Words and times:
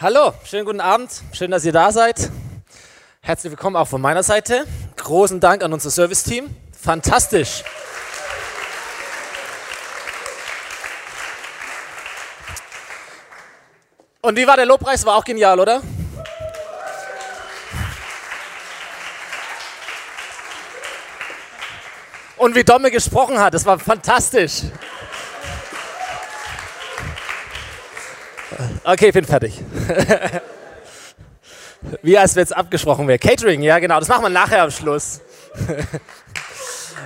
Hallo, 0.00 0.32
schönen 0.44 0.64
guten 0.66 0.80
Abend. 0.80 1.10
Schön, 1.32 1.50
dass 1.50 1.64
ihr 1.64 1.72
da 1.72 1.90
seid. 1.92 2.30
Herzlich 3.20 3.50
willkommen 3.50 3.76
auch 3.76 3.88
von 3.88 4.00
meiner 4.00 4.22
Seite. 4.22 4.66
Großen 4.96 5.40
Dank 5.40 5.64
an 5.64 5.72
unser 5.72 5.90
Serviceteam. 5.90 6.54
Fantastisch. 6.78 7.64
Und 14.20 14.36
wie 14.36 14.46
war 14.46 14.56
der 14.56 14.66
Lobpreis? 14.66 15.06
War 15.06 15.16
auch 15.16 15.24
genial, 15.24 15.60
oder? 15.60 15.82
Und 22.36 22.54
wie 22.54 22.64
Domme 22.64 22.90
gesprochen 22.90 23.38
hat, 23.38 23.54
das 23.54 23.64
war 23.64 23.78
fantastisch. 23.78 24.62
Okay, 28.88 29.08
ich 29.08 29.14
bin 29.14 29.24
fertig. 29.24 29.60
Wie 32.02 32.16
als 32.16 32.36
wenn 32.36 32.44
es 32.44 32.52
abgesprochen 32.52 33.08
wäre. 33.08 33.18
Catering, 33.18 33.60
ja 33.60 33.80
genau, 33.80 33.98
das 33.98 34.06
machen 34.06 34.22
wir 34.22 34.28
nachher 34.28 34.62
am 34.62 34.70
Schluss. 34.70 35.20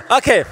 Okay. 0.09 0.43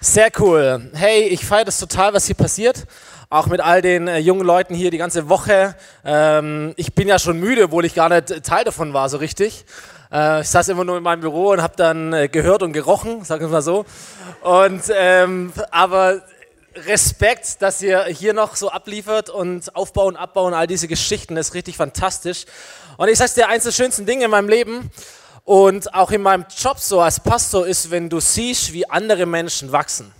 Sehr 0.00 0.30
cool. 0.38 0.90
Hey, 0.94 1.24
ich 1.24 1.44
feiere 1.44 1.66
das 1.66 1.78
total, 1.78 2.14
was 2.14 2.24
hier 2.24 2.34
passiert. 2.34 2.86
Auch 3.28 3.46
mit 3.46 3.60
all 3.60 3.82
den 3.82 4.08
äh, 4.08 4.18
jungen 4.18 4.46
Leuten 4.46 4.74
hier 4.74 4.90
die 4.90 4.96
ganze 4.96 5.28
Woche. 5.28 5.74
Ähm, 6.02 6.72
ich 6.76 6.94
bin 6.94 7.08
ja 7.08 7.18
schon 7.18 7.38
müde, 7.40 7.64
obwohl 7.64 7.84
ich 7.84 7.94
gar 7.94 8.08
nicht 8.08 8.42
Teil 8.42 8.64
davon 8.64 8.94
war, 8.94 9.10
so 9.10 9.18
richtig. 9.18 9.66
Äh, 10.10 10.42
ich 10.42 10.48
saß 10.48 10.68
immer 10.68 10.84
nur 10.84 10.96
in 10.96 11.02
meinem 11.02 11.20
Büro 11.20 11.50
und 11.50 11.60
habe 11.60 11.74
dann 11.76 12.12
äh, 12.12 12.28
gehört 12.28 12.62
und 12.62 12.72
gerochen, 12.72 13.24
sagen 13.24 13.42
wir 13.42 13.48
mal 13.48 13.62
so. 13.62 13.84
Und, 14.42 14.82
ähm, 14.96 15.52
aber 15.70 16.22
Respekt, 16.76 17.62
dass 17.62 17.80
ihr 17.82 18.04
hier 18.06 18.32
noch 18.32 18.56
so 18.56 18.68
abliefert 18.68 19.30
und 19.30 19.74
aufbauen, 19.76 20.16
abbauen, 20.16 20.54
all 20.54 20.66
diese 20.66 20.88
Geschichten, 20.88 21.36
das 21.36 21.48
ist 21.48 21.54
richtig 21.54 21.76
fantastisch. 21.76 22.46
Und 22.96 23.08
ich 23.08 23.18
sag's 23.18 23.34
dir, 23.34 23.48
eins 23.48 23.62
der 23.62 23.70
schönsten 23.70 24.06
Dinge 24.06 24.24
in 24.24 24.30
meinem 24.30 24.48
Leben 24.48 24.90
und 25.44 25.94
auch 25.94 26.10
in 26.10 26.22
meinem 26.22 26.46
Job 26.56 26.80
so 26.80 27.00
als 27.00 27.20
Pastor 27.20 27.66
ist, 27.66 27.92
wenn 27.92 28.08
du 28.08 28.18
siehst, 28.18 28.72
wie 28.72 28.90
andere 28.90 29.24
Menschen 29.24 29.70
wachsen. 29.70 30.12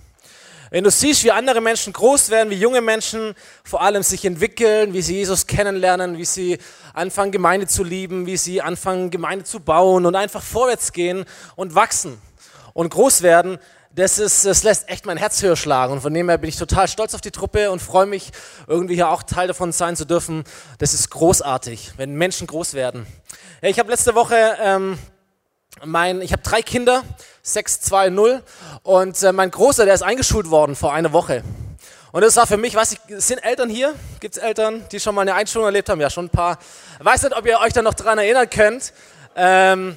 Wenn 0.71 0.85
du 0.85 0.91
siehst, 0.91 1.25
wie 1.25 1.33
andere 1.33 1.61
Menschen 1.61 1.93
groß 1.93 2.31
werden, 2.31 2.51
wie 2.51 2.57
junge 2.57 2.81
Menschen 2.81 3.35
vor 3.65 3.83
allem 3.83 4.03
sich 4.03 4.25
entwickeln, 4.25 4.93
wie 4.93 5.03
sie 5.03 5.17
Jesus 5.17 5.47
kennenlernen, 5.47 6.19
wie 6.19 6.25
sie 6.25 6.59
anfangen, 6.93 7.33
Gemeinde 7.33 7.67
zu 7.67 7.83
lieben, 7.83 8.27
wie 8.27 8.37
sie 8.37 8.63
anfangen, 8.63 9.11
Gemeinde 9.11 9.45
zu 9.45 9.61
bauen 9.61 10.07
und 10.07 10.15
einfach 10.15 10.43
vorwärts 10.43 10.93
gehen 10.93 11.25
und 11.57 11.75
wachsen 11.75 12.21
und 12.75 12.91
groß 12.91 13.23
werden, 13.23 13.59
das, 13.95 14.19
ist, 14.19 14.45
das 14.45 14.63
lässt 14.65 14.89
echt 14.89 15.07
mein 15.07 15.17
Herz 15.17 15.41
höher 15.43 15.57
schlagen. 15.57 15.93
Und 15.93 16.01
von 16.01 16.13
dem 16.13 16.29
her 16.29 16.39
bin 16.39 16.49
ich 16.49 16.57
total 16.57 16.89
stolz 16.89 17.15
auf 17.15 17.21
die 17.21 17.31
Truppe 17.31 17.71
und 17.71 17.81
freue 17.81 18.07
mich, 18.07 18.33
irgendwie 18.67 18.95
hier 18.95 19.09
auch 19.09 19.23
Teil 19.23 19.47
davon 19.47 19.73
sein 19.73 19.97
zu 19.97 20.05
dürfen. 20.05 20.45
Das 20.79 20.95
ist 20.95 21.11
großartig, 21.11 21.93
wenn 21.97 22.15
Menschen 22.15 22.47
groß 22.47 22.75
werden. 22.75 23.07
Ich 23.63 23.79
habe 23.79 23.91
letzte 23.91 24.15
Woche 24.15 24.57
ähm, 24.61 24.99
mein, 25.85 26.23
ich 26.23 26.33
habe 26.33 26.43
drei 26.43 26.63
Kinder, 26.63 27.03
sechs, 27.43 27.81
zwei, 27.81 28.11
null. 28.11 28.43
Und 28.83 29.23
äh, 29.23 29.33
mein 29.33 29.51
Großer, 29.51 29.85
der 29.85 29.95
ist 29.95 30.03
eingeschult 30.03 30.51
worden 30.51 30.75
vor 30.75 30.93
einer 30.93 31.13
Woche. 31.13 31.45
Und 32.11 32.23
das 32.23 32.37
war 32.37 32.47
für 32.47 32.57
mich, 32.57 32.75
weiß 32.75 32.93
ich, 32.93 32.99
sind 33.19 33.39
Eltern 33.39 33.69
hier? 33.69 33.95
Gibt 34.21 34.37
es 34.37 34.43
Eltern, 34.43 34.85
die 34.91 35.01
schon 35.01 35.15
mal 35.15 35.23
eine 35.23 35.35
Einschulung 35.35 35.67
erlebt 35.67 35.89
haben? 35.89 36.01
Ja, 36.01 36.11
schon 36.11 36.27
ein 36.27 36.31
paar. 36.31 36.59
Weiß 37.01 37.23
nicht, 37.23 37.37
ob 37.37 37.47
ihr 37.47 37.59
euch 37.61 37.73
da 37.73 37.83
noch 37.83 37.95
dran 37.95 38.19
erinnern 38.19 38.49
könnt. 38.49 38.93
Ähm, 39.37 39.97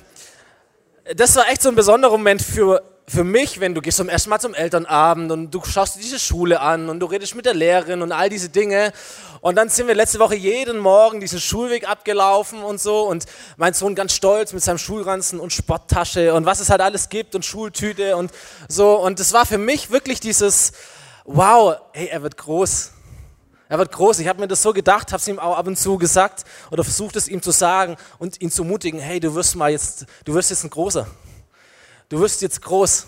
das 1.15 1.35
war 1.35 1.47
echt 1.49 1.61
so 1.61 1.69
ein 1.69 1.75
besonderer 1.75 2.11
Moment 2.11 2.41
für 2.41 2.83
für 3.09 3.23
mich, 3.23 3.61
wenn 3.61 3.73
du 3.73 3.81
gehst 3.81 3.97
zum 3.97 4.09
ersten 4.09 4.29
Mal 4.29 4.39
zum 4.39 4.53
Elternabend 4.53 5.31
und 5.31 5.51
du 5.51 5.63
schaust 5.63 5.95
dir 5.95 6.01
diese 6.01 6.19
Schule 6.19 6.59
an 6.59 6.89
und 6.89 6.99
du 6.99 7.05
redest 7.05 7.35
mit 7.35 7.45
der 7.45 7.53
Lehrerin 7.53 8.01
und 8.01 8.11
all 8.11 8.27
diese 8.27 8.49
Dinge. 8.49 8.91
Und 9.39 9.55
dann 9.55 9.69
sind 9.69 9.87
wir 9.87 9.95
letzte 9.95 10.19
Woche 10.19 10.35
jeden 10.35 10.77
Morgen 10.77 11.21
diesen 11.21 11.39
Schulweg 11.39 11.89
abgelaufen 11.89 12.61
und 12.61 12.81
so 12.81 13.07
und 13.07 13.25
mein 13.55 13.73
Sohn 13.73 13.95
ganz 13.95 14.11
stolz 14.13 14.51
mit 14.51 14.61
seinem 14.61 14.77
Schulranzen 14.77 15.39
und 15.39 15.53
Sporttasche 15.53 16.33
und 16.33 16.45
was 16.45 16.59
es 16.59 16.69
halt 16.69 16.81
alles 16.81 17.07
gibt 17.07 17.33
und 17.33 17.45
Schultüte 17.45 18.17
und 18.17 18.29
so. 18.67 18.99
Und 18.99 19.21
das 19.21 19.31
war 19.31 19.45
für 19.45 19.57
mich 19.57 19.89
wirklich 19.89 20.19
dieses, 20.19 20.73
wow, 21.23 21.77
hey, 21.93 22.07
er 22.07 22.23
wird 22.23 22.35
groß. 22.35 22.91
Er 23.69 23.77
wird 23.77 23.93
groß. 23.93 24.19
Ich 24.19 24.27
habe 24.27 24.41
mir 24.41 24.49
das 24.49 24.61
so 24.61 24.73
gedacht, 24.73 25.13
habe 25.13 25.21
es 25.21 25.27
ihm 25.29 25.39
auch 25.39 25.57
ab 25.57 25.67
und 25.67 25.77
zu 25.77 25.97
gesagt 25.97 26.43
oder 26.71 26.83
versucht 26.83 27.15
es 27.15 27.29
ihm 27.29 27.41
zu 27.41 27.51
sagen 27.51 27.95
und 28.19 28.41
ihn 28.41 28.51
zu 28.51 28.65
mutigen, 28.65 28.99
hey, 28.99 29.21
du 29.21 29.33
wirst 29.33 29.55
mal 29.55 29.71
jetzt, 29.71 30.05
du 30.25 30.33
wirst 30.33 30.49
jetzt 30.49 30.65
ein 30.65 30.69
Großer 30.69 31.07
du 32.09 32.19
wirst 32.19 32.41
jetzt 32.41 32.61
groß. 32.61 33.07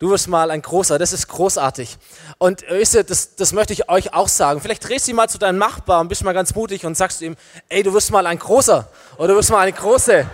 Du 0.00 0.10
wirst 0.10 0.28
mal 0.28 0.50
ein 0.50 0.60
großer, 0.60 0.98
das 0.98 1.12
ist 1.12 1.28
großartig. 1.28 1.96
Und 2.38 2.62
äh, 2.64 2.80
wisst 2.80 2.94
ihr, 2.94 3.04
das, 3.04 3.36
das 3.36 3.52
möchte 3.52 3.72
ich 3.72 3.88
euch 3.88 4.12
auch 4.12 4.28
sagen. 4.28 4.60
Vielleicht 4.60 4.86
drehst 4.86 5.08
du 5.08 5.14
mal 5.14 5.28
zu 5.28 5.38
deinem 5.38 5.58
Nachbarn 5.58 6.02
und 6.02 6.08
bist 6.08 6.24
mal 6.24 6.32
ganz 6.32 6.54
mutig 6.54 6.84
und 6.84 6.96
sagst 6.96 7.22
ihm, 7.22 7.36
ey, 7.68 7.82
du 7.82 7.92
wirst 7.94 8.10
mal 8.10 8.26
ein 8.26 8.38
großer 8.38 8.88
oder 9.16 9.28
du 9.28 9.34
wirst 9.36 9.50
mal 9.50 9.60
eine 9.60 9.72
große. 9.72 10.26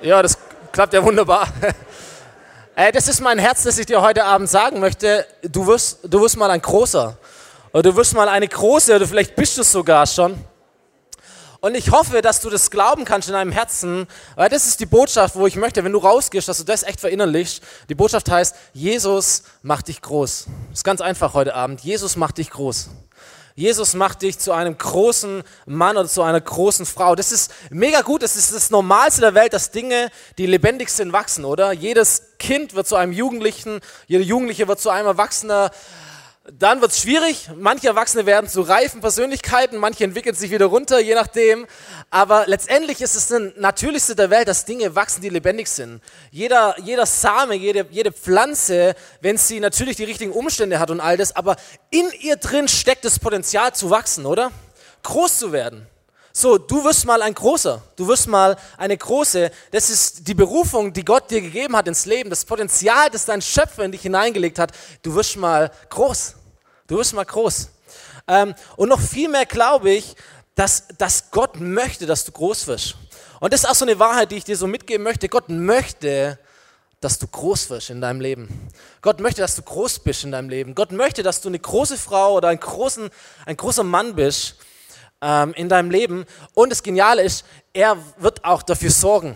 Ja, 0.00 0.22
das 0.22 0.36
klappt 0.72 0.94
ja 0.94 1.02
wunderbar. 1.02 1.48
Äh, 2.74 2.90
das 2.90 3.06
ist 3.06 3.20
mein 3.20 3.38
Herz, 3.38 3.64
das 3.64 3.78
ich 3.78 3.86
dir 3.86 4.00
heute 4.00 4.24
Abend 4.24 4.48
sagen 4.48 4.80
möchte. 4.80 5.26
Du 5.42 5.66
wirst, 5.66 5.98
du 6.04 6.20
wirst 6.22 6.36
mal 6.38 6.50
ein 6.50 6.62
großer. 6.62 7.18
Oder 7.72 7.82
du 7.82 7.96
wirst 7.96 8.14
mal 8.14 8.28
eine 8.28 8.48
große, 8.48 8.96
oder 8.96 9.06
vielleicht 9.06 9.36
bist 9.36 9.56
du 9.56 9.62
es 9.62 9.72
sogar 9.72 10.06
schon. 10.06 10.42
Und 11.60 11.74
ich 11.76 11.90
hoffe, 11.90 12.22
dass 12.22 12.40
du 12.40 12.50
das 12.50 12.70
glauben 12.70 13.04
kannst 13.04 13.28
in 13.28 13.34
deinem 13.34 13.52
Herzen, 13.52 14.08
weil 14.34 14.48
das 14.48 14.66
ist 14.66 14.80
die 14.80 14.86
Botschaft, 14.86 15.36
wo 15.36 15.46
ich 15.46 15.54
möchte, 15.56 15.84
wenn 15.84 15.92
du 15.92 15.98
rausgehst, 15.98 16.48
dass 16.48 16.58
du 16.58 16.64
das 16.64 16.82
echt 16.82 16.98
verinnerlichst. 16.98 17.62
Die 17.88 17.94
Botschaft 17.94 18.30
heißt, 18.30 18.56
Jesus 18.72 19.44
macht 19.62 19.88
dich 19.88 20.02
groß. 20.02 20.46
Das 20.70 20.78
ist 20.78 20.84
ganz 20.84 21.00
einfach 21.00 21.34
heute 21.34 21.54
Abend. 21.54 21.82
Jesus 21.82 22.16
macht 22.16 22.38
dich 22.38 22.50
groß. 22.50 22.88
Jesus 23.54 23.94
macht 23.94 24.22
dich 24.22 24.38
zu 24.38 24.52
einem 24.52 24.78
großen 24.78 25.42
Mann 25.66 25.96
oder 25.96 26.08
zu 26.08 26.22
einer 26.22 26.40
großen 26.40 26.86
Frau. 26.86 27.14
Das 27.14 27.32
ist 27.32 27.52
mega 27.70 28.00
gut. 28.00 28.22
Das 28.22 28.36
ist 28.36 28.54
das 28.54 28.70
Normalste 28.70 29.20
der 29.20 29.34
Welt, 29.34 29.52
dass 29.52 29.70
Dinge, 29.70 30.10
die 30.38 30.46
lebendig 30.46 30.88
sind, 30.88 31.12
wachsen, 31.12 31.44
oder? 31.44 31.72
Jedes 31.72 32.32
Kind 32.38 32.74
wird 32.74 32.86
zu 32.86 32.96
einem 32.96 33.12
Jugendlichen, 33.12 33.80
jeder 34.06 34.24
Jugendliche 34.24 34.68
wird 34.68 34.80
zu 34.80 34.90
einem 34.90 35.06
Erwachsener. 35.06 35.70
Dann 36.50 36.80
wird 36.80 36.90
es 36.90 37.00
schwierig. 37.00 37.50
Manche 37.54 37.86
Erwachsene 37.86 38.26
werden 38.26 38.50
zu 38.50 38.62
reifen 38.62 39.00
Persönlichkeiten, 39.00 39.76
manche 39.76 40.02
entwickeln 40.02 40.34
sich 40.34 40.50
wieder 40.50 40.66
runter, 40.66 40.98
je 40.98 41.14
nachdem. 41.14 41.68
Aber 42.10 42.48
letztendlich 42.48 43.00
ist 43.00 43.14
es 43.14 43.28
das 43.28 43.52
Natürlichste 43.56 44.16
der 44.16 44.28
Welt, 44.30 44.48
dass 44.48 44.64
Dinge 44.64 44.96
wachsen, 44.96 45.22
die 45.22 45.28
lebendig 45.28 45.68
sind. 45.68 46.02
Jeder, 46.32 46.74
jeder 46.80 47.06
Same, 47.06 47.54
jede, 47.54 47.86
jede 47.90 48.10
Pflanze, 48.10 48.96
wenn 49.20 49.38
sie 49.38 49.60
natürlich 49.60 49.96
die 49.96 50.04
richtigen 50.04 50.32
Umstände 50.32 50.80
hat 50.80 50.90
und 50.90 51.00
all 51.00 51.16
das, 51.16 51.36
aber 51.36 51.54
in 51.90 52.10
ihr 52.20 52.36
drin 52.36 52.66
steckt 52.66 53.04
das 53.04 53.20
Potenzial 53.20 53.72
zu 53.72 53.90
wachsen, 53.90 54.26
oder? 54.26 54.50
Groß 55.04 55.38
zu 55.38 55.52
werden. 55.52 55.86
So, 56.34 56.56
du 56.56 56.82
wirst 56.82 57.04
mal 57.04 57.20
ein 57.20 57.34
Großer, 57.34 57.82
du 57.96 58.08
wirst 58.08 58.26
mal 58.26 58.56
eine 58.78 58.96
Große. 58.96 59.50
Das 59.70 59.90
ist 59.90 60.26
die 60.26 60.34
Berufung, 60.34 60.92
die 60.92 61.04
Gott 61.04 61.30
dir 61.30 61.42
gegeben 61.42 61.76
hat 61.76 61.86
ins 61.86 62.06
Leben, 62.06 62.30
das 62.30 62.46
Potenzial, 62.46 63.10
das 63.10 63.26
dein 63.26 63.42
Schöpfer 63.42 63.84
in 63.84 63.92
dich 63.92 64.00
hineingelegt 64.02 64.58
hat. 64.58 64.72
Du 65.02 65.14
wirst 65.14 65.36
mal 65.36 65.70
groß, 65.90 66.34
du 66.86 66.96
wirst 66.96 67.12
mal 67.12 67.24
groß. 67.24 67.68
Ähm, 68.28 68.54
und 68.76 68.88
noch 68.88 69.00
viel 69.00 69.28
mehr 69.28 69.44
glaube 69.44 69.90
ich, 69.90 70.16
dass, 70.54 70.88
dass 70.96 71.30
Gott 71.30 71.60
möchte, 71.60 72.06
dass 72.06 72.24
du 72.24 72.32
groß 72.32 72.66
wirst. 72.66 72.94
Und 73.40 73.52
das 73.52 73.64
ist 73.64 73.68
auch 73.68 73.74
so 73.74 73.84
eine 73.84 73.98
Wahrheit, 73.98 74.30
die 74.30 74.36
ich 74.36 74.44
dir 74.44 74.56
so 74.56 74.66
mitgeben 74.66 75.04
möchte. 75.04 75.28
Gott 75.28 75.50
möchte, 75.50 76.38
dass 77.00 77.18
du 77.18 77.26
groß 77.26 77.68
wirst 77.68 77.90
in 77.90 78.00
deinem 78.00 78.20
Leben. 78.20 78.70
Gott 79.02 79.20
möchte, 79.20 79.42
dass 79.42 79.56
du 79.56 79.62
groß 79.62 79.98
bist 79.98 80.24
in 80.24 80.32
deinem 80.32 80.48
Leben. 80.48 80.74
Gott 80.74 80.92
möchte, 80.92 81.22
dass 81.22 81.42
du 81.42 81.48
eine 81.48 81.58
große 81.58 81.98
Frau 81.98 82.34
oder 82.36 82.48
ein, 82.48 82.60
großen, 82.60 83.10
ein 83.44 83.56
großer 83.56 83.82
Mann 83.82 84.14
bist 84.14 84.56
ähm, 85.22 85.54
in 85.54 85.68
deinem 85.68 85.90
Leben. 85.90 86.26
Und 86.52 86.70
das 86.70 86.82
Geniale 86.82 87.22
ist, 87.22 87.46
er 87.72 87.96
wird 88.18 88.44
auch 88.44 88.62
dafür 88.62 88.90
sorgen. 88.90 89.34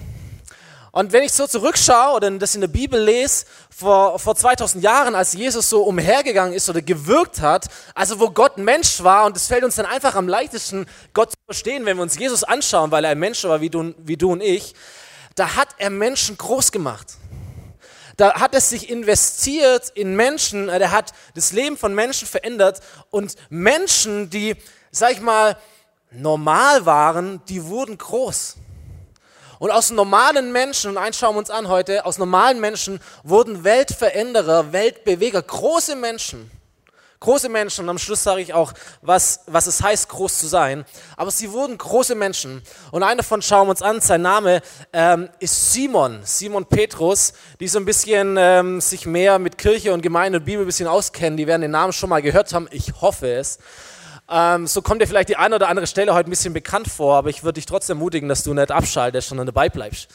Und 0.96 1.12
wenn 1.12 1.22
ich 1.22 1.32
so 1.34 1.46
zurückschaue 1.46 2.16
oder 2.16 2.30
das 2.30 2.54
in 2.54 2.62
der 2.62 2.68
Bibel 2.68 2.98
lese, 2.98 3.44
vor, 3.68 4.18
vor 4.18 4.34
2000 4.34 4.82
Jahren, 4.82 5.14
als 5.14 5.34
Jesus 5.34 5.68
so 5.68 5.82
umhergegangen 5.82 6.54
ist 6.54 6.70
oder 6.70 6.80
gewirkt 6.80 7.42
hat, 7.42 7.66
also 7.94 8.18
wo 8.18 8.30
Gott 8.30 8.56
Mensch 8.56 9.02
war, 9.02 9.26
und 9.26 9.36
es 9.36 9.46
fällt 9.46 9.62
uns 9.62 9.74
dann 9.74 9.84
einfach 9.84 10.14
am 10.14 10.26
leichtesten, 10.26 10.86
Gott 11.12 11.32
zu 11.32 11.36
verstehen, 11.44 11.84
wenn 11.84 11.98
wir 11.98 12.02
uns 12.02 12.18
Jesus 12.18 12.44
anschauen, 12.44 12.90
weil 12.90 13.04
er 13.04 13.10
ein 13.10 13.18
Mensch 13.18 13.44
war 13.44 13.60
wie 13.60 13.68
du, 13.68 13.94
wie 13.98 14.16
du 14.16 14.32
und 14.32 14.42
ich, 14.42 14.74
da 15.34 15.54
hat 15.54 15.68
er 15.76 15.90
Menschen 15.90 16.38
groß 16.38 16.72
gemacht. 16.72 17.18
Da 18.16 18.40
hat 18.40 18.54
er 18.54 18.62
sich 18.62 18.88
investiert 18.88 19.90
in 19.94 20.16
Menschen, 20.16 20.70
er 20.70 20.90
hat 20.90 21.12
das 21.34 21.52
Leben 21.52 21.76
von 21.76 21.94
Menschen 21.94 22.26
verändert 22.26 22.80
und 23.10 23.34
Menschen, 23.50 24.30
die, 24.30 24.56
sag 24.90 25.12
ich 25.12 25.20
mal, 25.20 25.58
normal 26.10 26.86
waren, 26.86 27.40
die 27.48 27.64
wurden 27.64 27.98
groß. 27.98 28.56
Und 29.58 29.70
aus 29.70 29.90
normalen 29.90 30.52
Menschen, 30.52 30.90
und 30.90 30.98
eins 30.98 31.18
schauen 31.18 31.34
wir 31.34 31.38
uns 31.38 31.50
an 31.50 31.68
heute, 31.68 32.04
aus 32.04 32.18
normalen 32.18 32.60
Menschen 32.60 33.00
wurden 33.22 33.64
Weltveränderer, 33.64 34.72
Weltbeweger, 34.72 35.40
große 35.42 35.96
Menschen, 35.96 36.50
Große 37.18 37.48
Menschen 37.48 37.84
und 37.84 37.88
am 37.88 37.98
Schluss 37.98 38.22
sage 38.22 38.42
ich 38.42 38.52
auch, 38.52 38.74
was, 39.00 39.40
was 39.46 39.66
es 39.66 39.82
heißt, 39.82 40.10
groß 40.10 40.38
zu 40.38 40.46
sein. 40.46 40.84
Aber 41.16 41.30
sie 41.30 41.50
wurden 41.50 41.78
große 41.78 42.14
Menschen 42.14 42.62
und 42.90 43.02
einer 43.02 43.16
davon 43.16 43.40
schauen 43.40 43.66
wir 43.66 43.70
uns 43.70 43.80
an, 43.80 44.02
sein 44.02 44.20
Name 44.20 44.60
ähm, 44.92 45.30
ist 45.38 45.72
Simon, 45.72 46.20
Simon 46.24 46.66
Petrus, 46.66 47.32
die 47.58 47.68
so 47.68 47.78
ein 47.78 47.86
bisschen 47.86 48.36
ähm, 48.38 48.82
sich 48.82 49.06
mehr 49.06 49.38
mit 49.38 49.56
Kirche 49.56 49.94
und 49.94 50.02
Gemeinde 50.02 50.40
und 50.40 50.44
Bibel 50.44 50.64
ein 50.64 50.66
bisschen 50.66 50.88
auskennen, 50.88 51.38
die 51.38 51.46
werden 51.46 51.62
den 51.62 51.70
Namen 51.70 51.94
schon 51.94 52.10
mal 52.10 52.20
gehört 52.20 52.52
haben, 52.52 52.68
ich 52.70 52.92
hoffe 53.00 53.28
es. 53.32 53.58
Ähm, 54.28 54.66
so 54.66 54.82
kommt 54.82 55.00
dir 55.00 55.06
vielleicht 55.06 55.28
die 55.28 55.36
eine 55.36 55.54
oder 55.54 55.68
andere 55.68 55.86
Stelle 55.86 56.14
heute 56.14 56.28
ein 56.28 56.30
bisschen 56.30 56.52
bekannt 56.52 56.88
vor, 56.88 57.16
aber 57.16 57.30
ich 57.30 57.44
würde 57.44 57.54
dich 57.54 57.66
trotzdem 57.66 57.98
ermutigen, 57.98 58.28
dass 58.28 58.42
du 58.42 58.54
nicht 58.54 58.70
abschaltest, 58.70 59.28
sondern 59.28 59.46
dabei 59.46 59.68
bleibst. 59.68 60.08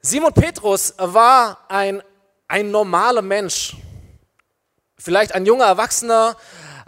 Simon 0.00 0.32
Petrus 0.32 0.94
war 0.98 1.58
ein, 1.68 2.02
ein 2.46 2.70
normaler 2.70 3.22
Mensch 3.22 3.76
Vielleicht 5.00 5.32
ein 5.32 5.46
junger 5.46 5.66
Erwachsener, 5.66 6.36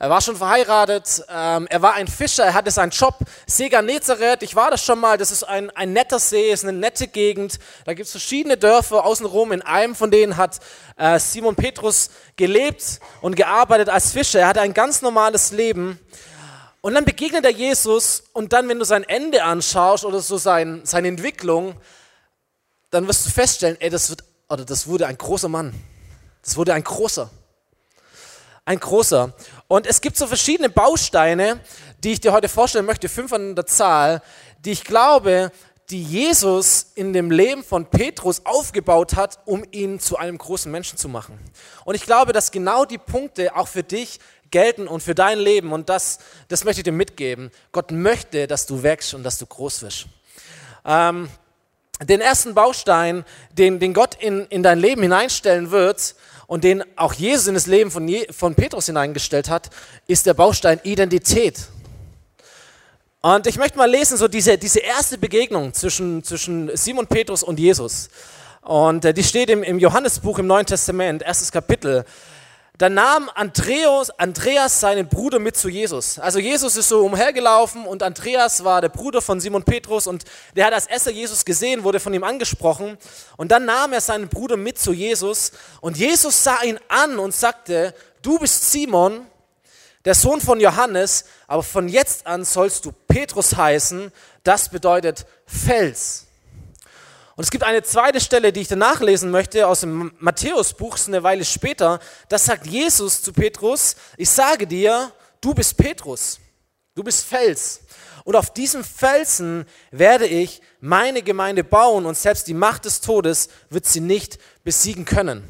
er 0.00 0.08
war 0.08 0.22
schon 0.22 0.36
verheiratet, 0.36 1.26
ähm, 1.28 1.66
er 1.68 1.82
war 1.82 1.92
ein 1.92 2.08
Fischer, 2.08 2.44
er 2.44 2.54
hatte 2.54 2.70
seinen 2.70 2.88
Job. 2.88 3.18
See 3.46 3.68
Genezareth, 3.68 4.42
ich 4.42 4.56
war 4.56 4.70
das 4.70 4.82
schon 4.82 4.98
mal, 4.98 5.18
das 5.18 5.30
ist 5.30 5.42
ein, 5.42 5.68
ein 5.76 5.92
netter 5.92 6.18
See, 6.18 6.50
ist 6.50 6.64
eine 6.64 6.72
nette 6.72 7.06
Gegend. 7.06 7.58
Da 7.84 7.92
gibt 7.92 8.06
es 8.06 8.12
verschiedene 8.12 8.56
Dörfer 8.56 9.04
außenrum. 9.04 9.52
In 9.52 9.60
einem 9.60 9.94
von 9.94 10.10
denen 10.10 10.38
hat 10.38 10.58
äh, 10.96 11.18
Simon 11.18 11.54
Petrus 11.54 12.08
gelebt 12.36 12.98
und 13.20 13.36
gearbeitet 13.36 13.90
als 13.90 14.12
Fischer. 14.12 14.40
Er 14.40 14.48
hatte 14.48 14.62
ein 14.62 14.72
ganz 14.72 15.02
normales 15.02 15.50
Leben. 15.50 16.00
Und 16.80 16.94
dann 16.94 17.04
begegnet 17.04 17.44
er 17.44 17.52
Jesus 17.52 18.22
und 18.32 18.54
dann, 18.54 18.70
wenn 18.70 18.78
du 18.78 18.86
sein 18.86 19.04
Ende 19.04 19.44
anschaust 19.44 20.06
oder 20.06 20.20
so 20.20 20.38
sein, 20.38 20.80
seine 20.84 21.08
Entwicklung, 21.08 21.74
dann 22.88 23.06
wirst 23.06 23.26
du 23.26 23.30
feststellen, 23.30 23.76
ey, 23.80 23.90
das, 23.90 24.08
wird, 24.08 24.24
oder 24.48 24.64
das 24.64 24.86
wurde 24.86 25.06
ein 25.06 25.18
großer 25.18 25.50
Mann. 25.50 25.74
Das 26.42 26.56
wurde 26.56 26.72
ein 26.72 26.84
großer 26.84 27.28
ein 28.70 28.78
großer. 28.78 29.32
Und 29.66 29.84
es 29.84 30.00
gibt 30.00 30.16
so 30.16 30.28
verschiedene 30.28 30.70
Bausteine, 30.70 31.58
die 32.04 32.12
ich 32.12 32.20
dir 32.20 32.32
heute 32.32 32.48
vorstellen 32.48 32.86
möchte, 32.86 33.08
fünf 33.08 33.32
an 33.32 33.56
der 33.56 33.66
Zahl, 33.66 34.22
die 34.60 34.70
ich 34.70 34.84
glaube, 34.84 35.50
die 35.90 36.00
Jesus 36.00 36.92
in 36.94 37.12
dem 37.12 37.32
Leben 37.32 37.64
von 37.64 37.86
Petrus 37.86 38.46
aufgebaut 38.46 39.16
hat, 39.16 39.40
um 39.44 39.64
ihn 39.72 39.98
zu 39.98 40.16
einem 40.16 40.38
großen 40.38 40.70
Menschen 40.70 40.96
zu 40.96 41.08
machen. 41.08 41.36
Und 41.84 41.96
ich 41.96 42.02
glaube, 42.02 42.32
dass 42.32 42.52
genau 42.52 42.84
die 42.84 42.98
Punkte 42.98 43.56
auch 43.56 43.66
für 43.66 43.82
dich 43.82 44.20
gelten 44.52 44.86
und 44.86 45.02
für 45.02 45.16
dein 45.16 45.40
Leben. 45.40 45.72
Und 45.72 45.88
das, 45.88 46.20
das 46.46 46.62
möchte 46.62 46.80
ich 46.80 46.84
dir 46.84 46.92
mitgeben. 46.92 47.50
Gott 47.72 47.90
möchte, 47.90 48.46
dass 48.46 48.66
du 48.66 48.84
wächst 48.84 49.14
und 49.14 49.24
dass 49.24 49.36
du 49.38 49.46
groß 49.46 49.82
wirst. 49.82 50.06
Ähm, 50.84 51.28
den 52.00 52.20
ersten 52.20 52.54
Baustein, 52.54 53.24
den, 53.50 53.80
den 53.80 53.94
Gott 53.94 54.14
in, 54.14 54.46
in 54.46 54.62
dein 54.62 54.78
Leben 54.78 55.02
hineinstellen 55.02 55.72
wird, 55.72 56.14
und 56.50 56.64
den 56.64 56.82
auch 56.96 57.14
Jesus 57.14 57.46
in 57.46 57.54
das 57.54 57.68
Leben 57.68 57.92
von, 57.92 58.08
Je 58.08 58.26
von 58.32 58.56
Petrus 58.56 58.86
hineingestellt 58.86 59.48
hat, 59.48 59.70
ist 60.08 60.26
der 60.26 60.34
Baustein 60.34 60.80
Identität. 60.82 61.68
Und 63.20 63.46
ich 63.46 63.56
möchte 63.56 63.78
mal 63.78 63.88
lesen, 63.88 64.18
so 64.18 64.26
diese, 64.26 64.58
diese 64.58 64.80
erste 64.80 65.16
Begegnung 65.16 65.72
zwischen, 65.74 66.24
zwischen 66.24 66.76
Simon 66.76 67.06
Petrus 67.06 67.44
und 67.44 67.60
Jesus. 67.60 68.10
Und 68.62 69.04
äh, 69.04 69.14
die 69.14 69.22
steht 69.22 69.48
im, 69.48 69.62
im 69.62 69.78
Johannesbuch 69.78 70.40
im 70.40 70.48
Neuen 70.48 70.66
Testament, 70.66 71.22
erstes 71.22 71.52
Kapitel. 71.52 72.04
Da 72.80 72.88
nahm 72.88 73.28
Andreas, 73.34 74.08
Andreas 74.18 74.80
seinen 74.80 75.06
Bruder 75.06 75.38
mit 75.38 75.54
zu 75.54 75.68
Jesus. 75.68 76.18
Also 76.18 76.38
Jesus 76.38 76.78
ist 76.78 76.88
so 76.88 77.04
umhergelaufen 77.04 77.84
und 77.84 78.02
Andreas 78.02 78.64
war 78.64 78.80
der 78.80 78.88
Bruder 78.88 79.20
von 79.20 79.38
Simon 79.38 79.64
Petrus 79.64 80.06
und 80.06 80.24
der 80.56 80.64
hat 80.64 80.72
als 80.72 80.86
erster 80.86 81.10
Jesus 81.10 81.44
gesehen, 81.44 81.84
wurde 81.84 82.00
von 82.00 82.14
ihm 82.14 82.24
angesprochen 82.24 82.96
und 83.36 83.52
dann 83.52 83.66
nahm 83.66 83.92
er 83.92 84.00
seinen 84.00 84.28
Bruder 84.28 84.56
mit 84.56 84.78
zu 84.78 84.94
Jesus 84.94 85.52
und 85.82 85.98
Jesus 85.98 86.42
sah 86.42 86.62
ihn 86.62 86.80
an 86.88 87.18
und 87.18 87.34
sagte, 87.34 87.94
du 88.22 88.38
bist 88.38 88.72
Simon, 88.72 89.26
der 90.06 90.14
Sohn 90.14 90.40
von 90.40 90.58
Johannes, 90.58 91.26
aber 91.48 91.62
von 91.62 91.86
jetzt 91.86 92.26
an 92.26 92.46
sollst 92.46 92.86
du 92.86 92.92
Petrus 92.92 93.56
heißen, 93.58 94.10
das 94.42 94.70
bedeutet 94.70 95.26
Fels. 95.44 96.29
Und 97.40 97.44
es 97.44 97.50
gibt 97.50 97.64
eine 97.64 97.82
zweite 97.82 98.20
Stelle, 98.20 98.52
die 98.52 98.60
ich 98.60 98.68
danach 98.68 99.00
lesen 99.00 99.30
möchte, 99.30 99.66
aus 99.66 99.80
dem 99.80 100.12
Matthäusbuch, 100.18 100.98
eine 101.06 101.22
Weile 101.22 101.46
später. 101.46 101.98
Das 102.28 102.44
sagt 102.44 102.66
Jesus 102.66 103.22
zu 103.22 103.32
Petrus, 103.32 103.96
ich 104.18 104.28
sage 104.28 104.66
dir, 104.66 105.10
du 105.40 105.54
bist 105.54 105.74
Petrus, 105.78 106.38
du 106.94 107.02
bist 107.02 107.24
Fels. 107.24 107.80
Und 108.24 108.36
auf 108.36 108.52
diesem 108.52 108.84
Felsen 108.84 109.64
werde 109.90 110.26
ich 110.26 110.60
meine 110.80 111.22
Gemeinde 111.22 111.64
bauen 111.64 112.04
und 112.04 112.14
selbst 112.14 112.46
die 112.46 112.52
Macht 112.52 112.84
des 112.84 113.00
Todes 113.00 113.48
wird 113.70 113.86
sie 113.86 114.00
nicht 114.00 114.38
besiegen 114.62 115.06
können. 115.06 115.42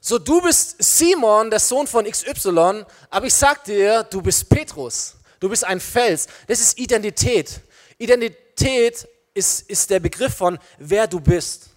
So, 0.00 0.18
du 0.18 0.40
bist 0.40 0.82
Simon, 0.82 1.50
der 1.50 1.60
Sohn 1.60 1.88
von 1.88 2.10
XY, 2.10 2.86
aber 3.10 3.26
ich 3.26 3.34
sag 3.34 3.64
dir, 3.64 4.02
du 4.04 4.22
bist 4.22 4.48
Petrus. 4.48 5.16
Du 5.40 5.50
bist 5.50 5.62
ein 5.62 5.78
Fels. 5.78 6.26
Das 6.46 6.58
ist 6.58 6.78
Identität. 6.78 7.60
Identität 7.98 9.06
ist, 9.34 9.68
ist 9.70 9.90
der 9.90 10.00
Begriff 10.00 10.34
von, 10.34 10.58
wer 10.78 11.06
du 11.06 11.20
bist. 11.20 11.70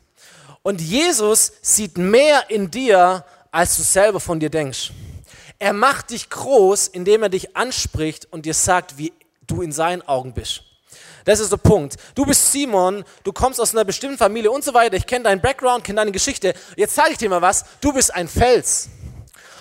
Und 0.62 0.82
Jesus 0.82 1.52
sieht 1.62 1.98
mehr 1.98 2.50
in 2.50 2.72
dir, 2.72 3.26
als 3.52 3.76
du 3.78 3.84
selber 3.84 4.20
von 4.20 4.40
dir 4.40 4.50
denkst. 4.50 4.92
Er 5.60 5.74
macht 5.74 6.10
dich 6.10 6.30
groß, 6.30 6.88
indem 6.88 7.24
er 7.24 7.30
dich 7.30 7.56
anspricht 7.56 8.28
und 8.32 8.46
dir 8.46 8.54
sagt, 8.54 8.98
wie 8.98 9.14
du 9.46 9.62
in 9.62 9.72
seinen 9.72 10.02
Augen 10.02 10.34
bist. 10.34 10.64
Das 11.26 11.40
ist 11.40 11.52
der 11.52 11.58
Punkt. 11.58 11.96
Du 12.16 12.26
bist 12.26 12.52
Simon, 12.52 13.06
du 13.24 13.32
kommst 13.32 13.62
aus 13.62 13.74
einer 13.74 13.86
bestimmten 13.86 14.18
Familie 14.18 14.52
und 14.52 14.64
so 14.64 14.74
weiter. 14.74 14.96
Ich 14.96 15.06
kenne 15.06 15.24
deinen 15.24 15.42
Background, 15.42 15.84
kenne 15.84 15.98
deine 15.98 16.12
Geschichte. 16.12 16.54
Jetzt 16.76 16.96
zeige 16.96 17.12
ich 17.12 17.18
dir 17.18 17.30
mal 17.30 17.42
was. 17.42 17.64
Du 17.80 17.94
bist 17.94 18.14
ein 18.14 18.28
Fels. 18.28 18.90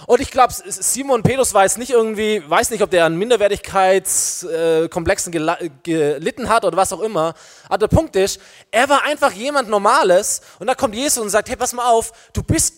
Und 0.07 0.21
ich 0.21 0.31
glaube, 0.31 0.53
Simon 0.67 1.23
Petrus 1.23 1.55
weiß 1.55 1.77
nicht 1.77 1.91
irgendwie, 1.91 2.43
weiß 2.49 2.71
nicht, 2.71 2.83
ob 2.83 2.91
der 2.91 3.05
an 3.05 3.17
Minderwertigkeitskomplexen 3.17 5.33
äh, 5.33 5.71
gelitten 5.83 6.49
hat 6.49 6.65
oder 6.65 6.77
was 6.77 6.93
auch 6.93 7.01
immer. 7.01 7.35
Aber 7.69 7.87
der 7.87 7.89
Punkt 7.89 8.17
ist, 8.17 8.41
er 8.71 8.89
war 8.89 9.05
einfach 9.05 9.33
jemand 9.33 9.69
Normales 9.69 10.41
und 10.59 10.67
da 10.67 10.75
kommt 10.75 10.95
Jesus 10.95 11.23
und 11.23 11.29
sagt, 11.31 11.49
hey, 11.49 11.57
pass 11.57 11.73
mal 11.73 11.89
auf, 11.89 12.13
du 12.33 12.43
bist 12.43 12.75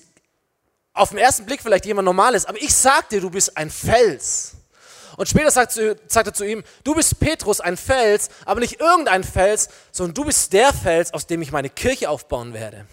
auf 0.92 1.08
den 1.10 1.18
ersten 1.18 1.46
Blick 1.46 1.62
vielleicht 1.62 1.86
jemand 1.86 2.06
Normales, 2.06 2.46
aber 2.46 2.60
ich 2.60 2.74
sag 2.74 3.08
dir, 3.08 3.20
du 3.20 3.30
bist 3.30 3.56
ein 3.56 3.70
Fels. 3.70 4.54
Und 5.16 5.28
später 5.28 5.50
sagt, 5.50 5.72
sagt, 5.72 6.26
er 6.26 6.34
zu 6.34 6.44
ihm, 6.44 6.62
du 6.82 6.94
bist 6.94 7.20
Petrus, 7.20 7.60
ein 7.60 7.76
Fels, 7.76 8.28
aber 8.44 8.60
nicht 8.60 8.80
irgendein 8.80 9.24
Fels, 9.24 9.68
sondern 9.92 10.14
du 10.14 10.24
bist 10.24 10.52
der 10.52 10.72
Fels, 10.72 11.14
aus 11.14 11.26
dem 11.26 11.42
ich 11.42 11.52
meine 11.52 11.70
Kirche 11.70 12.10
aufbauen 12.10 12.52
werde. 12.52 12.86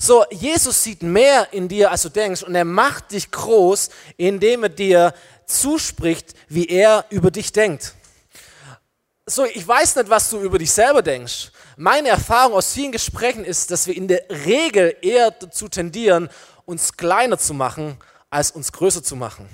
So, 0.00 0.24
Jesus 0.30 0.84
sieht 0.84 1.02
mehr 1.02 1.52
in 1.52 1.66
dir, 1.66 1.90
als 1.90 2.02
du 2.02 2.08
denkst, 2.08 2.44
und 2.44 2.54
er 2.54 2.64
macht 2.64 3.10
dich 3.10 3.32
groß, 3.32 3.90
indem 4.16 4.62
er 4.62 4.68
dir 4.68 5.12
zuspricht, 5.44 6.34
wie 6.48 6.66
er 6.66 7.04
über 7.10 7.32
dich 7.32 7.50
denkt. 7.50 7.94
So, 9.26 9.44
ich 9.44 9.66
weiß 9.66 9.96
nicht, 9.96 10.08
was 10.08 10.30
du 10.30 10.40
über 10.40 10.58
dich 10.58 10.70
selber 10.70 11.02
denkst. 11.02 11.50
Meine 11.76 12.08
Erfahrung 12.08 12.54
aus 12.54 12.72
vielen 12.72 12.92
Gesprächen 12.92 13.44
ist, 13.44 13.72
dass 13.72 13.88
wir 13.88 13.96
in 13.96 14.06
der 14.06 14.22
Regel 14.30 14.96
eher 15.02 15.32
dazu 15.32 15.68
tendieren, 15.68 16.30
uns 16.64 16.96
kleiner 16.96 17.36
zu 17.36 17.52
machen, 17.52 17.98
als 18.30 18.52
uns 18.52 18.70
größer 18.70 19.02
zu 19.02 19.16
machen. 19.16 19.48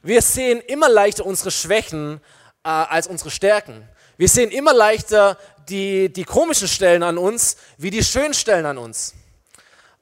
Wir 0.00 0.22
sehen 0.22 0.60
immer 0.60 0.88
leichter 0.88 1.26
unsere 1.26 1.50
Schwächen 1.50 2.20
äh, 2.62 2.68
als 2.68 3.08
unsere 3.08 3.30
Stärken. 3.30 3.88
Wir 4.16 4.28
sehen 4.28 4.52
immer 4.52 4.72
leichter 4.72 5.36
die, 5.68 6.12
die 6.12 6.24
komischen 6.24 6.68
Stellen 6.68 7.02
an 7.02 7.18
uns, 7.18 7.56
wie 7.78 7.90
die 7.90 8.04
schönen 8.04 8.32
Stellen 8.32 8.66
an 8.66 8.78
uns. 8.78 9.14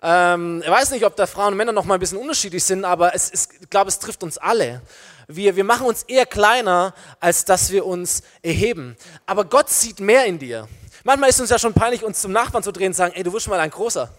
Ähm, 0.07 0.61
ich 0.63 0.71
weiß 0.71 0.91
nicht, 0.91 1.07
ob 1.07 1.17
da 1.17 1.27
Frauen 1.27 1.53
und 1.53 1.57
Männer 1.57 1.73
noch 1.73 1.87
mal 1.87 1.95
ein 1.95 2.01
bisschen 2.01 2.19
unterschiedlich 2.19 2.63
sind, 2.63 2.85
aber 2.85 3.15
es, 3.15 3.31
es, 3.31 3.49
ich 3.59 3.71
glaube, 3.71 3.89
es 3.89 3.99
trifft 3.99 4.23
uns 4.23 4.37
alle. 4.37 4.83
Wir, 5.29 5.57
wir 5.57 5.65
machen 5.65 5.87
uns 5.87 6.03
eher 6.03 6.27
kleiner, 6.27 6.93
als 7.21 7.47
dass 7.47 7.71
wir 7.71 7.87
uns 7.87 8.23
erheben. 8.43 8.99
Aber 9.25 9.47
Gott 9.47 9.71
sieht 9.71 10.01
mehr 10.01 10.27
in 10.27 10.39
dir. 10.39 10.69
Manchmal 11.05 11.31
ist 11.31 11.37
es 11.37 11.41
uns 11.41 11.51
ja 11.51 11.59
schon 11.59 11.73
peinlich, 11.73 12.05
uns 12.05 12.21
zum 12.21 12.33
Nachbarn 12.33 12.63
zu 12.63 12.71
drehen 12.71 12.89
und 12.89 12.95
sagen, 12.95 13.15
ey, 13.17 13.23
du 13.23 13.33
wirst 13.33 13.49
mal 13.49 13.59
ein 13.61 13.71
Großer. 13.71 14.11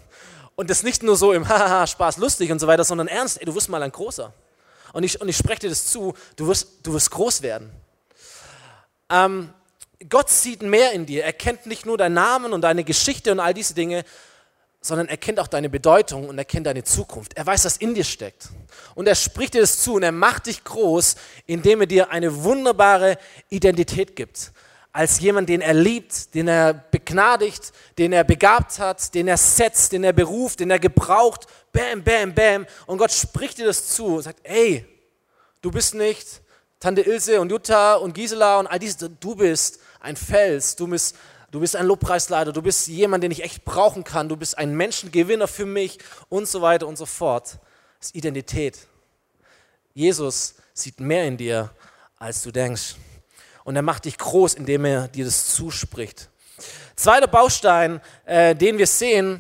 Und 0.56 0.72
das 0.72 0.82
nicht 0.82 1.04
nur 1.04 1.16
so 1.16 1.34
im 1.34 1.48
Hahaha, 1.48 1.86
Spaß, 1.86 2.18
lustig 2.18 2.52
und 2.52 2.58
so 2.58 2.66
weiter, 2.66 2.84
sondern 2.84 3.08
ernst, 3.08 3.40
ey, 3.40 3.46
du 3.46 3.54
wirst 3.54 3.70
mal 3.70 3.84
ein 3.84 3.92
Großer. 3.92 4.34
Und 4.92 5.04
ich, 5.04 5.22
und 5.22 5.30
ich 5.30 5.38
spreche 5.38 5.62
dir 5.62 5.70
das 5.70 5.86
zu, 5.86 6.16
du 6.36 6.48
wirst, 6.48 6.68
du 6.82 6.94
wirst 6.94 7.12
groß 7.12 7.44
werden. 7.44 7.70
Ähm, 9.12 9.54
Gott 10.10 10.32
sieht 10.32 10.64
mehr 10.64 10.94
in 10.94 11.06
dir. 11.06 11.26
Er 11.26 11.34
kennt 11.34 11.68
nicht 11.68 11.86
nur 11.86 12.00
deinen 12.00 12.14
Namen 12.14 12.54
und 12.54 12.62
deine 12.62 12.84
Geschichte 12.84 13.32
und 13.32 13.40
all 13.40 13.54
diese 13.54 13.76
Dinge, 13.76 14.04
sondern 14.86 15.08
er 15.08 15.18
kennt 15.18 15.40
auch 15.40 15.48
deine 15.48 15.68
Bedeutung 15.68 16.30
und 16.30 16.38
er 16.38 16.46
kennt 16.46 16.68
deine 16.68 16.84
Zukunft. 16.84 17.34
Er 17.34 17.44
weiß, 17.44 17.66
was 17.66 17.78
in 17.78 17.96
dir 17.96 18.04
steckt. 18.04 18.50
Und 18.94 19.08
er 19.08 19.16
spricht 19.16 19.56
dir 19.56 19.62
das 19.62 19.80
zu 19.80 19.96
und 19.96 20.04
er 20.04 20.12
macht 20.12 20.46
dich 20.46 20.64
groß, 20.64 21.16
indem 21.48 21.82
er 21.82 21.88
dir 21.88 22.12
eine 22.12 22.44
wunderbare 22.44 23.18
Identität 23.50 24.16
gibt. 24.16 24.52
Als 24.92 25.20
jemand, 25.20 25.50
den 25.50 25.62
er 25.62 25.74
liebt, 25.74 26.36
den 26.36 26.48
er 26.48 26.74
begnadigt, 26.76 27.74
den 27.98 28.14
er 28.14 28.24
begabt 28.24 28.78
hat, 28.78 29.16
den 29.16 29.28
er 29.28 29.38
setzt, 29.38 29.92
den 29.92 30.04
er 30.04 30.14
beruft, 30.14 30.60
den 30.60 30.70
er 30.70 30.78
gebraucht. 30.78 31.48
Bam, 31.72 32.04
bam, 32.04 32.36
bam. 32.36 32.68
Und 32.86 33.00
Gott 33.00 33.12
spricht 33.12 33.58
dir 33.58 33.66
das 33.66 33.88
zu 33.88 34.18
und 34.18 34.22
sagt, 34.22 34.40
ey, 34.44 34.86
du 35.64 35.72
bist 35.72 35.96
nicht 35.96 36.42
Tante 36.80 37.02
Ilse 37.02 37.42
und 37.42 37.50
Jutta 37.50 37.96
und 37.96 38.14
Gisela 38.14 38.60
und 38.60 38.68
all 38.68 38.78
diese, 38.78 39.10
du 39.10 39.36
bist 39.36 39.80
ein 40.00 40.16
Fels, 40.16 40.76
du 40.76 40.88
bist 40.88 41.16
Du 41.56 41.62
bist 41.62 41.78
ein 41.78 41.86
Lobpreisleiter, 41.86 42.52
du 42.52 42.62
bist 42.62 42.86
jemand, 42.88 43.24
den 43.24 43.32
ich 43.32 43.42
echt 43.42 43.64
brauchen 43.64 44.04
kann, 44.04 44.28
du 44.28 44.36
bist 44.36 44.58
ein 44.58 44.76
Menschengewinner 44.76 45.48
für 45.48 45.66
mich 45.66 46.00
und 46.28 46.50
so 46.50 46.62
weiter 46.62 46.86
und 46.86 46.98
so 46.98 47.06
fort. 47.06 47.60
Das 47.98 48.08
ist 48.08 48.16
Identität. 48.16 48.78
Jesus 49.94 50.56
sieht 50.74 51.00
mehr 51.00 51.26
in 51.26 51.38
dir, 51.38 51.72
als 52.20 52.42
du 52.42 52.52
denkst. 52.52 52.96
Und 53.64 53.78
er 53.78 53.84
macht 53.84 54.04
dich 54.04 54.18
groß, 54.18 54.56
indem 54.56 54.84
er 54.84 55.08
dir 55.08 55.24
das 55.24 55.56
zuspricht. 55.56 56.28
Zweiter 56.98 57.28
Baustein, 57.28 58.02
äh, 58.26 58.54
den 58.54 58.78
wir 58.78 58.86
sehen, 58.86 59.40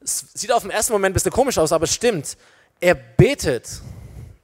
sieht 0.00 0.52
auf 0.52 0.62
den 0.62 0.70
ersten 0.70 0.92
Moment 0.92 1.10
ein 1.10 1.14
bisschen 1.14 1.32
komisch 1.32 1.58
aus, 1.58 1.72
aber 1.72 1.86
es 1.86 1.92
stimmt. 1.92 2.36
Er 2.78 2.94
betet. 2.94 3.68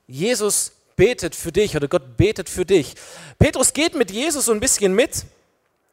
Jesus 0.08 0.72
betet 0.96 1.36
für 1.36 1.52
dich 1.52 1.76
oder 1.76 1.86
Gott 1.86 2.16
betet 2.16 2.48
für 2.48 2.66
dich. 2.66 2.96
Petrus 3.38 3.72
geht 3.72 3.94
mit 3.94 4.10
Jesus 4.10 4.46
so 4.46 4.52
ein 4.52 4.58
bisschen 4.58 4.92
mit. 4.92 5.24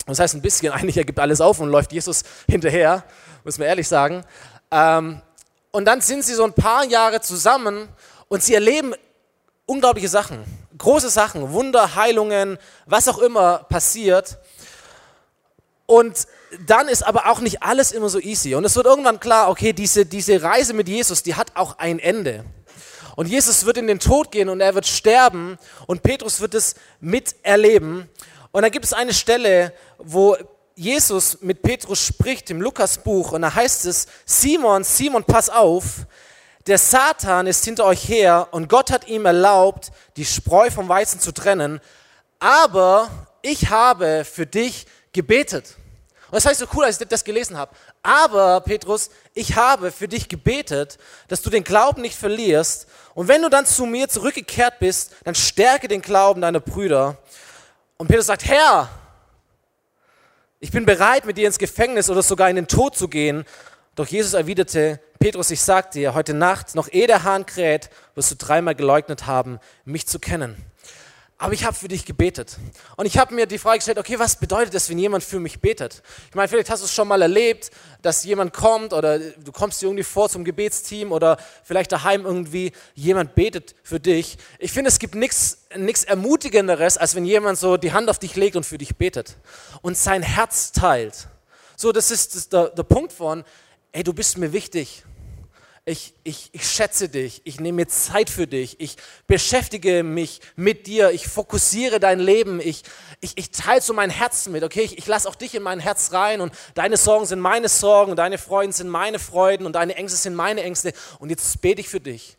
Das 0.06 0.20
heißt 0.20 0.36
ein 0.36 0.42
bisschen, 0.42 0.72
eigentlich 0.74 0.98
er 0.98 1.06
gibt 1.06 1.20
alles 1.20 1.42
auf 1.42 1.60
und 1.60 1.70
läuft 1.70 1.92
Jesus 1.92 2.24
hinterher, 2.48 3.04
muss 3.44 3.58
man 3.58 3.68
ehrlich 3.68 3.88
sagen. 3.88 4.24
Ähm, 4.72 5.22
und 5.72 5.86
dann 5.86 6.02
sind 6.02 6.24
sie 6.24 6.34
so 6.34 6.44
ein 6.44 6.54
paar 6.54 6.84
Jahre 6.86 7.22
zusammen 7.22 7.88
und 8.28 8.44
sie 8.44 8.54
erleben 8.54 8.94
unglaubliche 9.66 10.10
Sachen, 10.10 10.44
große 10.78 11.10
Sachen, 11.10 11.54
Wunder, 11.54 11.96
Heilungen, 11.96 12.58
was 12.86 13.08
auch 13.08 13.20
immer 13.20 13.60
passiert. 13.70 14.38
Und 15.86 16.28
dann 16.68 16.88
ist 16.88 17.04
aber 17.04 17.28
auch 17.28 17.40
nicht 17.40 17.64
alles 17.64 17.92
immer 17.92 18.10
so 18.10 18.20
easy. 18.20 18.56
Und 18.56 18.66
es 18.66 18.76
wird 18.76 18.86
irgendwann 18.86 19.20
klar, 19.20 19.50
okay, 19.50 19.74
diese, 19.74 20.06
diese 20.06 20.42
Reise 20.42 20.74
mit 20.74 20.88
Jesus, 20.88 21.24
die 21.24 21.36
hat 21.36 21.56
auch 21.56 21.78
ein 21.80 22.00
Ende. 22.00 22.46
Und 23.16 23.28
Jesus 23.28 23.66
wird 23.66 23.78
in 23.78 23.88
den 23.88 24.00
Tod 24.00 24.32
gehen 24.32 24.50
und 24.50 24.62
er 24.62 24.74
wird 24.74 24.88
sterben 24.88 25.58
und 25.88 26.02
Petrus 26.02 26.42
wird 26.42 26.54
es 26.54 26.76
miterleben. 27.00 28.10
Und 28.52 28.64
dann 28.64 28.72
gibt 28.72 28.86
es 28.86 28.94
eine 28.94 29.14
Stelle, 29.14 29.74
wo 29.98 30.36
Jesus 30.76 31.42
mit 31.42 31.62
Petrus 31.62 32.00
spricht 32.06 32.50
im 32.50 32.62
Lukasbuch 32.62 33.34
und 33.34 33.44
da 33.44 33.54
heißt 33.54 33.86
es, 33.86 34.08
Simon, 34.26 34.84
Simon, 34.84 35.24
pass 35.24 35.50
auf, 35.50 36.06
der 36.68 36.78
Satan 36.78 37.48
ist 37.48 37.64
hinter 37.66 37.86
euch 37.86 38.08
her 38.08 38.48
und 38.52 38.70
Gott 38.70 38.92
hat 38.92 39.08
ihm 39.08 39.26
erlaubt, 39.26 39.92
die 40.16 40.26
Spreu 40.26 40.70
vom 40.70 40.90
Weizen 40.90 41.20
zu 41.20 41.32
trennen, 41.32 41.82
aber 42.40 43.10
ich 43.42 43.70
habe 43.70 44.26
für 44.26 44.46
dich 44.46 44.86
gebetet. 45.14 45.78
Und 46.32 46.36
das 46.36 46.46
heißt 46.46 46.62
so 46.62 46.66
cool, 46.74 46.86
als 46.86 47.02
ich 47.02 47.08
das 47.08 47.26
gelesen 47.26 47.58
habe. 47.58 47.76
Aber, 48.04 48.62
Petrus, 48.62 49.10
ich 49.34 49.58
habe 49.58 49.92
für 49.92 50.08
dich 50.08 50.30
gebetet, 50.30 50.98
dass 51.28 51.42
du 51.42 51.50
den 51.50 51.66
Glauben 51.66 52.02
nicht 52.02 52.18
verlierst. 52.18 52.88
Und 53.14 53.28
wenn 53.28 53.42
du 53.42 53.50
dann 53.50 53.66
zu 53.66 53.86
mir 53.86 54.08
zurückgekehrt 54.08 54.80
bist, 54.80 55.12
dann 55.26 55.36
stärke 55.36 55.90
den 55.90 56.02
Glauben 56.02 56.40
deiner 56.40 56.62
Brüder. 56.62 57.18
Und 58.02 58.08
Petrus 58.08 58.26
sagt, 58.26 58.46
Herr, 58.46 58.90
ich 60.60 60.72
bin 60.72 60.88
bereit, 60.88 61.24
mit 61.26 61.38
dir 61.38 61.46
ins 61.46 61.60
Gefängnis 61.60 62.10
oder 62.10 62.24
sogar 62.24 62.50
in 62.50 62.56
den 62.56 62.68
Tod 62.68 62.98
zu 62.98 63.08
gehen. 63.08 63.46
Doch 63.94 64.08
Jesus 64.08 64.34
erwiderte, 64.34 65.00
Petrus, 65.20 65.52
ich 65.52 65.62
sag 65.62 65.92
dir, 65.92 66.16
heute 66.16 66.34
Nacht, 66.34 66.74
noch 66.74 66.92
ehe 66.92 67.06
der 67.06 67.22
Hahn 67.22 67.46
kräht, 67.46 67.92
wirst 68.16 68.32
du 68.32 68.36
dreimal 68.38 68.74
geleugnet 68.74 69.28
haben, 69.28 69.60
mich 69.86 70.08
zu 70.08 70.18
kennen. 70.18 70.56
Aber 71.42 71.54
ich 71.54 71.66
habe 71.66 71.76
für 71.76 71.88
dich 71.88 72.06
gebetet. 72.06 72.60
Und 72.98 73.08
ich 73.08 73.18
habe 73.18 73.34
mir 73.34 73.48
die 73.48 73.58
Frage 73.58 73.80
gestellt, 73.80 73.98
okay, 73.98 74.20
was 74.20 74.36
bedeutet 74.36 74.76
das, 74.76 74.92
wenn 74.92 75.00
jemand 75.00 75.24
für 75.24 75.40
mich 75.40 75.60
betet? 75.60 76.04
Ich 76.30 76.36
meine, 76.36 76.48
vielleicht 76.48 76.70
hast 76.70 76.82
du 76.82 76.86
es 76.86 76.94
schon 76.94 77.08
mal 77.08 77.20
erlebt, 77.20 77.72
dass 78.04 78.24
jemand 78.24 78.54
kommt 78.54 78.94
oder 78.94 79.18
du 79.18 79.52
kommst 79.52 79.82
dir 79.82 79.88
irgendwie 79.88 80.04
vor 80.04 80.30
zum 80.30 80.44
Gebetsteam 80.46 81.12
oder 81.12 81.38
vielleicht 81.64 81.92
daheim 81.94 82.26
irgendwie 82.26 82.74
jemand 82.94 83.34
betet 83.34 83.74
für 83.82 84.00
dich. 84.00 84.38
Ich 84.60 84.72
finde, 84.72 84.90
es 84.90 85.00
gibt 85.00 85.16
nichts 85.16 85.58
Ermutigenderes, 86.06 87.00
als 87.00 87.16
wenn 87.16 87.26
jemand 87.26 87.58
so 87.58 87.76
die 87.76 87.92
Hand 87.92 88.12
auf 88.12 88.20
dich 88.20 88.36
legt 88.36 88.56
und 88.56 88.64
für 88.64 88.78
dich 88.78 88.96
betet 88.98 89.36
und 89.82 89.98
sein 89.98 90.22
Herz 90.22 90.74
teilt. 90.74 91.28
So, 91.76 91.92
das 91.92 92.12
ist 92.12 92.54
der, 92.54 92.70
der 92.70 92.84
Punkt 92.84 93.12
von, 93.12 93.44
ey, 93.94 94.04
du 94.04 94.14
bist 94.14 94.38
mir 94.38 94.54
wichtig 94.54 95.06
ich, 95.92 96.14
ich, 96.24 96.50
ich 96.54 96.70
schätze 96.70 97.10
dich, 97.10 97.42
ich 97.44 97.60
nehme 97.60 97.78
mir 97.78 97.88
Zeit 97.88 98.30
für 98.30 98.48
dich, 98.48 98.80
ich 98.80 98.96
beschäftige 99.28 100.04
mich 100.04 100.40
mit 100.56 100.88
dir, 100.88 101.12
ich 101.12 101.28
fokussiere 101.28 102.00
dein 102.00 102.20
Leben, 102.20 102.62
ich, 102.62 102.84
ich, 103.20 103.38
ich 103.38 103.52
teile 103.52 103.82
so 103.82 103.94
mein 103.94 104.10
Herz 104.10 104.48
mit, 104.48 104.64
okay, 104.64 104.82
ich, 104.82 104.98
ich 104.98 105.06
lasse 105.08 105.28
auch 105.28 105.36
dich 105.36 105.54
in 105.54 105.62
mein 105.62 105.80
Herz 105.80 106.14
rein 106.14 106.40
und 106.40 106.54
deine 106.76 106.96
Sorgen 106.96 107.26
sind 107.26 107.42
meine 107.42 107.68
Sorgen 107.68 108.12
und 108.12 108.18
deine 108.18 108.38
Freuden 108.38 108.72
sind 108.72 108.90
meine 108.90 109.20
Freuden 109.20 109.66
und 109.66 109.74
deine 109.74 109.96
Ängste 109.96 110.18
sind 110.18 110.34
meine 110.34 110.64
Ängste. 110.64 110.94
Und 111.20 111.30
jetzt 111.30 111.62
bete 111.62 111.82
ich 111.82 111.90
für 111.90 112.00
dich. 112.00 112.38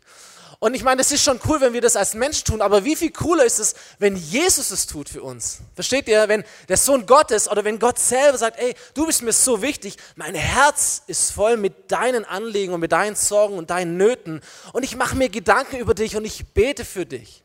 Und 0.63 0.75
ich 0.75 0.83
meine, 0.85 1.01
es 1.01 1.11
ist 1.11 1.21
schon 1.21 1.41
cool, 1.49 1.59
wenn 1.59 1.73
wir 1.73 1.81
das 1.81 1.97
als 1.97 2.13
Mensch 2.13 2.45
tun, 2.45 2.61
aber 2.61 2.85
wie 2.85 2.95
viel 2.95 3.11
cooler 3.11 3.43
ist 3.43 3.59
es, 3.59 3.75
wenn 3.99 4.15
Jesus 4.15 4.71
es 4.71 4.87
tut 4.87 5.09
für 5.09 5.21
uns? 5.21 5.57
Versteht 5.75 6.07
ihr? 6.07 6.29
Wenn 6.29 6.45
der 6.69 6.77
Sohn 6.77 7.05
Gottes 7.05 7.51
oder 7.51 7.65
wenn 7.65 7.79
Gott 7.79 7.99
selber 7.99 8.37
sagt, 8.37 8.57
ey, 8.57 8.73
du 8.93 9.05
bist 9.05 9.23
mir 9.23 9.33
so 9.33 9.61
wichtig, 9.61 9.97
mein 10.15 10.35
Herz 10.35 11.01
ist 11.07 11.33
voll 11.33 11.57
mit 11.57 11.91
deinen 11.91 12.23
Anliegen 12.23 12.73
und 12.73 12.79
mit 12.79 12.93
deinen 12.93 13.17
Sorgen 13.17 13.57
und 13.57 13.71
deinen 13.71 13.97
Nöten 13.97 14.39
und 14.71 14.83
ich 14.83 14.95
mache 14.95 15.17
mir 15.17 15.27
Gedanken 15.27 15.79
über 15.79 15.95
dich 15.95 16.15
und 16.15 16.23
ich 16.23 16.45
bete 16.53 16.85
für 16.85 17.05
dich. 17.05 17.42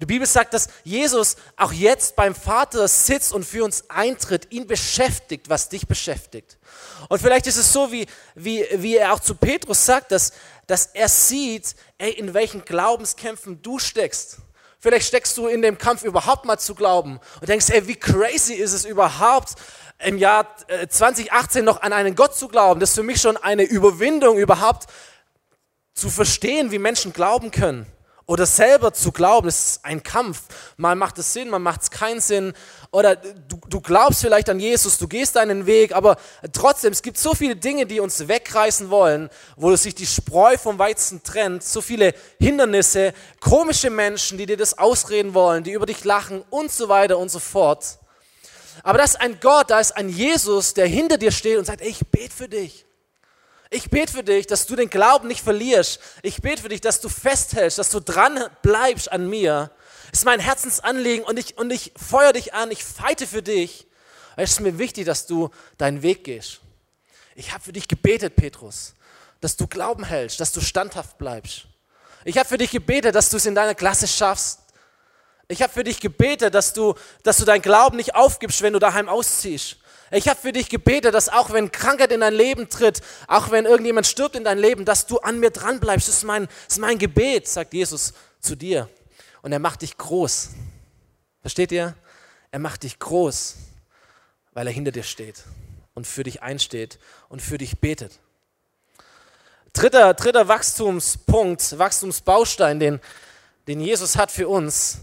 Die 0.00 0.06
Bibel 0.06 0.26
sagt, 0.26 0.54
dass 0.54 0.68
Jesus 0.84 1.36
auch 1.56 1.72
jetzt 1.72 2.16
beim 2.16 2.34
Vater 2.34 2.86
sitzt 2.88 3.32
und 3.32 3.44
für 3.44 3.64
uns 3.64 3.88
eintritt, 3.88 4.50
ihn 4.50 4.66
beschäftigt, 4.66 5.48
was 5.48 5.68
dich 5.68 5.86
beschäftigt. 5.86 6.58
Und 7.08 7.20
vielleicht 7.20 7.46
ist 7.46 7.56
es 7.56 7.72
so, 7.72 7.92
wie, 7.92 8.06
wie, 8.34 8.66
wie 8.74 8.96
er 8.96 9.12
auch 9.12 9.20
zu 9.20 9.34
Petrus 9.34 9.84
sagt, 9.84 10.12
dass, 10.12 10.32
dass 10.66 10.86
er 10.86 11.08
sieht, 11.08 11.74
ey, 11.98 12.10
in 12.12 12.34
welchen 12.34 12.64
Glaubenskämpfen 12.64 13.62
du 13.62 13.78
steckst. 13.78 14.38
Vielleicht 14.78 15.06
steckst 15.06 15.36
du 15.36 15.46
in 15.46 15.62
dem 15.62 15.78
Kampf 15.78 16.02
überhaupt 16.02 16.44
mal 16.44 16.58
zu 16.58 16.74
glauben 16.74 17.20
und 17.40 17.48
denkst, 17.48 17.70
ey, 17.70 17.86
wie 17.86 17.96
crazy 17.96 18.54
ist 18.54 18.72
es 18.72 18.84
überhaupt, 18.84 19.54
im 19.98 20.18
Jahr 20.18 20.48
2018 20.88 21.62
äh, 21.62 21.64
noch 21.64 21.82
an 21.82 21.92
einen 21.92 22.16
Gott 22.16 22.34
zu 22.34 22.48
glauben. 22.48 22.80
Das 22.80 22.90
ist 22.90 22.96
für 22.96 23.04
mich 23.04 23.20
schon 23.20 23.36
eine 23.36 23.62
Überwindung, 23.62 24.38
überhaupt 24.38 24.90
zu 25.94 26.10
verstehen, 26.10 26.72
wie 26.72 26.78
Menschen 26.78 27.12
glauben 27.12 27.50
können 27.50 27.86
oder 28.26 28.46
selber 28.46 28.92
zu 28.92 29.12
glauben, 29.12 29.46
das 29.46 29.66
ist 29.66 29.84
ein 29.84 30.02
Kampf. 30.02 30.42
Mal 30.76 30.94
macht 30.94 31.18
es 31.18 31.32
Sinn, 31.32 31.50
mal 31.50 31.58
macht 31.58 31.82
es 31.82 31.90
keinen 31.90 32.20
Sinn. 32.20 32.52
Oder 32.90 33.16
du, 33.16 33.58
du 33.68 33.80
glaubst 33.80 34.20
vielleicht 34.20 34.48
an 34.48 34.60
Jesus, 34.60 34.98
du 34.98 35.08
gehst 35.08 35.36
deinen 35.36 35.66
Weg, 35.66 35.94
aber 35.94 36.16
trotzdem, 36.52 36.92
es 36.92 37.02
gibt 37.02 37.18
so 37.18 37.34
viele 37.34 37.56
Dinge, 37.56 37.86
die 37.86 38.00
uns 38.00 38.28
wegreißen 38.28 38.90
wollen, 38.90 39.30
wo 39.56 39.74
sich 39.76 39.94
die 39.94 40.06
Spreu 40.06 40.56
vom 40.56 40.78
Weizen 40.78 41.22
trennt, 41.22 41.64
so 41.64 41.80
viele 41.80 42.14
Hindernisse, 42.38 43.12
komische 43.40 43.90
Menschen, 43.90 44.38
die 44.38 44.46
dir 44.46 44.56
das 44.56 44.78
ausreden 44.78 45.34
wollen, 45.34 45.64
die 45.64 45.72
über 45.72 45.86
dich 45.86 46.04
lachen 46.04 46.44
und 46.50 46.70
so 46.70 46.88
weiter 46.88 47.18
und 47.18 47.30
so 47.30 47.38
fort. 47.38 47.98
Aber 48.82 48.98
das 48.98 49.12
ist 49.12 49.20
ein 49.20 49.38
Gott, 49.40 49.70
da 49.70 49.80
ist 49.80 49.96
ein 49.96 50.08
Jesus, 50.08 50.74
der 50.74 50.86
hinter 50.86 51.18
dir 51.18 51.32
steht 51.32 51.58
und 51.58 51.64
sagt, 51.64 51.80
ey, 51.80 51.88
ich 51.88 52.06
bete 52.06 52.34
für 52.34 52.48
dich. 52.48 52.86
Ich 53.74 53.88
bete 53.88 54.12
für 54.12 54.22
dich, 54.22 54.46
dass 54.46 54.66
du 54.66 54.76
den 54.76 54.90
Glauben 54.90 55.28
nicht 55.28 55.42
verlierst. 55.42 55.98
Ich 56.20 56.42
bete 56.42 56.60
für 56.60 56.68
dich, 56.68 56.82
dass 56.82 57.00
du 57.00 57.08
festhältst, 57.08 57.78
dass 57.78 57.88
du 57.88 58.00
dran 58.00 58.38
bleibst 58.60 59.10
an 59.10 59.30
mir. 59.30 59.70
Das 60.10 60.20
ist 60.20 60.24
mein 60.26 60.40
Herzensanliegen 60.40 61.24
und 61.24 61.38
ich, 61.38 61.56
und 61.56 61.70
ich 61.70 61.90
feuer 61.96 62.34
dich 62.34 62.52
an, 62.52 62.70
ich 62.70 62.84
feite 62.84 63.26
für 63.26 63.42
dich. 63.42 63.86
Es 64.36 64.52
ist 64.52 64.60
mir 64.60 64.76
wichtig, 64.76 65.06
dass 65.06 65.26
du 65.26 65.48
deinen 65.78 66.02
Weg 66.02 66.24
gehst. 66.24 66.60
Ich 67.34 67.54
habe 67.54 67.64
für 67.64 67.72
dich 67.72 67.88
gebetet, 67.88 68.36
Petrus, 68.36 68.92
dass 69.40 69.56
du 69.56 69.66
Glauben 69.66 70.04
hältst, 70.04 70.38
dass 70.38 70.52
du 70.52 70.60
standhaft 70.60 71.16
bleibst. 71.16 71.62
Ich 72.26 72.36
habe 72.36 72.46
für 72.46 72.58
dich 72.58 72.72
gebetet, 72.72 73.14
dass 73.14 73.30
du 73.30 73.38
es 73.38 73.46
in 73.46 73.54
deiner 73.54 73.74
Klasse 73.74 74.06
schaffst. 74.06 74.60
Ich 75.48 75.62
habe 75.62 75.72
für 75.72 75.82
dich 75.82 75.98
gebetet, 75.98 76.54
dass 76.54 76.74
du, 76.74 76.94
dass 77.22 77.38
du 77.38 77.46
deinen 77.46 77.62
Glauben 77.62 77.96
nicht 77.96 78.14
aufgibst, 78.14 78.60
wenn 78.60 78.74
du 78.74 78.78
daheim 78.78 79.08
ausziehst. 79.08 79.78
Ich 80.14 80.28
habe 80.28 80.38
für 80.38 80.52
dich 80.52 80.68
gebetet, 80.68 81.14
dass 81.14 81.30
auch 81.30 81.52
wenn 81.52 81.72
Krankheit 81.72 82.12
in 82.12 82.20
dein 82.20 82.34
Leben 82.34 82.68
tritt, 82.68 83.00
auch 83.28 83.50
wenn 83.50 83.64
irgendjemand 83.64 84.06
stirbt 84.06 84.36
in 84.36 84.44
dein 84.44 84.58
Leben, 84.58 84.84
dass 84.84 85.06
du 85.06 85.18
an 85.18 85.40
mir 85.40 85.50
dran 85.50 85.80
bleibst. 85.80 86.06
Das 86.06 86.16
ist 86.16 86.24
mein, 86.24 86.48
das 86.66 86.76
ist 86.76 86.80
mein 86.80 86.98
Gebet, 86.98 87.48
sagt 87.48 87.72
Jesus 87.72 88.12
zu 88.38 88.54
dir. 88.54 88.90
Und 89.40 89.52
er 89.52 89.58
macht 89.58 89.80
dich 89.80 89.96
groß. 89.96 90.50
Versteht 91.40 91.72
ihr? 91.72 91.96
Er 92.50 92.58
macht 92.58 92.82
dich 92.82 92.98
groß, 92.98 93.56
weil 94.52 94.66
er 94.66 94.72
hinter 94.72 94.92
dir 94.92 95.02
steht 95.02 95.44
und 95.94 96.06
für 96.06 96.24
dich 96.24 96.42
einsteht 96.42 96.98
und 97.30 97.40
für 97.40 97.56
dich 97.56 97.78
betet. 97.78 98.20
Dritter, 99.72 100.12
dritter 100.12 100.46
Wachstumspunkt, 100.46 101.78
Wachstumsbaustein, 101.78 102.78
den, 102.78 103.00
den 103.66 103.80
Jesus 103.80 104.16
hat 104.16 104.30
für 104.30 104.48
uns, 104.48 104.98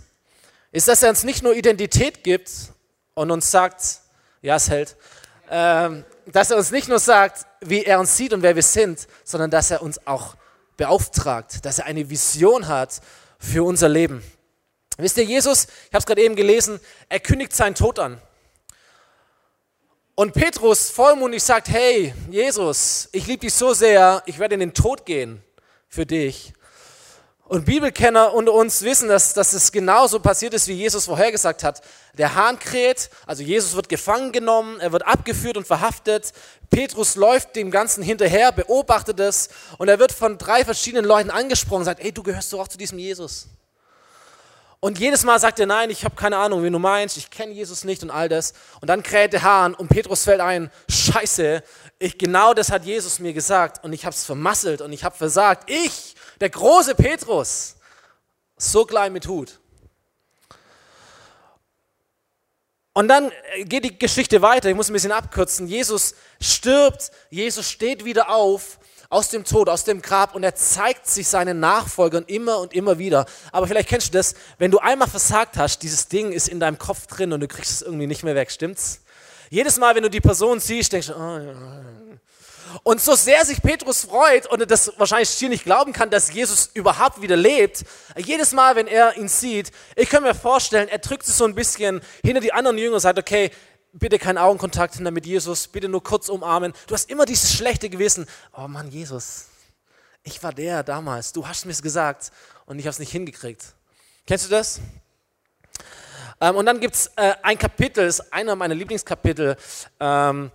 ist, 0.71 0.87
dass 0.87 1.01
er 1.01 1.09
uns 1.09 1.23
nicht 1.23 1.41
nur 1.41 1.55
Identität 1.55 2.23
gibt 2.23 2.51
und 3.15 3.31
uns 3.31 3.49
sagt, 3.49 4.01
ja, 4.41 4.55
es 4.55 4.69
hält, 4.69 4.95
ähm, 5.49 6.05
dass 6.27 6.51
er 6.51 6.57
uns 6.57 6.71
nicht 6.71 6.87
nur 6.87 6.99
sagt, 6.99 7.45
wie 7.61 7.83
er 7.83 7.99
uns 7.99 8.15
sieht 8.15 8.33
und 8.33 8.41
wer 8.41 8.55
wir 8.55 8.63
sind, 8.63 9.07
sondern 9.23 9.49
dass 9.49 9.71
er 9.71 9.81
uns 9.81 10.05
auch 10.05 10.35
beauftragt, 10.77 11.65
dass 11.65 11.79
er 11.79 11.85
eine 11.85 12.09
Vision 12.09 12.67
hat 12.67 13.01
für 13.39 13.63
unser 13.63 13.89
Leben. 13.89 14.23
Wisst 14.97 15.17
ihr, 15.17 15.23
Jesus, 15.23 15.65
ich 15.65 15.93
habe 15.93 15.99
es 15.99 16.05
gerade 16.05 16.21
eben 16.21 16.35
gelesen, 16.35 16.79
er 17.07 17.19
kündigt 17.19 17.53
seinen 17.53 17.75
Tod 17.75 17.99
an. 17.99 18.21
Und 20.15 20.33
Petrus 20.33 20.89
vollmundig 20.89 21.41
sagt, 21.41 21.69
hey, 21.69 22.13
Jesus, 22.29 23.07
ich 23.13 23.25
liebe 23.25 23.41
dich 23.41 23.53
so 23.53 23.73
sehr, 23.73 24.21
ich 24.25 24.37
werde 24.37 24.55
in 24.55 24.59
den 24.59 24.73
Tod 24.73 25.05
gehen 25.05 25.41
für 25.87 26.05
dich. 26.05 26.53
Und 27.49 27.65
Bibelkenner 27.65 28.35
unter 28.35 28.53
uns 28.53 28.83
wissen, 28.83 29.09
dass, 29.09 29.33
dass 29.33 29.53
es 29.53 29.71
genauso 29.71 30.19
passiert 30.19 30.53
ist, 30.53 30.67
wie 30.67 30.73
Jesus 30.73 31.05
vorhergesagt 31.05 31.63
hat. 31.63 31.81
Der 32.15 32.35
Hahn 32.35 32.59
kräht, 32.59 33.09
also 33.25 33.41
Jesus 33.41 33.75
wird 33.75 33.89
gefangen 33.89 34.31
genommen, 34.31 34.79
er 34.79 34.91
wird 34.91 35.07
abgeführt 35.07 35.57
und 35.57 35.65
verhaftet. 35.65 36.31
Petrus 36.69 37.15
läuft 37.15 37.55
dem 37.55 37.71
Ganzen 37.71 38.03
hinterher, 38.03 38.51
beobachtet 38.51 39.19
es 39.19 39.49
und 39.79 39.87
er 39.87 39.97
wird 39.97 40.11
von 40.11 40.37
drei 40.37 40.63
verschiedenen 40.63 41.05
Leuten 41.05 41.31
angesprochen 41.31 41.79
und 41.79 41.85
sagt, 41.85 42.01
ey, 42.01 42.11
du 42.11 42.21
gehörst 42.21 42.53
doch 42.53 42.59
auch 42.59 42.67
zu 42.67 42.77
diesem 42.77 42.99
Jesus. 42.99 43.47
Und 44.79 44.99
jedes 44.99 45.23
Mal 45.23 45.39
sagt 45.39 45.59
er, 45.59 45.65
nein, 45.65 45.89
ich 45.89 46.05
habe 46.05 46.15
keine 46.15 46.37
Ahnung, 46.37 46.63
wie 46.63 46.69
du 46.69 46.77
meinst, 46.77 47.17
ich 47.17 47.31
kenne 47.31 47.51
Jesus 47.51 47.83
nicht 47.83 48.03
und 48.03 48.11
all 48.11 48.29
das. 48.29 48.53
Und 48.79 48.89
dann 48.89 49.01
kräht 49.01 49.33
der 49.33 49.41
Hahn 49.41 49.73
und 49.73 49.87
Petrus 49.87 50.23
fällt 50.23 50.39
ein, 50.39 50.69
scheiße, 50.87 51.63
ich, 51.97 52.19
genau 52.19 52.53
das 52.53 52.71
hat 52.71 52.85
Jesus 52.85 53.17
mir 53.17 53.33
gesagt 53.33 53.83
und 53.83 53.91
ich 53.91 54.05
habe 54.05 54.13
es 54.13 54.23
vermasselt 54.23 54.81
und 54.81 54.93
ich 54.93 55.03
habe 55.03 55.17
versagt. 55.17 55.69
Ich, 55.69 56.15
der 56.39 56.49
große 56.49 56.95
Petrus, 56.95 57.75
so 58.57 58.85
klein 58.85 59.13
mit 59.13 59.27
Hut. 59.27 59.59
Und 62.93 63.07
dann 63.07 63.31
geht 63.63 63.85
die 63.85 63.97
Geschichte 63.97 64.41
weiter, 64.41 64.69
ich 64.69 64.75
muss 64.75 64.89
ein 64.89 64.93
bisschen 64.93 65.11
abkürzen. 65.11 65.67
Jesus 65.67 66.15
stirbt, 66.41 67.11
Jesus 67.29 67.69
steht 67.69 68.03
wieder 68.03 68.29
auf 68.29 68.79
aus 69.09 69.29
dem 69.29 69.43
Tod, 69.43 69.69
aus 69.69 69.83
dem 69.83 70.01
Grab 70.01 70.35
und 70.35 70.43
er 70.43 70.53
zeigt 70.53 71.07
sich 71.07 71.27
seinen 71.27 71.59
Nachfolgern 71.59 72.25
immer 72.27 72.59
und 72.59 72.73
immer 72.73 72.99
wieder. 72.99 73.25
Aber 73.51 73.65
vielleicht 73.67 73.89
kennst 73.89 74.09
du 74.09 74.11
das, 74.17 74.35
wenn 74.59 74.69
du 74.69 74.77
einmal 74.77 75.07
versagt 75.07 75.57
hast, 75.57 75.81
dieses 75.81 76.07
Ding 76.07 76.31
ist 76.31 76.47
in 76.47 76.59
deinem 76.59 76.77
Kopf 76.77 77.07
drin 77.07 77.33
und 77.33 77.39
du 77.39 77.47
kriegst 77.47 77.71
es 77.71 77.81
irgendwie 77.81 78.05
nicht 78.05 78.23
mehr 78.23 78.35
weg, 78.35 78.51
stimmt's? 78.51 79.01
Jedes 79.49 79.77
Mal, 79.77 79.95
wenn 79.95 80.03
du 80.03 80.11
die 80.11 80.21
Person 80.21 80.59
siehst, 80.59 80.93
denkst 80.93 81.07
du, 81.07 81.13
oh. 81.15 82.19
Und 82.83 83.01
so 83.01 83.15
sehr 83.15 83.45
sich 83.45 83.61
Petrus 83.61 84.05
freut 84.05 84.45
und 84.47 84.69
das 84.69 84.91
wahrscheinlich 84.97 85.29
hier 85.29 85.49
nicht 85.49 85.63
glauben 85.63 85.93
kann, 85.93 86.09
dass 86.09 86.31
Jesus 86.31 86.69
überhaupt 86.73 87.21
wieder 87.21 87.35
lebt, 87.35 87.83
jedes 88.17 88.51
Mal, 88.51 88.75
wenn 88.75 88.87
er 88.87 89.17
ihn 89.17 89.27
sieht, 89.27 89.71
ich 89.95 90.09
kann 90.09 90.23
mir 90.23 90.35
vorstellen, 90.35 90.87
er 90.87 90.99
drückt 90.99 91.25
sich 91.25 91.35
so 91.35 91.45
ein 91.45 91.55
bisschen 91.55 92.01
hinter 92.23 92.41
die 92.41 92.53
anderen 92.53 92.77
Jünger 92.77 92.95
und 92.95 93.01
sagt, 93.01 93.19
okay, 93.19 93.51
bitte 93.93 94.19
keinen 94.19 94.37
Augenkontakt 94.37 94.99
mit 94.99 95.25
Jesus, 95.25 95.67
bitte 95.67 95.89
nur 95.89 96.03
kurz 96.03 96.29
umarmen. 96.29 96.73
Du 96.87 96.93
hast 96.93 97.09
immer 97.09 97.25
dieses 97.25 97.53
schlechte 97.53 97.89
Gewissen. 97.89 98.27
Oh 98.55 98.67
Mann, 98.67 98.89
Jesus, 98.89 99.47
ich 100.23 100.41
war 100.43 100.53
der 100.53 100.83
damals, 100.83 101.31
du 101.31 101.47
hast 101.47 101.65
mir 101.65 101.71
es 101.71 101.81
gesagt 101.81 102.31
und 102.65 102.79
ich 102.79 102.85
habe 102.85 102.91
es 102.91 102.99
nicht 102.99 103.11
hingekriegt. 103.11 103.63
Kennst 104.27 104.45
du 104.45 104.49
das? 104.49 104.79
Ähm, 106.41 106.55
und 106.55 106.65
dann 106.65 106.79
gibt 106.79 106.95
es 106.95 107.07
äh, 107.15 107.33
ein 107.41 107.57
Kapitel, 107.57 108.05
das 108.05 108.19
ist 108.19 108.33
einer 108.33 108.55
meiner 108.55 108.75
Lieblingskapitel 108.75 109.57
ähm, 109.99 110.51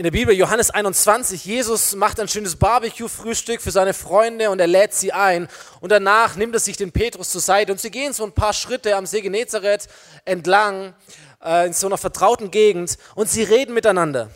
in 0.00 0.04
der 0.04 0.12
Bibel, 0.12 0.34
Johannes 0.34 0.70
21. 0.70 1.44
Jesus 1.44 1.94
macht 1.94 2.18
ein 2.20 2.26
schönes 2.26 2.56
Barbecue-Frühstück 2.56 3.60
für 3.60 3.70
seine 3.70 3.92
Freunde 3.92 4.48
und 4.48 4.58
er 4.58 4.66
lädt 4.66 4.94
sie 4.94 5.12
ein. 5.12 5.46
Und 5.82 5.92
danach 5.92 6.36
nimmt 6.36 6.54
er 6.54 6.58
sich 6.58 6.78
den 6.78 6.90
Petrus 6.90 7.28
zur 7.28 7.42
Seite 7.42 7.70
und 7.70 7.82
sie 7.82 7.90
gehen 7.90 8.14
so 8.14 8.24
ein 8.24 8.32
paar 8.32 8.54
Schritte 8.54 8.96
am 8.96 9.04
See 9.04 9.20
Genezareth 9.20 9.88
entlang 10.24 10.94
äh, 11.44 11.66
in 11.66 11.74
so 11.74 11.86
einer 11.86 11.98
vertrauten 11.98 12.50
Gegend 12.50 12.96
und 13.14 13.28
sie 13.28 13.42
reden 13.42 13.74
miteinander. 13.74 14.30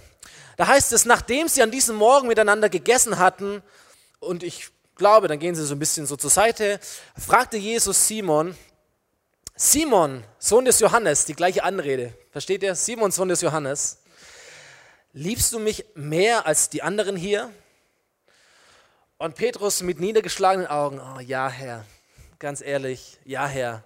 Da 0.59 0.67
heißt 0.67 0.93
es, 0.93 1.07
nachdem 1.07 1.49
sie 1.49 1.63
an 1.63 1.71
diesem 1.71 1.97
Morgen 1.97 2.29
miteinander 2.29 2.69
gegessen 2.69 3.19
hatten, 3.19 3.63
und 4.21 4.43
ich 4.43 4.69
glaube, 4.97 5.29
dann 5.29 5.39
gehen 5.39 5.55
sie 5.55 5.65
so 5.65 5.75
ein 5.75 5.79
bisschen 5.79 6.05
so 6.05 6.17
zur 6.17 6.29
Seite, 6.29 6.79
fragte 7.19 7.57
Jesus 7.57 8.07
Simon, 8.07 8.55
Simon, 9.57 10.25
Sohn 10.39 10.67
des 10.67 10.79
Johannes, 10.81 11.25
die 11.25 11.35
gleiche 11.35 11.65
Anrede, 11.65 12.13
versteht 12.33 12.63
ihr? 12.63 12.75
Simon, 12.75 13.11
Sohn 13.13 13.31
des 13.31 13.41
Johannes, 13.41 14.04
liebst 15.15 15.53
du 15.53 15.61
mich 15.61 15.87
mehr 15.95 16.47
als 16.47 16.69
die 16.69 16.83
anderen 16.83 17.17
hier? 17.17 17.51
Und 19.17 19.37
Petrus 19.37 19.81
mit 19.81 20.01
niedergeschlagenen 20.01 20.67
Augen, 20.67 21.01
oh 21.01 21.21
ja, 21.21 21.49
Herr, 21.49 21.87
ganz 22.41 22.61
ehrlich, 22.61 23.19
ja, 23.25 23.47
Herr, 23.47 23.85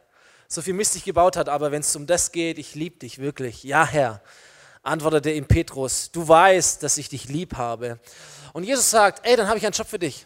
so 0.48 0.62
viel 0.62 0.72
Mist 0.72 0.96
ich 0.96 1.04
gebaut 1.04 1.36
hat, 1.36 1.50
aber 1.50 1.70
wenn 1.70 1.82
es 1.82 1.94
um 1.94 2.06
das 2.06 2.32
geht, 2.32 2.58
ich 2.58 2.74
liebe 2.74 2.98
dich 2.98 3.18
wirklich. 3.18 3.62
Ja, 3.62 3.86
Herr, 3.86 4.22
antwortete 4.82 5.30
ihm 5.30 5.44
Petrus, 5.44 6.10
du 6.10 6.26
weißt, 6.26 6.82
dass 6.82 6.96
ich 6.96 7.10
dich 7.10 7.28
lieb 7.28 7.56
habe. 7.56 8.00
Und 8.54 8.64
Jesus 8.64 8.90
sagt, 8.90 9.26
ey, 9.26 9.36
dann 9.36 9.46
habe 9.46 9.58
ich 9.58 9.66
einen 9.66 9.74
Job 9.74 9.86
für 9.86 9.98
dich. 9.98 10.24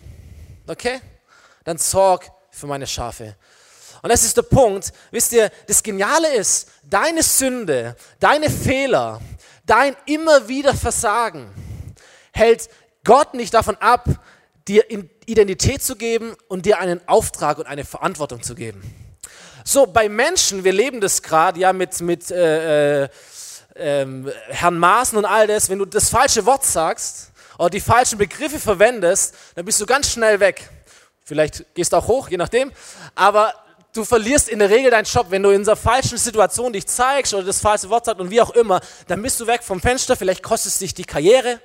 Okay? 0.68 1.00
Dann 1.64 1.78
sorg 1.78 2.30
für 2.50 2.68
meine 2.68 2.86
Schafe. 2.86 3.36
Und 4.02 4.10
das 4.10 4.22
ist 4.22 4.36
der 4.36 4.42
Punkt. 4.42 4.92
Wisst 5.10 5.32
ihr, 5.32 5.50
das 5.66 5.82
Geniale 5.82 6.32
ist, 6.34 6.68
deine 6.84 7.24
Sünde, 7.24 7.96
deine 8.20 8.48
Fehler, 8.48 9.20
dein 9.66 9.96
immer 10.06 10.48
wieder 10.48 10.74
Versagen 10.74 11.50
hält 12.32 12.68
Gott 13.04 13.34
nicht 13.34 13.54
davon 13.54 13.76
ab, 13.76 14.08
dir 14.68 14.84
Identität 15.26 15.82
zu 15.82 15.96
geben 15.96 16.36
und 16.48 16.66
dir 16.66 16.78
einen 16.78 17.00
Auftrag 17.08 17.58
und 17.58 17.66
eine 17.66 17.84
Verantwortung 17.84 18.42
zu 18.42 18.54
geben. 18.54 18.82
So, 19.64 19.86
bei 19.86 20.08
Menschen, 20.08 20.64
wir 20.64 20.72
leben 20.72 21.00
das 21.00 21.22
gerade 21.22 21.60
ja 21.60 21.72
mit, 21.72 22.00
mit 22.00 22.30
äh, 22.30 23.04
äh, 23.04 23.08
äh, 23.74 24.06
Herrn 24.48 24.78
Maaßen 24.78 25.16
und 25.18 25.24
all 25.24 25.46
das, 25.46 25.68
wenn 25.68 25.78
du 25.78 25.84
das 25.84 26.08
falsche 26.08 26.46
Wort 26.46 26.64
sagst 26.64 27.30
oder 27.58 27.70
die 27.70 27.80
falschen 27.80 28.18
Begriffe 28.18 28.58
verwendest, 28.58 29.34
dann 29.54 29.64
bist 29.64 29.80
du 29.80 29.86
ganz 29.86 30.10
schnell 30.10 30.40
weg. 30.40 30.68
Vielleicht 31.24 31.74
gehst 31.74 31.92
du 31.92 31.96
auch 31.96 32.08
hoch, 32.08 32.28
je 32.28 32.36
nachdem. 32.36 32.72
Aber 33.14 33.54
du 33.92 34.04
verlierst 34.04 34.48
in 34.48 34.58
der 34.58 34.70
Regel 34.70 34.90
deinen 34.90 35.04
Job, 35.04 35.26
wenn 35.30 35.42
du 35.42 35.50
in 35.50 35.60
dieser 35.60 35.76
falschen 35.76 36.18
Situation 36.18 36.72
dich 36.72 36.86
zeigst 36.86 37.34
oder 37.34 37.44
das 37.44 37.60
falsche 37.60 37.88
Wort 37.90 38.04
sagst 38.04 38.20
und 38.20 38.30
wie 38.30 38.40
auch 38.40 38.50
immer, 38.50 38.80
dann 39.06 39.22
bist 39.22 39.38
du 39.40 39.46
weg 39.46 39.62
vom 39.62 39.80
Fenster. 39.80 40.16
Vielleicht 40.16 40.42
kostet 40.42 40.72
es 40.72 40.78
dich 40.78 40.94
die 40.94 41.04
Karriere, 41.04 41.60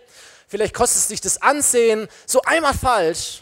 vielleicht 0.47 0.73
kostet 0.73 1.01
es 1.01 1.07
dich 1.07 1.21
das 1.21 1.41
Ansehen. 1.41 2.07
So 2.25 2.41
einmal 2.41 2.73
falsch 2.73 3.41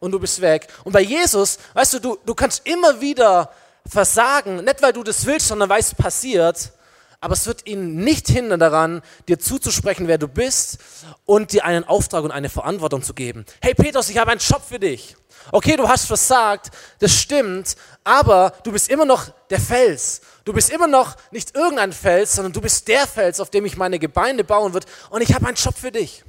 und 0.00 0.12
du 0.12 0.18
bist 0.18 0.40
weg. 0.40 0.68
Und 0.84 0.92
bei 0.92 1.02
Jesus, 1.02 1.58
weißt 1.74 1.94
du, 1.94 1.98
du, 2.00 2.18
du 2.24 2.34
kannst 2.34 2.66
immer 2.66 3.00
wieder 3.00 3.52
versagen, 3.86 4.64
nicht 4.64 4.82
weil 4.82 4.92
du 4.92 5.02
das 5.02 5.24
willst, 5.24 5.48
sondern 5.48 5.68
weil 5.68 5.80
es 5.80 5.94
passiert. 5.94 6.72
Aber 7.20 7.34
es 7.34 7.46
wird 7.46 7.66
ihn 7.66 7.96
nicht 7.96 8.28
hindern 8.28 8.60
daran, 8.60 9.02
dir 9.26 9.40
zuzusprechen, 9.40 10.06
wer 10.06 10.18
du 10.18 10.28
bist 10.28 10.78
und 11.24 11.52
dir 11.52 11.64
einen 11.64 11.84
Auftrag 11.84 12.22
und 12.22 12.30
eine 12.30 12.48
Verantwortung 12.48 13.02
zu 13.02 13.12
geben. 13.12 13.44
Hey 13.60 13.74
Petrus, 13.74 14.08
ich 14.08 14.18
habe 14.18 14.30
einen 14.30 14.40
Job 14.40 14.62
für 14.66 14.78
dich. 14.78 15.16
Okay, 15.50 15.76
du 15.76 15.88
hast 15.88 16.06
versagt, 16.06 16.70
das 17.00 17.12
stimmt, 17.12 17.76
aber 18.04 18.52
du 18.62 18.70
bist 18.70 18.88
immer 18.88 19.04
noch 19.04 19.30
der 19.50 19.60
Fels. 19.60 20.20
Du 20.44 20.52
bist 20.52 20.70
immer 20.70 20.86
noch 20.86 21.16
nicht 21.32 21.56
irgendein 21.56 21.92
Fels, 21.92 22.34
sondern 22.34 22.52
du 22.52 22.60
bist 22.60 22.86
der 22.86 23.06
Fels, 23.06 23.40
auf 23.40 23.50
dem 23.50 23.64
ich 23.64 23.76
meine 23.76 23.98
Gebeine 23.98 24.44
bauen 24.44 24.72
wird 24.72 24.86
und 25.10 25.20
ich 25.20 25.34
habe 25.34 25.46
einen 25.46 25.56
Job 25.56 25.74
für 25.76 25.90
dich. 25.90 26.24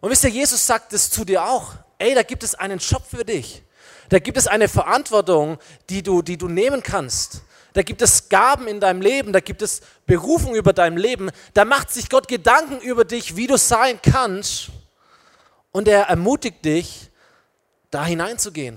Und 0.00 0.10
wisst 0.10 0.24
ihr, 0.24 0.30
Jesus 0.30 0.66
sagt 0.66 0.92
es 0.92 1.10
zu 1.10 1.24
dir 1.24 1.44
auch. 1.44 1.74
Ey, 1.98 2.14
da 2.14 2.22
gibt 2.22 2.42
es 2.42 2.54
einen 2.54 2.78
Job 2.78 3.02
für 3.08 3.24
dich. 3.24 3.62
Da 4.08 4.18
gibt 4.18 4.38
es 4.38 4.46
eine 4.46 4.68
Verantwortung, 4.68 5.58
die 5.88 6.02
du, 6.02 6.22
die 6.22 6.36
du 6.36 6.48
nehmen 6.48 6.82
kannst. 6.82 7.42
Da 7.72 7.82
gibt 7.82 8.02
es 8.02 8.28
Gaben 8.28 8.66
in 8.66 8.80
deinem 8.80 9.00
Leben, 9.00 9.32
da 9.32 9.40
gibt 9.40 9.62
es 9.62 9.80
Berufung 10.06 10.54
über 10.54 10.72
deinem 10.72 10.96
Leben. 10.96 11.30
Da 11.54 11.64
macht 11.64 11.92
sich 11.92 12.08
Gott 12.08 12.28
Gedanken 12.28 12.80
über 12.80 13.04
dich, 13.04 13.36
wie 13.36 13.46
du 13.46 13.56
sein 13.56 14.00
kannst. 14.02 14.70
Und 15.72 15.86
er 15.86 16.04
ermutigt 16.04 16.64
dich, 16.64 17.10
da 17.90 18.04
hineinzugehen. 18.04 18.76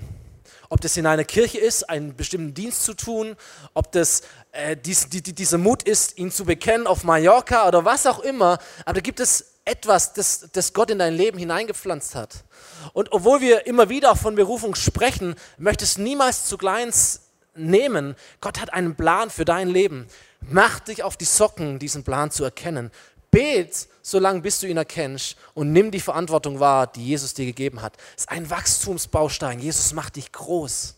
Ob 0.68 0.80
das 0.80 0.96
in 0.96 1.06
einer 1.06 1.24
Kirche 1.24 1.58
ist, 1.58 1.88
einen 1.88 2.16
bestimmten 2.16 2.54
Dienst 2.54 2.84
zu 2.84 2.94
tun, 2.94 3.36
ob 3.74 3.92
das 3.92 4.22
äh, 4.52 4.76
dies, 4.76 5.08
die, 5.08 5.22
die, 5.22 5.32
dieser 5.32 5.58
Mut 5.58 5.82
ist, 5.82 6.18
ihn 6.18 6.30
zu 6.30 6.44
bekennen 6.44 6.86
auf 6.86 7.04
Mallorca 7.04 7.68
oder 7.68 7.84
was 7.84 8.06
auch 8.06 8.20
immer. 8.20 8.58
Aber 8.84 8.94
da 8.94 9.00
gibt 9.00 9.20
es 9.20 9.54
etwas, 9.64 10.12
das, 10.12 10.48
das 10.52 10.72
Gott 10.72 10.90
in 10.90 10.98
dein 10.98 11.14
Leben 11.14 11.38
hineingepflanzt 11.38 12.14
hat. 12.14 12.44
Und 12.92 13.12
obwohl 13.12 13.40
wir 13.40 13.66
immer 13.66 13.88
wieder 13.88 14.14
von 14.16 14.34
Berufung 14.34 14.74
sprechen, 14.74 15.36
möchte 15.58 15.84
es 15.84 15.96
niemals 15.96 16.46
zu 16.46 16.58
kleins 16.58 17.23
nehmen. 17.56 18.14
Gott 18.40 18.60
hat 18.60 18.72
einen 18.72 18.96
Plan 18.96 19.30
für 19.30 19.44
dein 19.44 19.68
Leben. 19.68 20.06
Mach 20.40 20.80
dich 20.80 21.02
auf 21.02 21.16
die 21.16 21.24
Socken, 21.24 21.78
diesen 21.78 22.04
Plan 22.04 22.30
zu 22.30 22.44
erkennen. 22.44 22.90
Bet, 23.30 23.88
solange 24.02 24.42
bis 24.42 24.60
du 24.60 24.68
ihn 24.68 24.76
erkennst 24.76 25.36
und 25.54 25.72
nimm 25.72 25.90
die 25.90 26.00
Verantwortung 26.00 26.60
wahr, 26.60 26.86
die 26.86 27.04
Jesus 27.04 27.34
dir 27.34 27.46
gegeben 27.46 27.82
hat. 27.82 27.96
Es 28.16 28.24
ist 28.24 28.30
ein 28.30 28.48
Wachstumsbaustein. 28.48 29.58
Jesus 29.58 29.92
macht 29.92 30.16
dich 30.16 30.30
groß, 30.30 30.94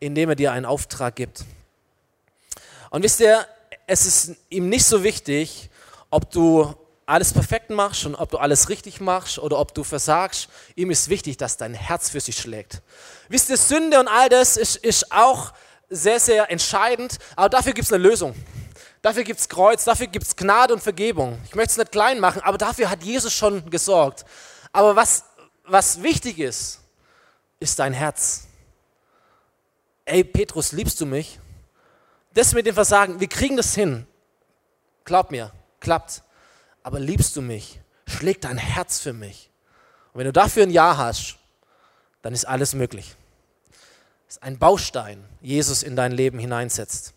indem 0.00 0.30
er 0.30 0.34
dir 0.34 0.52
einen 0.52 0.66
Auftrag 0.66 1.14
gibt. 1.14 1.44
Und 2.90 3.02
wisst 3.02 3.20
ihr, 3.20 3.46
es 3.86 4.06
ist 4.06 4.36
ihm 4.48 4.68
nicht 4.68 4.86
so 4.86 5.04
wichtig, 5.04 5.70
ob 6.10 6.30
du 6.30 6.74
alles 7.06 7.32
perfekt 7.32 7.70
machst 7.70 8.04
und 8.04 8.16
ob 8.16 8.30
du 8.30 8.38
alles 8.38 8.68
richtig 8.68 9.00
machst 9.00 9.38
oder 9.38 9.58
ob 9.58 9.72
du 9.72 9.84
versagst, 9.84 10.48
ihm 10.74 10.90
ist 10.90 11.08
wichtig, 11.08 11.36
dass 11.36 11.56
dein 11.56 11.72
Herz 11.72 12.10
für 12.10 12.20
sich 12.20 12.36
schlägt. 12.36 12.82
Wisst 13.28 13.48
ihr, 13.48 13.56
Sünde 13.56 14.00
und 14.00 14.08
all 14.08 14.28
das 14.28 14.56
ist, 14.56 14.76
ist 14.76 15.12
auch 15.12 15.52
sehr, 15.88 16.18
sehr 16.18 16.50
entscheidend, 16.50 17.18
aber 17.36 17.48
dafür 17.48 17.72
gibt 17.72 17.86
es 17.86 17.92
eine 17.92 18.02
Lösung. 18.02 18.34
Dafür 19.02 19.22
gibt 19.22 19.38
es 19.38 19.48
Kreuz, 19.48 19.84
dafür 19.84 20.08
gibt 20.08 20.26
es 20.26 20.34
Gnade 20.34 20.74
und 20.74 20.82
Vergebung. 20.82 21.38
Ich 21.44 21.54
möchte 21.54 21.70
es 21.70 21.76
nicht 21.76 21.92
klein 21.92 22.18
machen, 22.18 22.42
aber 22.42 22.58
dafür 22.58 22.90
hat 22.90 23.04
Jesus 23.04 23.32
schon 23.32 23.70
gesorgt. 23.70 24.24
Aber 24.72 24.96
was, 24.96 25.22
was 25.64 26.02
wichtig 26.02 26.40
ist, 26.40 26.80
ist 27.60 27.78
dein 27.78 27.92
Herz. 27.92 28.48
Ey, 30.04 30.24
Petrus, 30.24 30.72
liebst 30.72 31.00
du 31.00 31.06
mich? 31.06 31.38
Das 32.34 32.52
mit 32.52 32.66
dem 32.66 32.74
Versagen, 32.74 33.20
wir 33.20 33.28
kriegen 33.28 33.56
das 33.56 33.74
hin. 33.76 34.08
Glaub 35.04 35.30
mir, 35.30 35.52
klappt 35.78 36.22
aber 36.86 37.00
liebst 37.00 37.34
du 37.34 37.42
mich? 37.42 37.80
Schlägt 38.06 38.44
dein 38.44 38.58
Herz 38.58 39.00
für 39.00 39.12
mich? 39.12 39.50
Und 40.12 40.20
wenn 40.20 40.26
du 40.26 40.32
dafür 40.32 40.62
ein 40.62 40.70
Ja 40.70 40.96
hast, 40.96 41.34
dann 42.22 42.32
ist 42.32 42.44
alles 42.44 42.76
möglich. 42.76 43.16
Das 44.28 44.36
ist 44.36 44.42
ein 44.44 44.56
Baustein, 44.56 45.24
Jesus 45.40 45.82
in 45.82 45.96
dein 45.96 46.12
Leben 46.12 46.38
hineinsetzt. 46.38 47.12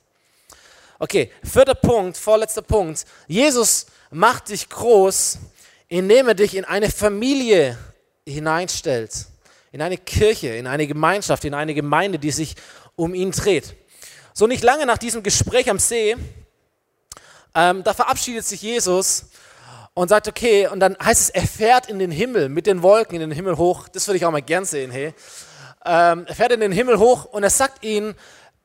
Okay, 0.97 1.31
vierter 1.43 1.75
Punkt, 1.75 2.17
vorletzter 2.17 2.63
Punkt. 2.63 3.05
Jesus 3.27 3.85
macht 4.09 4.49
dich 4.49 4.69
groß, 4.69 5.37
indem 5.87 6.29
er 6.29 6.33
dich 6.33 6.55
in 6.55 6.65
eine 6.65 6.89
Familie 6.89 7.77
hineinstellt, 8.25 9.27
in 9.71 9.83
eine 9.83 9.99
Kirche, 9.99 10.47
in 10.47 10.65
eine 10.65 10.87
Gemeinschaft, 10.87 11.45
in 11.45 11.53
eine 11.53 11.75
Gemeinde, 11.75 12.17
die 12.17 12.31
sich 12.31 12.55
um 12.95 13.13
ihn 13.13 13.29
dreht. 13.29 13.75
So 14.33 14.47
nicht 14.47 14.63
lange 14.63 14.87
nach 14.87 14.97
diesem 14.97 15.21
Gespräch 15.21 15.69
am 15.69 15.77
See, 15.77 16.17
ähm, 17.53 17.83
da 17.83 17.93
verabschiedet 17.93 18.47
sich 18.47 18.63
Jesus 18.63 19.25
und 19.99 20.07
sagt, 20.07 20.29
okay, 20.29 20.65
und 20.65 20.79
dann 20.79 20.95
heißt 20.97 21.23
es, 21.23 21.29
er 21.29 21.45
fährt 21.45 21.89
in 21.89 21.99
den 21.99 22.09
Himmel 22.09 22.47
mit 22.47 22.67
den 22.67 22.81
Wolken 22.81 23.15
in 23.15 23.19
den 23.19 23.31
Himmel 23.31 23.57
hoch. 23.57 23.89
Das 23.89 24.07
würde 24.07 24.15
ich 24.15 24.25
auch 24.25 24.31
mal 24.31 24.41
gern 24.41 24.63
sehen, 24.63 24.91
hey. 24.91 25.13
Ähm, 25.85 26.23
er 26.25 26.35
fährt 26.35 26.53
in 26.53 26.61
den 26.61 26.71
Himmel 26.71 26.99
hoch 26.99 27.25
und 27.25 27.43
er 27.43 27.49
sagt 27.49 27.83
ihnen, 27.83 28.15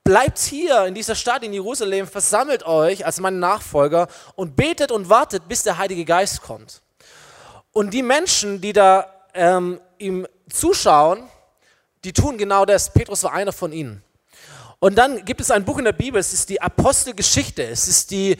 bleibt 0.05 0.39
hier 0.39 0.85
in 0.85 0.95
dieser 0.95 1.17
Stadt 1.17 1.43
in 1.43 1.53
Jerusalem, 1.53 2.07
versammelt 2.07 2.65
euch 2.65 3.05
als 3.05 3.19
meine 3.19 3.37
Nachfolger 3.37 4.07
und 4.37 4.55
betet 4.55 4.93
und 4.93 5.09
wartet, 5.09 5.49
bis 5.49 5.65
der 5.65 5.77
Heilige 5.77 6.05
Geist 6.05 6.41
kommt. 6.41 6.83
Und 7.73 7.91
die 7.93 8.05
Menschen, 8.05 8.61
die 8.61 8.73
da 8.73 9.13
ähm, 9.35 9.81
ihm 9.99 10.29
zuschauen, 10.49 11.25
die 12.05 12.13
tun 12.13 12.39
genau 12.39 12.65
das. 12.65 12.93
Petrus 12.93 13.25
war 13.25 13.33
einer 13.33 13.53
von 13.53 13.73
ihnen. 13.73 14.05
Und 14.79 14.95
dann 14.95 15.25
gibt 15.25 15.41
es 15.41 15.51
ein 15.51 15.65
Buch 15.65 15.79
in 15.79 15.85
der 15.85 15.93
Bibel, 15.95 16.21
es 16.21 16.33
ist 16.33 16.49
die 16.49 16.63
Apostelgeschichte, 16.63 17.65
es 17.65 17.89
ist 17.89 18.13
die 18.13 18.37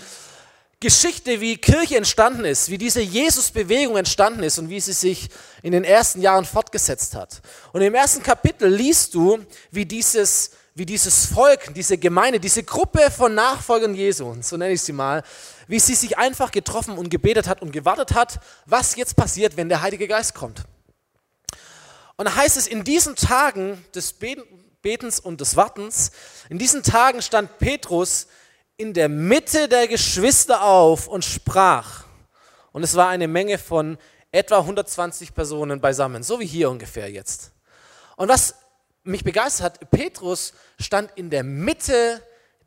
Geschichte, 0.85 1.41
wie 1.41 1.57
Kirche 1.57 1.97
entstanden 1.97 2.45
ist, 2.45 2.69
wie 2.69 2.77
diese 2.77 3.01
Jesus-Bewegung 3.01 3.97
entstanden 3.97 4.43
ist 4.43 4.59
und 4.59 4.69
wie 4.69 4.81
sie 4.81 4.93
sich 4.93 5.31
in 5.63 5.73
den 5.73 5.83
ersten 5.83 6.21
Jahren 6.21 6.45
fortgesetzt 6.45 7.15
hat. 7.15 7.41
Und 7.73 7.81
im 7.81 7.95
ersten 7.95 8.23
Kapitel 8.23 8.69
liest 8.69 9.15
du, 9.15 9.39
wie 9.71 9.87
dieses, 9.87 10.51
wie 10.75 10.85
dieses 10.85 11.25
Volk, 11.25 11.73
diese 11.75 11.97
Gemeinde, 11.97 12.39
diese 12.39 12.65
Gruppe 12.65 13.11
von 13.11 13.35
Nachfolgern 13.35 13.95
Jesu, 13.95 14.37
so 14.43 14.59
nenne 14.59 14.75
ich 14.75 14.83
sie 14.83 14.93
mal, 14.93 15.23
wie 15.69 15.81
sie 15.81 15.95
sich 15.95 16.19
einfach 16.19 16.51
getroffen 16.51 16.99
und 16.99 17.09
gebetet 17.09 17.49
hat 17.49 17.63
und 17.63 17.73
gewartet 17.73 18.13
hat, 18.13 18.39
was 18.67 18.95
jetzt 18.95 19.17
passiert, 19.17 19.57
wenn 19.57 19.71
der 19.71 19.81
Heilige 19.81 20.07
Geist 20.07 20.35
kommt. 20.35 20.65
Und 22.17 22.27
da 22.27 22.37
heißt 22.37 22.59
es, 22.59 22.67
in 22.67 22.85
diesen 22.85 23.17
Tagen 23.17 23.83
des 23.95 24.13
Betens 24.83 25.19
und 25.19 25.41
des 25.41 25.57
Wartens, 25.57 26.11
in 26.51 26.59
diesen 26.59 26.83
Tagen 26.83 27.23
stand 27.23 27.57
Petrus 27.59 28.27
in 28.77 28.93
der 28.93 29.09
Mitte 29.09 29.69
der 29.69 29.87
Geschwister 29.89 30.63
auf 30.63 31.07
und 31.07 31.25
sprach. 31.25 32.05
Und 32.73 32.83
es 32.83 32.97
war 32.97 33.09
eine 33.09 33.29
Menge 33.29 33.59
von 33.59 33.99
etwa 34.33 34.59
120 34.59 35.35
Personen 35.35 35.81
beisammen, 35.81 36.23
so 36.23 36.41
wie 36.41 36.47
hier 36.47 36.71
ungefähr 36.71 37.11
jetzt. 37.11 37.53
Und 38.17 38.29
was 38.29 38.57
mich 39.05 39.23
begeistert 39.23 39.65
hat, 39.81 39.91
Petrus 39.91 40.55
stand 40.81 41.13
in 41.15 41.31
der 41.31 41.45
Mitte 41.45 42.21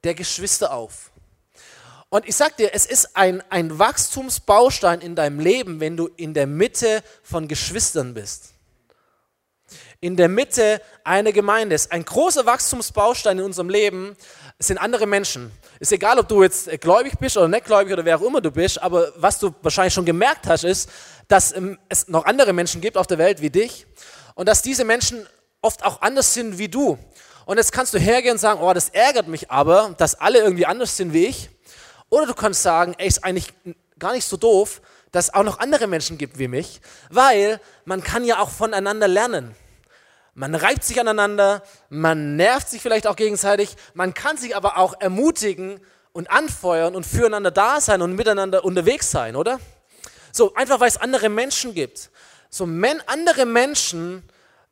der 0.03 0.13
Geschwister 0.13 0.71
auf. 0.71 1.11
Und 2.09 2.25
ich 2.27 2.37
sag 2.37 2.55
dir, 2.55 2.73
es 2.73 2.85
ist 2.85 3.17
ein, 3.17 3.43
ein 3.49 3.77
Wachstumsbaustein 3.77 5.01
in 5.01 5.15
deinem 5.15 5.41
Leben, 5.41 5.81
wenn 5.81 5.97
du 5.97 6.07
in 6.15 6.33
der 6.33 6.47
Mitte 6.47 7.03
von 7.21 7.49
Geschwistern 7.49 8.13
bist. 8.13 8.53
In 9.99 10.15
der 10.15 10.29
Mitte 10.29 10.81
eine 11.03 11.33
Gemeinde 11.33 11.75
ist. 11.75 11.91
Ein 11.91 12.05
großer 12.05 12.45
Wachstumsbaustein 12.45 13.39
in 13.39 13.43
unserem 13.43 13.69
Leben 13.69 14.15
sind 14.57 14.77
andere 14.77 15.05
Menschen. 15.05 15.51
Ist 15.79 15.91
egal, 15.91 16.17
ob 16.17 16.27
du 16.27 16.41
jetzt 16.43 16.69
gläubig 16.81 17.13
bist 17.19 17.37
oder 17.37 17.47
nicht 17.47 17.65
gläubig 17.65 17.93
oder 17.93 18.03
wer 18.03 18.17
auch 18.17 18.23
immer 18.23 18.41
du 18.41 18.51
bist, 18.51 18.81
aber 18.81 19.11
was 19.15 19.37
du 19.39 19.53
wahrscheinlich 19.61 19.93
schon 19.93 20.05
gemerkt 20.05 20.47
hast, 20.47 20.63
ist, 20.63 20.89
dass 21.27 21.55
ähm, 21.55 21.77
es 21.89 22.07
noch 22.07 22.25
andere 22.25 22.53
Menschen 22.53 22.81
gibt 22.81 22.97
auf 22.97 23.07
der 23.07 23.17
Welt 23.17 23.41
wie 23.41 23.49
dich 23.49 23.85
und 24.35 24.47
dass 24.47 24.61
diese 24.61 24.85
Menschen 24.85 25.25
oft 25.61 25.83
auch 25.85 26.01
anders 26.01 26.33
sind 26.33 26.57
wie 26.57 26.67
du. 26.67 26.97
Und 27.45 27.57
jetzt 27.57 27.71
kannst 27.71 27.93
du 27.93 27.99
hergehen 27.99 28.33
und 28.33 28.39
sagen, 28.39 28.59
oh, 28.61 28.73
das 28.73 28.89
ärgert 28.89 29.27
mich 29.27 29.51
aber, 29.51 29.95
dass 29.97 30.15
alle 30.15 30.39
irgendwie 30.39 30.65
anders 30.65 30.97
sind 30.97 31.13
wie 31.13 31.27
ich. 31.27 31.49
Oder 32.09 32.25
du 32.25 32.33
kannst 32.33 32.63
sagen, 32.63 32.95
ey, 32.97 33.07
ist 33.07 33.23
eigentlich 33.23 33.53
gar 33.99 34.13
nicht 34.13 34.25
so 34.25 34.37
doof, 34.37 34.81
dass 35.11 35.25
es 35.25 35.33
auch 35.33 35.43
noch 35.43 35.59
andere 35.59 35.87
Menschen 35.87 36.17
gibt 36.17 36.39
wie 36.39 36.47
mich, 36.47 36.81
weil 37.09 37.59
man 37.85 38.03
kann 38.03 38.23
ja 38.23 38.39
auch 38.39 38.49
voneinander 38.49 39.07
lernen. 39.07 39.55
Man 40.39 40.53
reibt 40.53 40.83
sich 40.83 40.99
aneinander, 40.99 41.63
man 41.89 42.35
nervt 42.35 42.69
sich 42.69 42.79
vielleicht 42.79 43.07
auch 43.07 43.15
gegenseitig, 43.15 43.75
man 43.95 44.13
kann 44.13 44.37
sich 44.37 44.55
aber 44.55 44.77
auch 44.77 44.93
ermutigen 44.99 45.79
und 46.11 46.29
anfeuern 46.29 46.95
und 46.95 47.07
füreinander 47.07 47.49
da 47.49 47.81
sein 47.81 48.03
und 48.03 48.15
miteinander 48.15 48.63
unterwegs 48.63 49.09
sein, 49.09 49.35
oder? 49.35 49.59
So, 50.31 50.53
einfach 50.53 50.79
weil 50.79 50.89
es 50.89 50.97
andere 50.97 51.29
Menschen 51.29 51.73
gibt. 51.73 52.11
So, 52.51 52.67
men 52.67 53.01
andere 53.07 53.47
Menschen, 53.47 54.21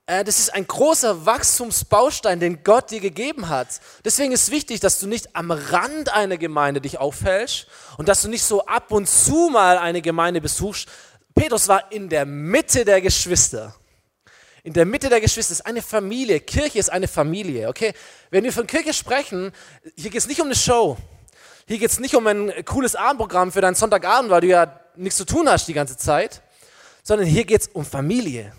äh, 0.06 0.23
das 0.23 0.38
ist 0.38 0.54
ein 0.54 0.67
großer 0.67 1.25
Wachstumsbaustein, 1.25 2.39
den 2.39 2.63
Gott 2.63 2.91
dir 2.91 2.99
gegeben 2.99 3.49
hat. 3.49 3.69
Deswegen 4.04 4.34
ist 4.34 4.51
wichtig, 4.51 4.82
dass 4.82 4.99
du 4.99 5.08
nicht 5.08 5.36
am 5.36 5.49
Rand 5.49 6.13
einer 6.13 6.38
Gemeinde 6.38 6.80
dich 6.80 6.99
auffällst 6.99 7.65
und 7.97 8.08
dass 8.08 8.21
du 8.21 8.30
nicht 8.30 8.43
so 8.43 8.67
ab 8.67 8.91
und 8.91 9.10
zu 9.10 9.49
mal 9.51 9.80
eine 9.80 10.04
Gemeinde 10.04 10.41
besuchst. 10.41 10.89
Petrus 11.34 11.67
war 11.67 11.91
in 11.91 12.08
der 12.08 12.28
Mitte 12.28 12.86
der 12.86 13.01
Geschwister 13.01 13.73
in 14.65 14.73
der 14.73 14.86
Mitte 14.88 15.10
der 15.10 15.21
Geschwister 15.21 15.51
ist 15.51 15.63
eine 15.63 15.84
Familie. 15.84 16.39
Kirche 16.39 16.80
ist 16.80 16.91
eine 16.91 17.08
Familie, 17.08 17.69
okay? 17.69 17.93
Wenn 18.32 18.43
wir 18.43 18.51
von 18.51 18.65
Kirche 18.65 18.95
sprechen, 18.95 19.51
hier 19.95 20.10
geht 20.10 20.19
es 20.19 20.28
nicht 20.28 20.41
um 20.41 20.47
eine 20.47 20.56
Show. 20.56 20.97
Hier 21.67 21.78
geht 21.78 21.91
es 21.91 21.99
nicht 21.99 22.15
um 22.15 22.25
ein 22.25 22.51
cooles 22.65 22.95
Abendprogramm 22.95 23.51
für 23.51 23.62
deinen 23.62 23.75
Sonntagabend, 23.75 24.32
weil 24.32 24.41
du 24.41 24.47
ja 24.47 24.80
nichts 24.95 25.17
zu 25.17 25.25
tun 25.25 25.47
hast 25.47 25.67
die 25.67 25.75
ganze 25.75 25.97
Zeit, 25.97 26.41
sondern 27.04 27.28
hier 27.28 27.45
geht 27.45 27.62
es 27.62 27.67
um 27.67 27.86
Familie. 27.86 28.54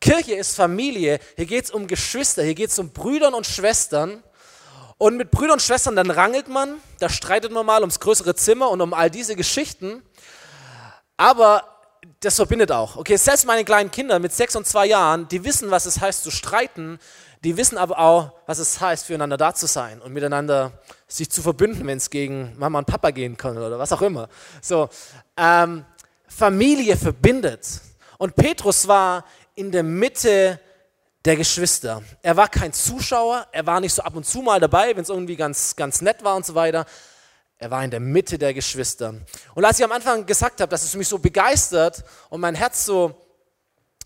Kirche 0.00 0.34
ist 0.34 0.56
Familie, 0.56 1.18
hier 1.36 1.46
geht 1.46 1.66
es 1.66 1.70
um 1.70 1.86
Geschwister, 1.86 2.42
hier 2.42 2.54
geht 2.54 2.70
es 2.70 2.78
um 2.78 2.88
Brüdern 2.88 3.34
und 3.34 3.46
Schwestern. 3.46 4.22
Und 4.96 5.18
mit 5.18 5.30
Brüdern 5.30 5.52
und 5.52 5.62
Schwestern, 5.62 5.96
dann 5.96 6.10
rangelt 6.10 6.48
man, 6.48 6.76
da 6.98 7.10
streitet 7.10 7.52
man 7.52 7.66
mal 7.66 7.82
ums 7.82 8.00
größere 8.00 8.34
Zimmer 8.36 8.70
und 8.70 8.80
um 8.80 8.94
all 8.94 9.10
diese 9.10 9.36
Geschichten. 9.36 10.02
Aber 11.18 11.75
das 12.20 12.36
verbindet 12.36 12.72
auch. 12.72 12.96
Okay, 12.96 13.16
selbst 13.16 13.46
meine 13.46 13.64
kleinen 13.64 13.90
Kinder 13.90 14.18
mit 14.18 14.32
sechs 14.32 14.56
und 14.56 14.66
zwei 14.66 14.86
Jahren, 14.86 15.28
die 15.28 15.44
wissen, 15.44 15.70
was 15.70 15.86
es 15.86 16.00
heißt 16.00 16.22
zu 16.22 16.30
streiten, 16.30 16.98
die 17.44 17.56
wissen 17.56 17.78
aber 17.78 17.98
auch, 17.98 18.32
was 18.46 18.58
es 18.58 18.80
heißt, 18.80 19.06
füreinander 19.06 19.36
da 19.36 19.54
zu 19.54 19.66
sein 19.66 20.00
und 20.00 20.12
miteinander 20.12 20.72
sich 21.06 21.30
zu 21.30 21.42
verbünden, 21.42 21.86
wenn 21.86 21.98
es 21.98 22.10
gegen 22.10 22.56
Mama 22.58 22.78
und 22.78 22.86
Papa 22.86 23.10
gehen 23.10 23.36
kann 23.36 23.56
oder 23.56 23.78
was 23.78 23.92
auch 23.92 24.02
immer. 24.02 24.28
So, 24.60 24.88
ähm, 25.36 25.84
Familie 26.26 26.96
verbindet. 26.96 27.80
Und 28.18 28.34
Petrus 28.34 28.88
war 28.88 29.24
in 29.54 29.70
der 29.70 29.82
Mitte 29.82 30.58
der 31.24 31.36
Geschwister. 31.36 32.02
Er 32.22 32.36
war 32.36 32.48
kein 32.48 32.72
Zuschauer, 32.72 33.46
er 33.52 33.66
war 33.66 33.80
nicht 33.80 33.94
so 33.94 34.02
ab 34.02 34.14
und 34.16 34.24
zu 34.24 34.42
mal 34.42 34.60
dabei, 34.60 34.96
wenn 34.96 35.02
es 35.02 35.08
irgendwie 35.08 35.36
ganz, 35.36 35.76
ganz 35.76 36.00
nett 36.00 36.22
war 36.24 36.36
und 36.36 36.46
so 36.46 36.54
weiter, 36.54 36.86
er 37.58 37.70
war 37.70 37.82
in 37.82 37.90
der 37.90 38.00
Mitte 38.00 38.38
der 38.38 38.52
Geschwister. 38.52 39.14
Und 39.54 39.64
als 39.64 39.78
ich 39.78 39.84
am 39.84 39.92
Anfang 39.92 40.26
gesagt 40.26 40.60
habe, 40.60 40.70
dass 40.70 40.84
es 40.84 40.94
mich 40.94 41.08
so 41.08 41.18
begeistert 41.18 42.04
und 42.28 42.40
mein 42.40 42.54
Herz 42.54 42.84
so, 42.84 43.14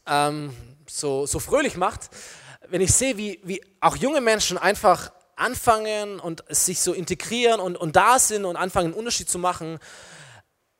ähm, 0.06 0.54
so, 0.88 1.26
so 1.26 1.40
fröhlich 1.40 1.76
macht, 1.76 2.10
wenn 2.68 2.80
ich 2.80 2.92
sehe, 2.92 3.16
wie, 3.16 3.40
wie 3.42 3.60
auch 3.80 3.96
junge 3.96 4.20
Menschen 4.20 4.56
einfach 4.56 5.12
anfangen 5.34 6.20
und 6.20 6.44
sich 6.48 6.80
so 6.80 6.92
integrieren 6.92 7.60
und, 7.60 7.76
und 7.76 7.96
da 7.96 8.18
sind 8.18 8.44
und 8.44 8.56
anfangen, 8.56 8.88
einen 8.88 8.94
Unterschied 8.94 9.28
zu 9.28 9.38
machen. 9.38 9.78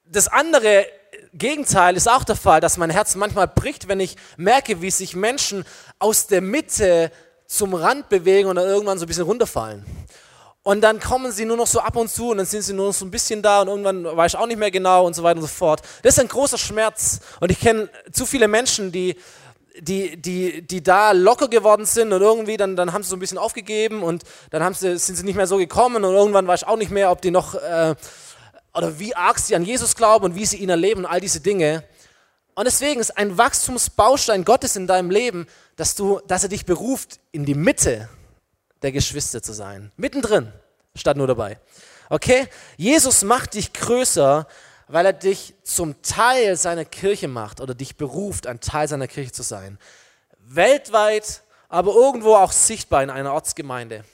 Das 0.05 0.29
andere 0.29 0.87
Gegenteil 1.33 1.97
ist 1.97 2.09
auch 2.09 2.25
der 2.25 2.37
Fall, 2.37 2.61
dass 2.61 2.77
mein 2.77 2.91
Herz 2.91 3.17
manchmal 3.17 3.49
bricht, 3.49 3.89
wenn 3.89 4.01
ich 4.01 4.17
merke, 4.37 4.83
wie 4.83 4.91
sich 4.91 5.17
Menschen 5.17 5.65
aus 5.99 6.27
der 6.27 6.41
Mitte 6.41 7.11
zum 7.47 7.75
Rand 7.75 8.09
bewegen 8.09 8.49
und 8.49 8.57
dann 8.57 8.67
irgendwann 8.67 8.99
so 8.99 9.07
ein 9.07 9.09
bisschen 9.09 9.25
runterfallen. 9.25 9.85
Und 10.63 10.83
dann 10.83 11.01
kommen 11.01 11.33
sie 11.33 11.47
nur 11.47 11.57
noch 11.57 11.67
so 11.67 11.81
ab 11.81 11.97
und 11.97 12.11
zu 12.11 12.31
und 12.31 12.37
dann 12.37 12.47
sind 12.47 12.63
sie 12.63 12.75
nur 12.75 12.89
noch 12.89 12.95
so 12.95 13.07
ein 13.07 13.11
bisschen 13.11 13.41
da 13.41 13.63
und 13.63 13.69
irgendwann 13.69 14.05
weiß 14.05 14.35
ich 14.35 14.39
auch 14.39 14.47
nicht 14.47 14.59
mehr 14.59 14.71
genau 14.71 15.07
und 15.07 15.15
so 15.15 15.23
weiter 15.23 15.37
und 15.37 15.43
so 15.43 15.49
fort. 15.49 15.81
Das 16.03 16.15
ist 16.15 16.21
ein 16.21 16.29
großer 16.29 16.59
Schmerz. 16.59 17.21
Und 17.41 17.51
ich 17.51 17.59
kenne 17.59 17.89
zu 18.13 18.27
viele 18.27 18.47
Menschen, 18.47 18.93
die, 18.93 19.17
die, 19.79 20.21
die, 20.21 20.61
die 20.61 20.83
da 20.83 21.13
locker 21.13 21.49
geworden 21.49 21.87
sind 21.87 22.13
und 22.13 22.21
irgendwie 22.21 22.59
dann, 22.59 22.77
dann 22.77 22.93
haben 22.93 23.03
sie 23.03 23.09
so 23.09 23.17
ein 23.17 23.21
bisschen 23.21 23.39
aufgegeben 23.39 24.03
und 24.03 24.23
dann 24.51 24.63
haben 24.63 24.75
sie, 24.75 24.99
sind 24.99 25.17
sie 25.17 25.25
nicht 25.25 25.37
mehr 25.37 25.47
so 25.47 25.57
gekommen 25.57 26.05
und 26.05 26.13
irgendwann 26.13 26.47
weiß 26.47 26.63
ich 26.63 26.69
auch 26.69 26.77
nicht 26.77 26.91
mehr, 26.91 27.11
ob 27.11 27.23
die 27.23 27.31
noch, 27.31 27.55
äh, 27.55 27.95
oder 28.75 28.99
wie 28.99 29.17
arg 29.17 29.39
sie 29.39 29.57
an 29.57 29.65
Jesus 29.65 29.97
glauben 29.97 30.27
und 30.27 30.35
wie 30.35 30.45
sie 30.45 30.59
ihn 30.59 30.69
erleben 30.69 31.05
und 31.05 31.11
all 31.11 31.21
diese 31.21 31.41
Dinge. 31.41 31.85
Und 32.55 32.67
deswegen 32.67 33.01
ist 33.01 33.17
ein 33.17 33.39
Wachstumsbaustein 33.39 34.45
Gottes 34.45 34.77
in 34.77 34.87
deinem 34.87 35.11
Leben, 35.11 35.47
dass, 35.77 35.95
du, 35.95 36.21
dass 36.27 36.43
er 36.43 36.51
dich 36.51 36.67
beruft 36.67 37.19
in 37.33 37.47
die 37.47 37.55
Mitte 37.55 38.11
der 38.83 38.93
Geschwister 38.93 39.43
zu 39.43 39.53
sein. 39.53 39.93
Mittendrin, 39.97 40.53
statt 40.95 41.17
nur 41.17 41.27
dabei. 41.27 41.59
Okay? 42.09 42.49
Jesus 42.77 43.23
macht 43.23 43.55
dich 43.55 43.73
größer, 43.73 44.47
weil 44.89 45.07
er 45.07 45.13
dich 45.13 45.55
zum 45.63 46.03
Teil 46.03 46.57
seiner 46.57 46.85
Kirche 46.85 47.29
macht 47.29 47.61
oder 47.61 47.75
dich 47.75 47.97
beruft, 47.97 48.47
ein 48.47 48.61
Teil 48.61 48.89
seiner 48.89 49.07
Kirche 49.07 49.33
zu 49.33 49.43
sein. 49.43 49.79
Weltweit, 50.39 51.43
aber 51.69 51.95
irgendwo 51.95 52.35
auch 52.35 52.53
sichtbar 52.53 53.03
in 53.03 53.11
einer 53.11 53.33
Ortsgemeinde. 53.33 54.05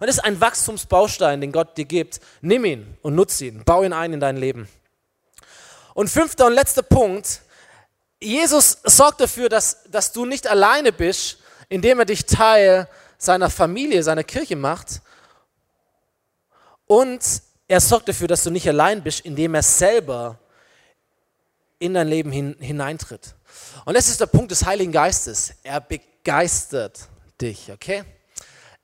Und 0.00 0.06
das 0.06 0.18
ist 0.18 0.24
ein 0.24 0.40
Wachstumsbaustein, 0.40 1.40
den 1.40 1.50
Gott 1.50 1.76
dir 1.76 1.86
gibt. 1.86 2.20
Nimm 2.40 2.64
ihn 2.64 2.96
und 3.02 3.14
nutze 3.14 3.46
ihn. 3.46 3.64
Bau 3.64 3.82
ihn 3.82 3.92
ein 3.92 4.12
in 4.12 4.20
dein 4.20 4.36
Leben. 4.36 4.68
Und 5.94 6.08
fünfter 6.08 6.46
und 6.46 6.52
letzter 6.52 6.82
Punkt. 6.82 7.40
Jesus 8.20 8.78
sorgt 8.84 9.20
dafür, 9.20 9.48
dass, 9.48 9.84
dass 9.88 10.12
du 10.12 10.24
nicht 10.24 10.46
alleine 10.46 10.92
bist, 10.92 11.38
indem 11.68 11.98
er 12.00 12.04
dich 12.04 12.26
Teil 12.26 12.88
seiner 13.18 13.50
Familie, 13.50 14.02
seiner 14.02 14.24
Kirche 14.24 14.56
macht. 14.56 15.02
Und 16.86 17.42
er 17.66 17.80
sorgt 17.80 18.08
dafür, 18.08 18.28
dass 18.28 18.44
du 18.44 18.50
nicht 18.50 18.68
allein 18.68 19.02
bist, 19.02 19.20
indem 19.20 19.54
er 19.54 19.62
selber 19.62 20.38
in 21.78 21.94
dein 21.94 22.08
Leben 22.08 22.32
hin, 22.32 22.56
hineintritt. 22.58 23.34
Und 23.84 23.94
das 23.94 24.08
ist 24.08 24.20
der 24.20 24.26
Punkt 24.26 24.50
des 24.50 24.64
Heiligen 24.64 24.92
Geistes. 24.92 25.54
Er 25.62 25.80
begeistert 25.80 27.08
dich, 27.40 27.70
okay? 27.70 28.04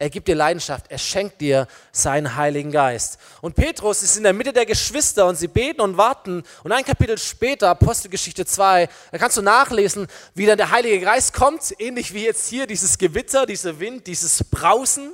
Er 0.05 0.11
gibt 0.11 0.29
dir 0.29 0.35
Leidenschaft, 0.35 0.85
er 0.91 0.99
schenkt 0.99 1.41
dir 1.41 1.67
seinen 1.91 2.37
Heiligen 2.37 2.71
Geist. 2.71 3.17
Und 3.41 3.57
Petrus 3.57 4.03
ist 4.03 4.19
in 4.19 4.23
der 4.23 4.35
Mitte 4.35 4.53
der 4.53 4.67
Geschwister 4.67 5.25
und 5.25 5.37
sie 5.37 5.49
beten 5.49 5.81
und 5.81 5.97
warten. 5.97 6.43
Und 6.63 6.73
ein 6.73 6.85
Kapitel 6.85 7.17
später, 7.17 7.71
Apostelgeschichte 7.71 8.45
2, 8.45 8.87
da 9.13 9.17
kannst 9.17 9.39
du 9.39 9.41
nachlesen, 9.41 10.07
wie 10.35 10.45
dann 10.45 10.59
der 10.59 10.71
Heilige 10.71 11.01
Geist 11.01 11.33
kommt, 11.33 11.75
ähnlich 11.79 12.13
wie 12.13 12.23
jetzt 12.23 12.51
hier 12.51 12.67
dieses 12.67 12.99
Gewitter, 12.99 13.47
dieser 13.47 13.81
Wind, 13.81 14.07
dieses 14.07 14.45
Brausen. 14.45 15.13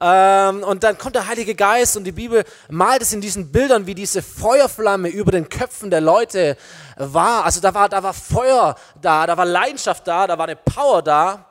Ähm, 0.00 0.64
und 0.64 0.82
dann 0.82 0.98
kommt 0.98 1.14
der 1.14 1.28
Heilige 1.28 1.54
Geist 1.54 1.96
und 1.96 2.02
die 2.02 2.10
Bibel 2.10 2.42
malt 2.68 3.00
es 3.00 3.12
in 3.12 3.20
diesen 3.20 3.52
Bildern, 3.52 3.86
wie 3.86 3.94
diese 3.94 4.22
Feuerflamme 4.22 5.08
über 5.08 5.30
den 5.30 5.48
Köpfen 5.48 5.92
der 5.92 6.00
Leute 6.00 6.56
war. 6.96 7.44
Also 7.44 7.60
da 7.60 7.72
war, 7.72 7.88
da 7.88 8.02
war 8.02 8.12
Feuer 8.12 8.74
da, 9.00 9.24
da 9.24 9.36
war 9.36 9.44
Leidenschaft 9.44 10.04
da, 10.08 10.26
da 10.26 10.36
war 10.36 10.46
eine 10.46 10.56
Power 10.56 11.00
da. 11.00 11.46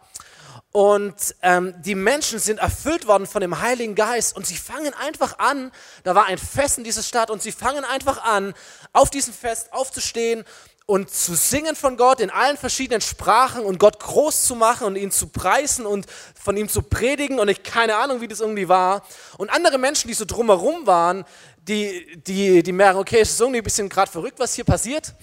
Und 0.76 1.36
ähm, 1.44 1.76
die 1.84 1.94
Menschen 1.94 2.40
sind 2.40 2.58
erfüllt 2.58 3.06
worden 3.06 3.28
von 3.28 3.42
dem 3.42 3.62
Heiligen 3.62 3.94
Geist 3.94 4.36
und 4.36 4.48
sie 4.48 4.58
fangen 4.58 4.92
einfach 4.96 5.38
an, 5.38 5.72
da 6.04 6.16
war 6.16 6.26
ein 6.26 6.40
Fest 6.40 6.80
in 6.80 6.84
dieser 6.84 7.04
Stadt 7.04 7.30
und 7.30 7.44
sie 7.44 7.52
fangen 7.52 7.86
einfach 7.86 8.24
an, 8.24 8.56
auf 8.92 9.12
diesem 9.12 9.36
Fest 9.36 9.72
aufzustehen 9.72 10.44
und 10.88 11.12
zu 11.12 11.36
singen 11.36 11.76
von 11.76 11.96
Gott 11.96 12.20
in 12.20 12.32
allen 12.32 12.58
verschiedenen 12.58 13.02
Sprachen 13.02 13.64
und 13.64 13.78
Gott 13.78 14.00
groß 14.00 14.46
zu 14.46 14.56
machen 14.56 14.88
und 14.88 14.96
ihn 14.96 15.12
zu 15.12 15.28
preisen 15.28 15.86
und 15.86 16.08
von 16.42 16.58
ihm 16.58 16.68
zu 16.68 16.82
predigen 16.82 17.38
und 17.38 17.50
ich 17.50 17.62
keine 17.62 17.96
Ahnung, 17.98 18.22
wie 18.22 18.28
das 18.28 18.40
irgendwie 18.40 18.68
war. 18.68 19.06
Und 19.38 19.52
andere 19.52 19.78
Menschen, 19.78 20.08
die 20.08 20.16
so 20.16 20.26
drumherum 20.26 20.88
waren, 20.88 21.24
die, 21.58 22.20
die, 22.26 22.64
die 22.64 22.72
merken, 22.72 22.98
okay, 22.98 23.20
es 23.20 23.30
ist 23.30 23.40
irgendwie 23.40 23.60
ein 23.60 23.64
bisschen 23.64 23.90
gerade 23.90 24.12
verrückt, 24.12 24.40
was 24.40 24.56
hier 24.56 24.66
passiert. 24.66 25.14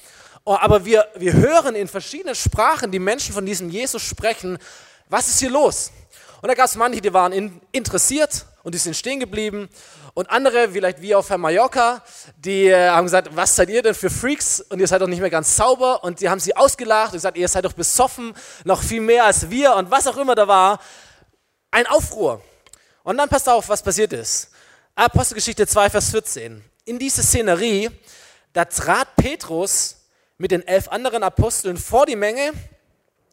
Oh, 0.44 0.56
aber 0.58 0.84
wir, 0.84 1.08
wir 1.16 1.32
hören 1.32 1.74
in 1.74 1.88
verschiedenen 1.88 2.36
Sprachen 2.36 2.92
die 2.92 3.00
Menschen 3.00 3.34
von 3.34 3.44
diesem 3.44 3.68
Jesus 3.68 4.02
sprechen 4.02 4.56
was 5.10 5.28
ist 5.28 5.40
hier 5.40 5.50
los? 5.50 5.90
Und 6.40 6.48
da 6.48 6.54
gab 6.54 6.66
es 6.66 6.76
manche, 6.76 7.00
die 7.00 7.12
waren 7.12 7.32
in, 7.32 7.60
interessiert 7.72 8.46
und 8.62 8.74
die 8.74 8.78
sind 8.78 8.96
stehen 8.96 9.20
geblieben. 9.20 9.68
Und 10.14 10.30
andere, 10.30 10.70
vielleicht 10.70 11.02
wie 11.02 11.14
auf 11.14 11.28
Herr 11.28 11.38
Mallorca, 11.38 12.02
die 12.36 12.66
äh, 12.66 12.88
haben 12.88 13.04
gesagt, 13.04 13.28
was 13.34 13.54
seid 13.54 13.70
ihr 13.70 13.82
denn 13.82 13.94
für 13.94 14.08
Freaks? 14.08 14.60
Und 14.60 14.80
ihr 14.80 14.86
seid 14.86 15.02
doch 15.02 15.06
nicht 15.08 15.20
mehr 15.20 15.30
ganz 15.30 15.54
sauber. 15.54 16.02
Und 16.04 16.20
die 16.20 16.28
haben 16.28 16.40
sie 16.40 16.56
ausgelacht 16.56 17.12
und 17.12 17.18
gesagt, 17.18 17.36
ihr 17.36 17.48
seid 17.48 17.64
doch 17.64 17.72
besoffen, 17.72 18.34
noch 18.64 18.82
viel 18.82 19.00
mehr 19.00 19.24
als 19.24 19.50
wir. 19.50 19.74
Und 19.74 19.90
was 19.90 20.06
auch 20.06 20.16
immer 20.16 20.34
da 20.34 20.48
war. 20.48 20.80
Ein 21.70 21.86
Aufruhr. 21.86 22.40
Und 23.02 23.16
dann 23.16 23.28
passt 23.28 23.48
auf, 23.48 23.68
was 23.68 23.82
passiert 23.82 24.12
ist. 24.12 24.50
Apostelgeschichte 24.94 25.66
2, 25.66 25.90
Vers 25.90 26.10
14. 26.10 26.64
In 26.84 26.98
diese 26.98 27.22
Szenerie, 27.22 27.90
da 28.52 28.64
trat 28.64 29.16
Petrus 29.16 29.96
mit 30.38 30.50
den 30.50 30.66
elf 30.66 30.88
anderen 30.88 31.22
Aposteln 31.22 31.76
vor 31.76 32.06
die 32.06 32.16
Menge 32.16 32.52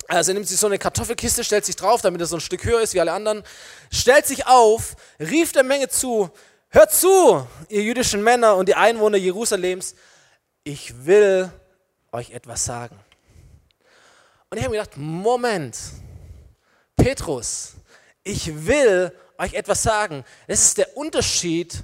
also 0.07 0.33
nimmt 0.33 0.47
sich 0.47 0.59
so 0.59 0.67
eine 0.67 0.77
Kartoffelkiste, 0.77 1.43
stellt 1.43 1.65
sich 1.65 1.75
drauf, 1.75 2.01
damit 2.01 2.21
er 2.21 2.27
so 2.27 2.37
ein 2.37 2.41
Stück 2.41 2.63
höher 2.63 2.81
ist 2.81 2.93
wie 2.93 3.01
alle 3.01 3.11
anderen, 3.11 3.43
stellt 3.91 4.25
sich 4.25 4.47
auf, 4.47 4.95
rief 5.19 5.51
der 5.51 5.63
Menge 5.63 5.89
zu, 5.89 6.29
hört 6.69 6.93
zu, 6.93 7.45
ihr 7.69 7.83
jüdischen 7.83 8.23
Männer 8.23 8.55
und 8.55 8.69
die 8.69 8.75
Einwohner 8.75 9.17
Jerusalems, 9.17 9.95
ich 10.63 11.05
will 11.05 11.51
euch 12.11 12.31
etwas 12.31 12.65
sagen. 12.65 12.97
Und 14.49 14.57
ich 14.57 14.63
habe 14.63 14.75
mir 14.75 14.81
gedacht, 14.81 14.97
Moment, 14.97 15.77
Petrus, 16.95 17.73
ich 18.23 18.65
will 18.65 19.11
euch 19.37 19.53
etwas 19.53 19.83
sagen. 19.83 20.23
Das 20.47 20.61
ist 20.61 20.77
der 20.77 20.95
Unterschied 20.95 21.83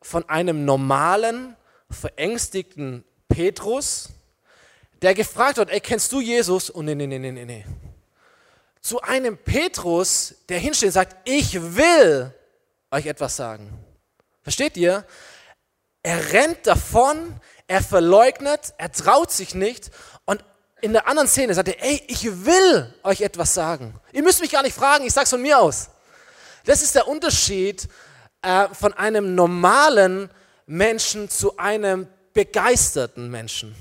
von 0.00 0.28
einem 0.28 0.64
normalen, 0.64 1.56
verängstigten 1.90 3.04
Petrus, 3.28 4.10
der 5.02 5.14
gefragt 5.14 5.58
hat, 5.58 5.70
ey, 5.70 5.80
kennst 5.80 6.12
du 6.12 6.20
Jesus? 6.20 6.70
Und 6.70 6.86
nee, 6.86 6.94
nee, 6.94 7.06
nee, 7.06 7.18
nee, 7.18 7.44
nee. 7.44 7.64
Zu 8.80 9.00
einem 9.02 9.36
Petrus, 9.36 10.34
der 10.48 10.58
hinsteht 10.58 10.88
und 10.88 10.92
sagt, 10.92 11.16
ich 11.28 11.60
will 11.76 12.32
euch 12.90 13.06
etwas 13.06 13.36
sagen. 13.36 13.78
Versteht 14.42 14.76
ihr? 14.76 15.04
Er 16.02 16.32
rennt 16.32 16.66
davon, 16.66 17.40
er 17.66 17.82
verleugnet, 17.82 18.74
er 18.78 18.90
traut 18.90 19.30
sich 19.30 19.54
nicht 19.54 19.90
und 20.24 20.44
in 20.80 20.92
der 20.92 21.06
anderen 21.06 21.28
Szene 21.28 21.54
sagt 21.54 21.68
er, 21.68 21.82
ey, 21.82 22.02
ich 22.08 22.44
will 22.44 22.92
euch 23.04 23.20
etwas 23.20 23.54
sagen. 23.54 23.94
Ihr 24.12 24.22
müsst 24.22 24.40
mich 24.40 24.50
gar 24.50 24.62
nicht 24.62 24.74
fragen, 24.74 25.06
ich 25.06 25.12
sag's 25.12 25.30
von 25.30 25.40
mir 25.40 25.58
aus. 25.58 25.90
Das 26.64 26.82
ist 26.82 26.94
der 26.94 27.06
Unterschied 27.06 27.88
äh, 28.42 28.68
von 28.72 28.92
einem 28.92 29.36
normalen 29.36 30.28
Menschen 30.66 31.28
zu 31.28 31.56
einem 31.56 32.08
begeisterten 32.34 33.30
Menschen. 33.30 33.76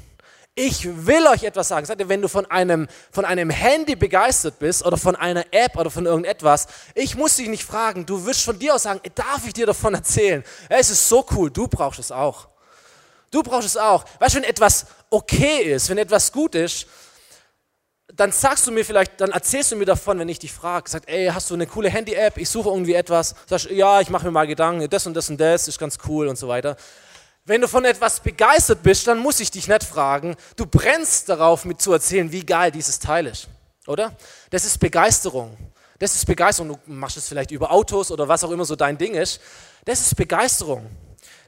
Ich 0.53 0.85
will 1.07 1.25
euch 1.27 1.43
etwas 1.43 1.69
sagen. 1.69 1.85
Sagt 1.85 2.01
ihr, 2.01 2.09
wenn 2.09 2.21
du 2.21 2.27
von 2.27 2.45
einem, 2.47 2.87
von 3.11 3.23
einem 3.23 3.49
Handy 3.49 3.95
begeistert 3.95 4.59
bist 4.59 4.85
oder 4.85 4.97
von 4.97 5.15
einer 5.15 5.45
App 5.51 5.77
oder 5.77 5.89
von 5.89 6.05
irgendetwas, 6.05 6.67
ich 6.93 7.15
muss 7.15 7.37
dich 7.37 7.47
nicht 7.47 7.63
fragen, 7.63 8.05
du 8.05 8.25
wirst 8.25 8.43
von 8.43 8.59
dir 8.59 8.75
aus 8.75 8.83
sagen, 8.83 8.99
darf 9.15 9.47
ich 9.47 9.53
dir 9.53 9.65
davon 9.65 9.93
erzählen? 9.95 10.43
Es 10.67 10.89
ist 10.89 11.07
so 11.07 11.25
cool, 11.31 11.49
du 11.49 11.67
brauchst 11.67 11.99
es 11.99 12.11
auch. 12.11 12.49
Du 13.31 13.41
brauchst 13.43 13.67
es 13.67 13.77
auch. 13.77 14.03
Weißt 14.19 14.35
du, 14.35 14.39
wenn 14.39 14.49
etwas 14.49 14.87
okay 15.09 15.73
ist, 15.73 15.89
wenn 15.89 15.97
etwas 15.97 16.33
gut 16.33 16.53
ist, 16.55 16.85
dann 18.13 18.33
sagst 18.33 18.67
du 18.67 18.73
mir 18.73 18.83
vielleicht, 18.83 19.21
dann 19.21 19.31
erzählst 19.31 19.71
du 19.71 19.77
mir 19.77 19.85
davon, 19.85 20.19
wenn 20.19 20.27
ich 20.27 20.39
dich 20.39 20.51
frage, 20.51 20.89
sag, 20.89 21.03
ey, 21.07 21.27
hast 21.27 21.49
du 21.49 21.53
eine 21.53 21.65
coole 21.65 21.89
Handy-App? 21.89 22.37
Ich 22.37 22.49
suche 22.49 22.67
irgendwie 22.67 22.93
etwas. 22.93 23.35
Sagst, 23.47 23.69
ja, 23.69 24.01
ich 24.01 24.09
mache 24.09 24.25
mir 24.25 24.31
mal 24.31 24.47
Gedanken, 24.47 24.89
das 24.89 25.07
und 25.07 25.13
das 25.13 25.29
und 25.29 25.39
das 25.39 25.69
ist 25.69 25.79
ganz 25.79 25.97
cool 26.07 26.27
und 26.27 26.37
so 26.37 26.49
weiter. 26.49 26.75
Wenn 27.45 27.61
du 27.61 27.67
von 27.67 27.85
etwas 27.85 28.19
begeistert 28.19 28.83
bist, 28.83 29.07
dann 29.07 29.19
muss 29.19 29.39
ich 29.39 29.49
dich 29.49 29.67
nicht 29.67 29.83
fragen. 29.83 30.35
Du 30.55 30.65
brennst 30.65 31.27
darauf, 31.27 31.65
mit 31.65 31.81
zu 31.81 31.91
erzählen, 31.91 32.31
wie 32.31 32.45
geil 32.45 32.71
dieses 32.71 32.99
Teil 32.99 33.25
ist, 33.25 33.47
oder? 33.87 34.15
Das 34.51 34.63
ist 34.63 34.79
Begeisterung. 34.79 35.57
Das 35.97 36.15
ist 36.15 36.25
Begeisterung. 36.25 36.69
Du 36.69 36.79
machst 36.85 37.17
es 37.17 37.27
vielleicht 37.27 37.51
über 37.51 37.71
Autos 37.71 38.11
oder 38.11 38.27
was 38.27 38.43
auch 38.43 38.51
immer 38.51 38.65
so 38.65 38.75
dein 38.75 38.97
Ding 38.97 39.15
ist. 39.15 39.39
Das 39.85 39.99
ist 40.01 40.15
Begeisterung. 40.15 40.89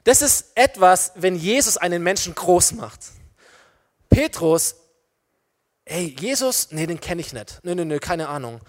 Das 0.02 0.20
ist 0.20 0.46
etwas, 0.54 1.12
wenn 1.14 1.36
Jesus 1.36 1.76
einen 1.76 2.02
Menschen 2.02 2.34
groß 2.34 2.72
macht. 2.72 3.00
Petrus, 4.10 4.76
hey, 5.86 6.14
Jesus, 6.18 6.68
nee, 6.70 6.86
den 6.86 7.00
kenne 7.00 7.20
ich 7.20 7.32
nicht. 7.32 7.60
Nö, 7.62 7.74
nö, 7.74 7.84
nö, 7.84 7.98
keine 7.98 8.28
Ahnung. 8.28 8.60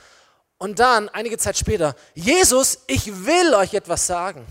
Und 0.57 0.79
dann, 0.79 1.09
einige 1.09 1.38
Zeit 1.38 1.57
später, 1.57 1.95
Jesus, 2.13 2.79
ich 2.88 3.25
will 3.25 3.53
euch 3.55 3.73
etwas 3.73 4.07
sagen. 4.07 4.45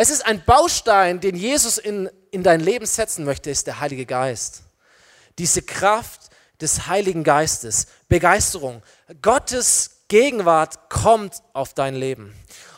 Es 0.00 0.10
ist 0.10 0.24
ein 0.24 0.44
Baustein, 0.44 1.18
den 1.18 1.34
Jesus 1.34 1.76
in, 1.76 2.08
in 2.30 2.44
dein 2.44 2.60
Leben 2.60 2.86
setzen 2.86 3.24
möchte, 3.24 3.50
ist 3.50 3.66
der 3.66 3.80
Heilige 3.80 4.06
Geist. 4.06 4.62
Diese 5.38 5.60
Kraft 5.60 6.30
des 6.60 6.86
Heiligen 6.86 7.24
Geistes, 7.24 7.88
Begeisterung. 8.08 8.84
Gottes 9.22 10.02
Gegenwart 10.06 10.88
kommt 10.88 11.42
auf 11.52 11.74
dein 11.74 11.96
Leben. 11.96 12.32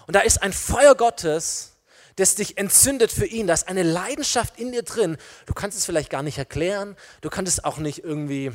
Und 0.06 0.16
da 0.16 0.20
ist 0.20 0.42
ein 0.42 0.54
Feuer 0.54 0.94
Gottes, 0.94 1.76
das 2.16 2.37
dich 2.37 2.56
entzündet 2.56 3.12
für 3.12 3.26
ihn. 3.26 3.46
Da 3.46 3.52
ist 3.52 3.68
eine 3.68 3.83
Leidenschaft 3.83 4.59
in 4.59 4.72
dir 4.72 4.83
drin. 4.83 5.18
Du 5.44 5.52
kannst 5.52 5.76
es 5.76 5.85
vielleicht 5.85 6.09
gar 6.09 6.22
nicht 6.22 6.38
erklären. 6.38 6.96
Du 7.20 7.28
kannst 7.28 7.52
es 7.52 7.62
auch 7.62 7.76
nicht 7.76 8.02
irgendwie, 8.02 8.50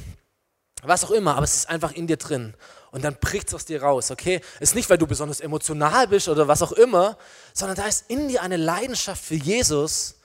was 0.88 1.04
auch 1.04 1.12
immer, 1.12 1.36
aber 1.36 1.44
es 1.44 1.56
ist 1.56 1.70
einfach 1.70 1.92
in 1.92 2.08
dir 2.08 2.18
drin 2.18 2.54
und 2.96 3.04
dann 3.04 3.18
bricht 3.20 3.50
es 3.50 3.54
aus 3.54 3.66
dir 3.66 3.84
raus, 3.84 4.10
okay? 4.10 4.40
Ist 4.62 4.74
nicht, 4.74 4.90
weil 4.90 4.98
du 4.98 5.06
besonders 5.06 5.42
emotional 5.42 6.08
bist 6.08 6.30
oder 6.30 6.48
was 6.48 6.62
auch 6.62 6.72
immer, 6.72 7.18
sondern 7.54 7.76
da 7.76 7.86
ist 7.88 8.06
in 8.08 8.30
dir 8.30 8.42
eine 8.42 8.56
Leidenschaft 8.56 9.22
für 9.22 9.36
Jesus, 9.36 10.16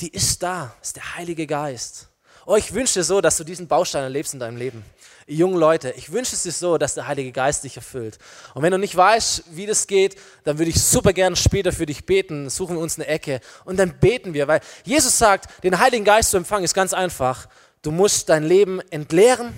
die 0.00 0.10
ist 0.10 0.42
da, 0.42 0.74
ist 0.82 0.96
der 0.96 1.16
Heilige 1.16 1.46
Geist. 1.46 2.08
Oh, 2.44 2.56
ich 2.56 2.74
wünsche 2.74 3.00
dir 3.00 3.04
so, 3.04 3.22
dass 3.22 3.38
du 3.38 3.44
diesen 3.44 3.68
Baustein 3.68 4.02
erlebst 4.02 4.34
in 4.34 4.40
deinem 4.40 4.58
Leben. 4.58 4.84
Ihr 5.26 5.36
jungen 5.36 5.56
Leute, 5.56 5.94
ich 5.96 6.12
wünsche 6.12 6.34
es 6.34 6.42
dir 6.42 6.52
so, 6.52 6.76
dass 6.76 6.92
der 6.92 7.06
Heilige 7.06 7.32
Geist 7.32 7.64
dich 7.64 7.76
erfüllt. 7.76 8.18
Und 8.52 8.62
wenn 8.62 8.72
du 8.72 8.78
nicht 8.78 8.96
weißt, 8.96 9.44
wie 9.52 9.64
das 9.64 9.86
geht, 9.86 10.16
dann 10.44 10.58
würde 10.58 10.70
ich 10.70 10.82
super 10.82 11.14
gerne 11.14 11.36
später 11.36 11.72
für 11.72 11.86
dich 11.86 12.04
beten. 12.04 12.50
Suchen 12.50 12.76
wir 12.76 12.82
uns 12.82 12.96
eine 12.96 13.06
Ecke 13.06 13.40
und 13.64 13.78
dann 13.78 13.98
beten 13.98 14.34
wir, 14.34 14.46
weil 14.46 14.60
Jesus 14.84 15.16
sagt, 15.16 15.62
den 15.62 15.78
Heiligen 15.78 16.04
Geist 16.04 16.32
zu 16.32 16.36
empfangen 16.36 16.64
ist 16.64 16.74
ganz 16.74 16.92
einfach. 16.92 17.48
Du 17.82 17.90
musst 17.90 18.28
dein 18.28 18.44
Leben 18.44 18.80
entleeren 18.90 19.52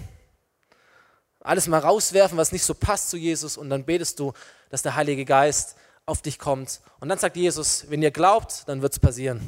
alles 1.45 1.69
mal 1.69 1.79
rauswerfen, 1.79 2.39
was 2.39 2.51
nicht 2.51 2.65
so 2.65 2.75
passt 2.75 3.11
zu 3.11 3.17
Jesus 3.17 3.57
und 3.57 3.71
dann 3.71 3.85
betest 3.85 4.19
du, 4.19 4.33
dass 4.71 4.83
der 4.83 4.97
Heilige 4.97 5.25
Geist 5.25 5.77
auf 6.07 6.23
dich 6.23 6.39
kommt. 6.39 6.81
Und 7.01 7.11
dann 7.11 7.19
sagt 7.19 7.37
Jesus, 7.37 7.85
wenn 7.91 8.03
ihr 8.03 8.11
glaubt, 8.11 8.67
dann 8.67 8.83
wird 8.83 8.95
es 8.95 8.99
passieren. 8.99 9.41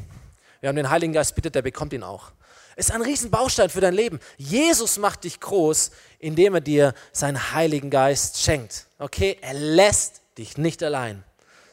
Wir 0.60 0.68
haben 0.68 0.76
den 0.76 0.90
Heiligen 0.90 1.14
Geist 1.14 1.34
bittet, 1.34 1.54
der 1.54 1.62
bekommt 1.62 1.92
ihn 1.94 2.02
auch. 2.02 2.32
Ist 2.76 2.92
ein 2.92 3.00
Riesenbaustein 3.00 3.70
für 3.70 3.80
dein 3.80 3.94
Leben. 3.94 4.20
Jesus 4.36 4.98
macht 4.98 5.24
dich 5.24 5.40
groß, 5.40 5.90
indem 6.18 6.54
er 6.54 6.60
dir 6.60 6.92
seinen 7.12 7.52
Heiligen 7.52 7.88
Geist 7.88 8.42
schenkt. 8.42 8.86
Okay, 8.98 9.38
er 9.40 9.54
lässt 9.54 10.20
dich 10.36 10.58
nicht 10.58 10.82
allein, 10.82 11.24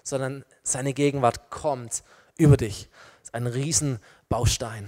sondern 0.03 0.45
seine 0.63 0.93
Gegenwart 0.93 1.49
kommt 1.49 2.03
über 2.37 2.55
dich. 2.55 2.87
Ist 3.21 3.33
ein 3.33 3.47
Riesenbaustein. 3.47 4.87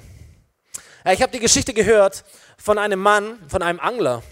Ja, 1.05 1.13
ich 1.13 1.21
habe 1.21 1.31
die 1.31 1.39
Geschichte 1.39 1.71
gehört 1.71 2.23
von 2.57 2.79
einem 2.79 2.99
Mann, 2.99 3.37
von 3.47 3.61
einem 3.61 3.79
Angler. 3.79 4.23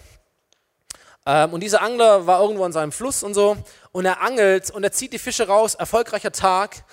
Ähm, 1.23 1.53
und 1.53 1.59
dieser 1.59 1.83
Angler 1.83 2.25
war 2.25 2.41
irgendwo 2.41 2.63
an 2.63 2.71
seinem 2.71 2.91
Fluss 2.91 3.21
und 3.21 3.35
so 3.35 3.55
und 3.91 4.05
er 4.05 4.21
angelt 4.21 4.71
und 4.71 4.83
er 4.83 4.91
zieht 4.91 5.13
die 5.13 5.19
Fische 5.19 5.47
raus, 5.47 5.75
erfolgreicher 5.75 6.31
Tag, 6.31 6.83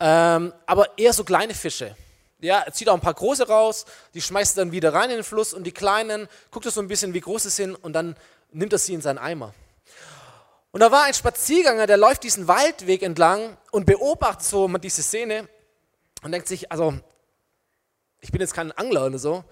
ähm, 0.00 0.52
aber 0.66 0.98
eher 0.98 1.14
so 1.14 1.24
kleine 1.24 1.54
Fische. 1.54 1.96
Ja, 2.40 2.58
er 2.58 2.74
zieht 2.74 2.90
auch 2.90 2.94
ein 2.94 3.00
paar 3.00 3.14
große 3.14 3.48
raus, 3.48 3.86
die 4.12 4.20
schmeißt 4.20 4.58
er 4.58 4.66
dann 4.66 4.72
wieder 4.72 4.92
rein 4.92 5.08
in 5.08 5.16
den 5.16 5.24
Fluss 5.24 5.54
und 5.54 5.64
die 5.64 5.72
kleinen, 5.72 6.28
guckt 6.50 6.66
er 6.66 6.72
so 6.72 6.82
ein 6.82 6.88
bisschen, 6.88 7.14
wie 7.14 7.20
groß 7.20 7.44
sie 7.44 7.50
sind 7.50 7.74
und 7.74 7.94
dann 7.94 8.16
nimmt 8.50 8.74
er 8.74 8.78
sie 8.78 8.92
in 8.92 9.00
seinen 9.00 9.16
Eimer. 9.16 9.54
Und 10.72 10.80
da 10.80 10.92
war 10.92 11.04
ein 11.04 11.14
Spaziergänger, 11.14 11.86
der 11.86 11.96
läuft 11.96 12.24
diesen 12.24 12.48
Waldweg 12.48 13.00
entlang 13.02 13.56
und 13.70 13.86
beobachtet 13.86 14.44
so 14.44 14.68
diese 14.68 15.02
Szene 15.02 15.48
und 16.22 16.32
denkt 16.32 16.48
sich, 16.48 16.70
also 16.70 17.00
ich 18.22 18.30
bin 18.30 18.40
jetzt 18.40 18.54
kein 18.54 18.72
Angler 18.72 19.06
oder 19.06 19.18
so, 19.18 19.44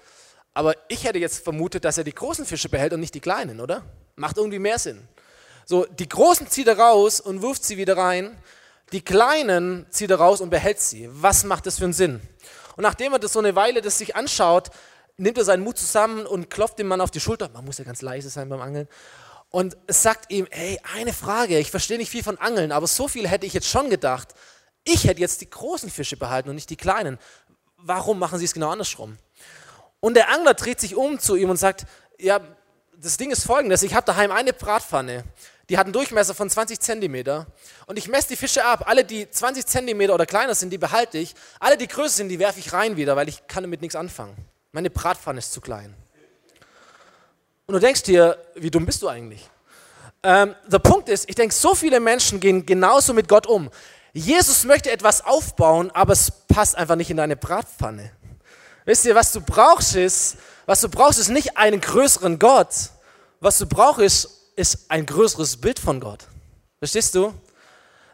aber 0.54 0.74
ich 0.88 1.04
hätte 1.04 1.18
jetzt 1.18 1.44
vermutet, 1.44 1.84
dass 1.84 1.98
er 1.98 2.04
die 2.04 2.14
großen 2.14 2.46
Fische 2.46 2.68
behält 2.68 2.92
und 2.92 3.00
nicht 3.00 3.14
die 3.14 3.20
kleinen, 3.20 3.60
oder? 3.60 3.82
Macht 4.16 4.38
irgendwie 4.38 4.58
mehr 4.58 4.78
Sinn. 4.78 5.06
So, 5.66 5.84
die 5.84 6.08
großen 6.08 6.48
zieht 6.48 6.68
er 6.68 6.78
raus 6.78 7.20
und 7.20 7.42
wirft 7.42 7.64
sie 7.64 7.76
wieder 7.76 7.96
rein. 7.96 8.36
Die 8.92 9.02
kleinen 9.02 9.86
zieht 9.90 10.10
er 10.10 10.18
raus 10.18 10.40
und 10.40 10.50
behält 10.50 10.80
sie. 10.80 11.08
Was 11.12 11.44
macht 11.44 11.66
das 11.66 11.78
für 11.78 11.84
einen 11.84 11.92
Sinn? 11.92 12.20
Und 12.76 12.82
nachdem 12.82 13.12
er 13.12 13.18
das 13.18 13.32
so 13.32 13.38
eine 13.40 13.54
Weile 13.54 13.82
das 13.82 13.98
sich 13.98 14.16
anschaut, 14.16 14.70
nimmt 15.16 15.38
er 15.38 15.44
seinen 15.44 15.62
Mut 15.62 15.78
zusammen 15.78 16.26
und 16.26 16.48
klopft 16.48 16.78
dem 16.78 16.88
Mann 16.88 17.00
auf 17.00 17.10
die 17.10 17.20
Schulter. 17.20 17.48
Man 17.50 17.64
muss 17.64 17.78
ja 17.78 17.84
ganz 17.84 18.02
leise 18.02 18.30
sein 18.30 18.48
beim 18.48 18.60
Angeln. 18.60 18.88
Und 19.50 19.76
sagt 19.88 20.32
ihm, 20.32 20.46
hey, 20.50 20.80
eine 20.96 21.12
Frage, 21.12 21.58
ich 21.58 21.70
verstehe 21.70 21.98
nicht 21.98 22.10
viel 22.10 22.22
von 22.22 22.38
Angeln, 22.38 22.70
aber 22.70 22.86
so 22.86 23.08
viel 23.08 23.28
hätte 23.28 23.46
ich 23.46 23.52
jetzt 23.52 23.68
schon 23.68 23.90
gedacht. 23.90 24.28
Ich 24.84 25.04
hätte 25.04 25.20
jetzt 25.20 25.40
die 25.40 25.50
großen 25.50 25.90
Fische 25.90 26.16
behalten 26.16 26.48
und 26.48 26.54
nicht 26.54 26.70
die 26.70 26.76
kleinen. 26.76 27.18
Warum 27.82 28.18
machen 28.18 28.38
Sie 28.38 28.44
es 28.44 28.54
genau 28.54 28.70
andersrum? 28.70 29.16
Und 30.00 30.14
der 30.14 30.30
Angler 30.30 30.54
dreht 30.54 30.80
sich 30.80 30.96
um 30.96 31.18
zu 31.18 31.36
ihm 31.36 31.50
und 31.50 31.56
sagt, 31.56 31.86
ja, 32.18 32.40
das 32.96 33.16
Ding 33.16 33.30
ist 33.30 33.44
folgendes, 33.44 33.82
ich 33.82 33.94
habe 33.94 34.06
daheim 34.06 34.30
eine 34.30 34.52
Bratpfanne, 34.52 35.24
die 35.68 35.78
hat 35.78 35.86
einen 35.86 35.92
Durchmesser 35.92 36.34
von 36.34 36.50
20 36.50 36.80
Zentimeter 36.80 37.46
und 37.86 37.96
ich 37.96 38.08
messe 38.08 38.28
die 38.28 38.36
Fische 38.36 38.64
ab. 38.64 38.84
Alle, 38.86 39.04
die 39.04 39.30
20 39.30 39.64
Zentimeter 39.66 40.14
oder 40.14 40.26
kleiner 40.26 40.54
sind, 40.54 40.70
die 40.70 40.78
behalte 40.78 41.16
ich. 41.18 41.34
Alle, 41.60 41.76
die 41.76 41.86
größer 41.86 42.16
sind, 42.16 42.28
die 42.28 42.40
werfe 42.40 42.58
ich 42.58 42.72
rein 42.72 42.96
wieder, 42.96 43.14
weil 43.14 43.28
ich 43.28 43.46
kann 43.46 43.62
damit 43.62 43.80
nichts 43.80 43.94
anfangen. 43.94 44.36
Meine 44.72 44.90
Bratpfanne 44.90 45.38
ist 45.38 45.52
zu 45.52 45.60
klein. 45.60 45.94
Und 47.66 47.74
du 47.74 47.78
denkst 47.78 48.02
dir, 48.02 48.36
wie 48.56 48.70
dumm 48.70 48.84
bist 48.84 49.00
du 49.02 49.08
eigentlich? 49.08 49.48
Ähm, 50.24 50.56
der 50.66 50.80
Punkt 50.80 51.08
ist, 51.08 51.28
ich 51.28 51.36
denke, 51.36 51.54
so 51.54 51.74
viele 51.76 52.00
Menschen 52.00 52.40
gehen 52.40 52.66
genauso 52.66 53.14
mit 53.14 53.28
Gott 53.28 53.46
um. 53.46 53.70
Jesus 54.12 54.64
möchte 54.64 54.90
etwas 54.90 55.24
aufbauen, 55.24 55.92
aber 55.92 56.12
es 56.14 56.32
passt 56.50 56.76
einfach 56.76 56.96
nicht 56.96 57.10
in 57.10 57.16
deine 57.16 57.36
Bratpfanne. 57.36 58.12
Wisst 58.84 59.04
ihr, 59.04 59.14
was 59.14 59.32
du 59.32 59.40
brauchst 59.40 59.94
ist, 59.94 60.36
was 60.66 60.80
du 60.80 60.88
brauchst 60.88 61.18
ist 61.18 61.28
nicht 61.28 61.56
einen 61.56 61.80
größeren 61.80 62.38
Gott. 62.38 62.90
Was 63.40 63.58
du 63.58 63.66
brauchst 63.66 64.00
ist, 64.00 64.28
ist 64.56 64.90
ein 64.90 65.06
größeres 65.06 65.56
Bild 65.60 65.78
von 65.78 66.00
Gott. 66.00 66.26
Verstehst 66.78 67.14
du? 67.14 67.32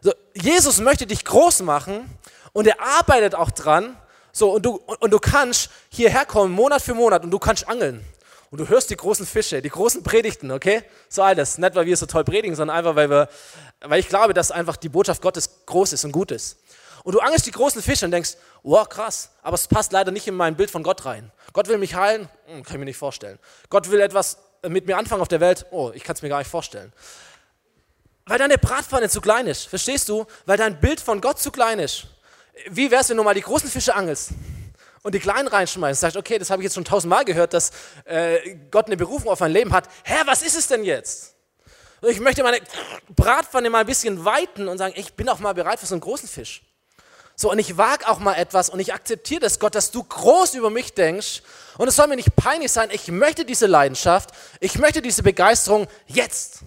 So, 0.01 0.13
Jesus 0.33 0.79
möchte 0.79 1.05
dich 1.05 1.25
groß 1.25 1.61
machen 1.61 2.09
und 2.53 2.67
er 2.67 2.81
arbeitet 2.81 3.35
auch 3.35 3.51
dran. 3.51 3.97
So, 4.31 4.51
und 4.51 4.65
du, 4.65 4.75
und 4.99 5.11
du 5.11 5.19
kannst 5.19 5.69
hierher 5.89 6.25
kommen, 6.25 6.53
Monat 6.53 6.81
für 6.81 6.93
Monat, 6.93 7.23
und 7.23 7.31
du 7.31 7.39
kannst 7.39 7.67
angeln. 7.67 8.05
Und 8.49 8.59
du 8.59 8.69
hörst 8.69 8.89
die 8.89 8.95
großen 8.95 9.25
Fische, 9.25 9.61
die 9.61 9.69
großen 9.69 10.03
Predigten, 10.03 10.51
okay? 10.51 10.83
So 11.09 11.23
alles. 11.23 11.57
Nicht, 11.57 11.75
weil 11.75 11.85
wir 11.85 11.97
so 11.97 12.05
toll 12.05 12.23
predigen, 12.23 12.55
sondern 12.55 12.77
einfach, 12.77 12.95
weil, 12.95 13.09
wir, 13.09 13.29
weil 13.81 13.99
ich 13.99 14.07
glaube, 14.07 14.33
dass 14.33 14.51
einfach 14.51 14.77
die 14.77 14.89
Botschaft 14.89 15.21
Gottes 15.21 15.65
groß 15.65 15.93
ist 15.93 16.05
und 16.05 16.11
gut 16.11 16.31
ist. 16.31 16.57
Und 17.07 17.13
du 17.13 17.21
angelst 17.21 17.45
die 17.45 17.51
großen 17.51 17.81
Fische 17.81 18.03
und 18.03 18.11
denkst, 18.11 18.35
wow, 18.63 18.87
krass, 18.89 19.29
aber 19.41 19.55
es 19.55 19.69
passt 19.69 19.93
leider 19.93 20.11
nicht 20.11 20.27
in 20.27 20.35
mein 20.35 20.57
Bild 20.57 20.69
von 20.69 20.83
Gott 20.83 21.05
rein. 21.05 21.31
Gott 21.53 21.69
will 21.69 21.77
mich 21.77 21.95
heilen? 21.95 22.27
Hm, 22.47 22.63
kann 22.63 22.73
ich 22.73 22.79
mir 22.79 22.83
nicht 22.83 22.97
vorstellen. 22.97 23.39
Gott 23.69 23.89
will 23.89 24.01
etwas 24.01 24.39
mit 24.67 24.87
mir 24.87 24.97
anfangen 24.97 25.21
auf 25.21 25.29
der 25.29 25.39
Welt? 25.39 25.67
Oh, 25.71 25.91
ich 25.95 26.03
kann 26.03 26.17
es 26.17 26.21
mir 26.21 26.27
gar 26.27 26.39
nicht 26.39 26.51
vorstellen. 26.51 26.91
Weil 28.25 28.39
deine 28.39 28.57
Bratpfanne 28.57 29.07
zu 29.07 29.21
klein 29.21 29.47
ist, 29.47 29.69
verstehst 29.69 30.09
du? 30.09 30.25
Weil 30.45 30.57
dein 30.57 30.81
Bild 30.81 30.99
von 30.99 31.21
Gott 31.21 31.39
zu 31.39 31.49
klein 31.49 31.79
ist. 31.79 32.07
Wie 32.69 32.91
wär's, 32.91 33.07
wenn 33.07 33.15
du 33.15 33.23
mal 33.23 33.33
die 33.33 33.39
großen 33.39 33.69
Fische 33.69 33.95
angelst? 33.95 34.31
und 35.03 35.15
die 35.15 35.19
Kleinen 35.19 35.47
reinschmeißt, 35.47 36.01
sagst, 36.01 36.17
okay, 36.17 36.37
das 36.37 36.49
habe 36.49 36.61
ich 36.61 36.65
jetzt 36.65 36.73
schon 36.73 36.83
tausendmal 36.83 37.23
gehört, 37.23 37.53
dass 37.53 37.71
äh, 38.03 38.57
Gott 38.69 38.87
eine 38.87 38.97
Berufung 38.97 39.31
auf 39.31 39.39
mein 39.39 39.53
Leben 39.53 39.71
hat. 39.71 39.87
Herr, 40.03 40.27
was 40.27 40.41
ist 40.41 40.57
es 40.57 40.67
denn 40.67 40.83
jetzt? 40.83 41.35
Und 42.01 42.09
ich 42.09 42.19
möchte 42.19 42.43
meine 42.43 42.59
Bratpfanne 43.15 43.69
mal 43.69 43.79
ein 43.79 43.85
bisschen 43.85 44.25
weiten 44.25 44.67
und 44.67 44.77
sagen, 44.77 44.93
ich 44.97 45.13
bin 45.13 45.29
auch 45.29 45.39
mal 45.39 45.53
bereit 45.53 45.79
für 45.79 45.85
so 45.85 45.95
einen 45.95 46.01
großen 46.01 46.27
Fisch. 46.27 46.66
So, 47.39 47.51
und 47.51 47.59
ich 47.59 47.77
wage 47.77 48.07
auch 48.07 48.17
mal 48.17 48.33
etwas 48.33 48.67
und 48.67 48.79
ich 48.79 48.95
akzeptiere 48.95 49.41
das, 49.41 49.59
Gott, 49.59 49.75
dass 49.75 49.91
du 49.91 50.03
groß 50.03 50.55
über 50.55 50.71
mich 50.71 50.95
denkst. 50.95 51.43
Und 51.77 51.87
es 51.87 51.95
soll 51.95 52.07
mir 52.07 52.15
nicht 52.15 52.35
peinlich 52.35 52.71
sein. 52.71 52.89
Ich 52.91 53.09
möchte 53.09 53.45
diese 53.45 53.67
Leidenschaft, 53.67 54.31
ich 54.59 54.79
möchte 54.79 55.03
diese 55.03 55.21
Begeisterung 55.21 55.87
jetzt. 56.07 56.61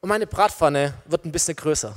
Und 0.00 0.08
meine 0.08 0.26
Bratpfanne 0.26 0.94
wird 1.06 1.24
ein 1.24 1.30
bisschen 1.30 1.54
größer. 1.54 1.94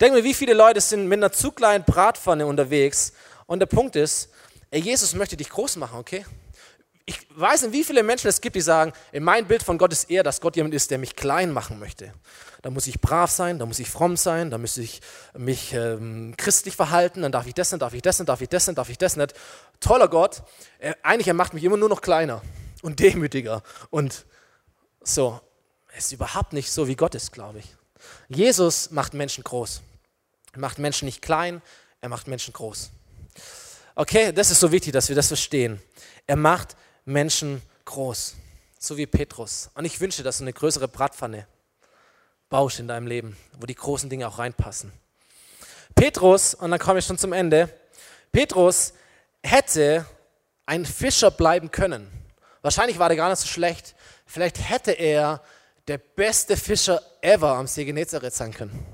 Denk 0.00 0.14
mir, 0.14 0.24
wie 0.24 0.32
viele 0.32 0.54
Leute 0.54 0.80
sind 0.80 1.06
mit 1.06 1.18
einer 1.18 1.30
zu 1.30 1.52
kleinen 1.52 1.84
Bratpfanne 1.84 2.46
unterwegs. 2.46 3.12
Und 3.44 3.58
der 3.58 3.66
Punkt 3.66 3.96
ist, 3.96 4.30
Jesus 4.72 5.14
möchte 5.14 5.36
dich 5.36 5.50
groß 5.50 5.76
machen, 5.76 5.98
okay? 5.98 6.24
Ich 7.06 7.26
weiß 7.30 7.62
nicht, 7.62 7.72
wie 7.72 7.84
viele 7.84 8.02
Menschen 8.02 8.28
es 8.28 8.40
gibt, 8.40 8.56
die 8.56 8.62
sagen, 8.62 8.92
mein 9.12 9.46
Bild 9.46 9.62
von 9.62 9.76
Gott 9.76 9.92
ist 9.92 10.10
eher, 10.10 10.22
dass 10.22 10.40
Gott 10.40 10.56
jemand 10.56 10.72
ist, 10.74 10.90
der 10.90 10.98
mich 10.98 11.14
klein 11.16 11.52
machen 11.52 11.78
möchte. 11.78 12.14
Da 12.62 12.70
muss 12.70 12.86
ich 12.86 12.98
brav 12.98 13.30
sein, 13.30 13.58
da 13.58 13.66
muss 13.66 13.78
ich 13.78 13.90
fromm 13.90 14.16
sein, 14.16 14.50
da 14.50 14.56
muss 14.56 14.78
ich 14.78 15.02
mich 15.36 15.74
ähm, 15.74 16.34
christlich 16.38 16.76
verhalten, 16.76 17.20
dann 17.20 17.30
darf 17.30 17.46
ich 17.46 17.52
das 17.52 17.72
nicht, 17.72 17.82
darf 17.82 17.92
ich 17.92 18.00
das 18.00 18.18
nicht, 18.18 18.28
darf 18.28 18.40
ich 18.40 18.48
das 18.48 18.66
nicht, 18.66 18.78
darf 18.78 18.88
ich 18.88 18.96
das 18.96 19.16
nicht. 19.16 19.34
Toller 19.80 20.08
Gott, 20.08 20.42
äh, 20.78 20.94
eigentlich 21.02 21.28
er 21.28 21.34
macht 21.34 21.52
mich 21.52 21.62
immer 21.62 21.76
nur 21.76 21.90
noch 21.90 22.00
kleiner 22.00 22.40
und 22.80 23.00
demütiger 23.00 23.62
und 23.90 24.24
so. 25.02 25.40
Es 25.94 26.06
ist 26.06 26.12
überhaupt 26.12 26.54
nicht 26.54 26.72
so, 26.72 26.88
wie 26.88 26.96
Gott 26.96 27.14
ist, 27.14 27.32
glaube 27.32 27.58
ich. 27.58 27.76
Jesus 28.28 28.90
macht 28.90 29.12
Menschen 29.12 29.44
groß. 29.44 29.82
Er 30.54 30.60
macht 30.60 30.78
Menschen 30.78 31.04
nicht 31.04 31.20
klein, 31.20 31.60
er 32.00 32.08
macht 32.08 32.28
Menschen 32.28 32.54
groß. 32.54 32.90
Okay, 33.94 34.32
das 34.32 34.50
ist 34.50 34.60
so 34.60 34.72
wichtig, 34.72 34.94
dass 34.94 35.10
wir 35.10 35.16
das 35.16 35.28
verstehen. 35.28 35.82
Er 36.26 36.36
macht 36.36 36.76
Menschen 37.04 37.62
groß, 37.84 38.34
so 38.78 38.96
wie 38.96 39.06
Petrus. 39.06 39.70
Und 39.74 39.84
ich 39.84 40.00
wünsche, 40.00 40.22
dass 40.22 40.38
du 40.38 40.44
eine 40.44 40.52
größere 40.52 40.88
Bratpfanne 40.88 41.46
baust 42.48 42.78
in 42.78 42.88
deinem 42.88 43.06
Leben, 43.06 43.36
wo 43.58 43.66
die 43.66 43.74
großen 43.74 44.08
Dinge 44.08 44.28
auch 44.28 44.38
reinpassen. 44.38 44.92
Petrus, 45.94 46.54
und 46.54 46.70
dann 46.70 46.80
komme 46.80 46.98
ich 46.98 47.04
schon 47.04 47.18
zum 47.18 47.32
Ende, 47.32 47.68
Petrus 48.32 48.94
hätte 49.42 50.06
ein 50.66 50.86
Fischer 50.86 51.30
bleiben 51.30 51.70
können. 51.70 52.10
Wahrscheinlich 52.62 52.98
war 52.98 53.08
der 53.08 53.16
gar 53.16 53.28
nicht 53.28 53.40
so 53.40 53.46
schlecht. 53.46 53.94
Vielleicht 54.26 54.68
hätte 54.68 54.92
er 54.92 55.42
der 55.86 55.98
beste 55.98 56.56
Fischer 56.56 57.02
ever 57.20 57.50
am 57.50 57.66
See 57.66 57.84
Genezareth 57.84 58.32
sein 58.32 58.54
können. 58.54 58.86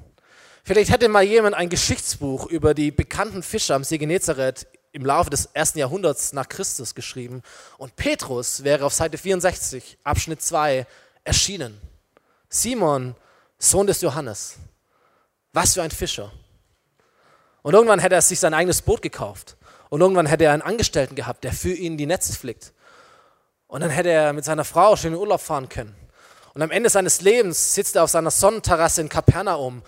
Vielleicht 0.65 0.91
hätte 0.91 1.09
mal 1.09 1.23
jemand 1.23 1.55
ein 1.55 1.69
Geschichtsbuch 1.69 2.47
über 2.47 2.75
die 2.75 2.91
bekannten 2.91 3.43
Fischer 3.43 3.77
am 3.77 3.85
See 3.85 3.99
Genezareth 3.99 4.67
im 4.93 5.05
Laufe 5.05 5.31
des 5.31 5.47
ersten 5.47 5.79
Jahrhunderts 5.79 6.33
nach 6.33 6.49
Christus 6.49 6.95
geschrieben 6.95 7.43
und 7.79 7.97
Petrus 7.97 8.65
wäre 8.65 8.85
auf 8.85 8.95
Seite 8.95 9.19
64, 9.19 9.99
Abschnitt 10.05 10.43
2 10.43 10.87
erschienen. 11.25 11.81
Simon 12.49 13.15
Sohn 13.59 13.87
des 13.87 14.01
Johannes. 14.01 14.57
Was 15.53 15.75
für 15.75 15.83
ein 15.83 15.91
Fischer. 15.91 16.33
Und 17.63 17.75
irgendwann 17.75 17.99
hätte 17.99 18.15
er 18.15 18.23
sich 18.23 18.41
sein 18.41 18.55
eigenes 18.55 18.83
Boot 18.83 19.03
gekauft. 19.03 19.57
Und 19.91 20.01
irgendwann 20.01 20.27
hätte 20.27 20.45
er 20.45 20.53
einen 20.53 20.63
Angestellten 20.63 21.15
gehabt, 21.15 21.45
der 21.45 21.53
für 21.53 21.73
ihn 21.73 21.97
die 21.97 22.07
Netze 22.07 22.33
flickt. 22.33 22.73
Und 23.67 23.83
dann 23.83 23.91
hätte 23.91 24.11
er 24.11 24.33
mit 24.33 24.45
seiner 24.45 24.65
Frau 24.65 24.97
schön 24.97 25.09
in 25.09 25.15
den 25.15 25.21
Urlaub 25.21 25.41
fahren 25.41 25.69
können. 25.69 25.95
Und 26.55 26.63
am 26.63 26.71
Ende 26.71 26.89
seines 26.91 27.21
Lebens 27.21 27.75
sitzt 27.75 27.97
er 27.97 28.05
auf 28.05 28.11
seiner 28.11 28.31
Sonnenterrasse 28.31 29.01
in 29.01 29.09
Kapernaum 29.09 29.83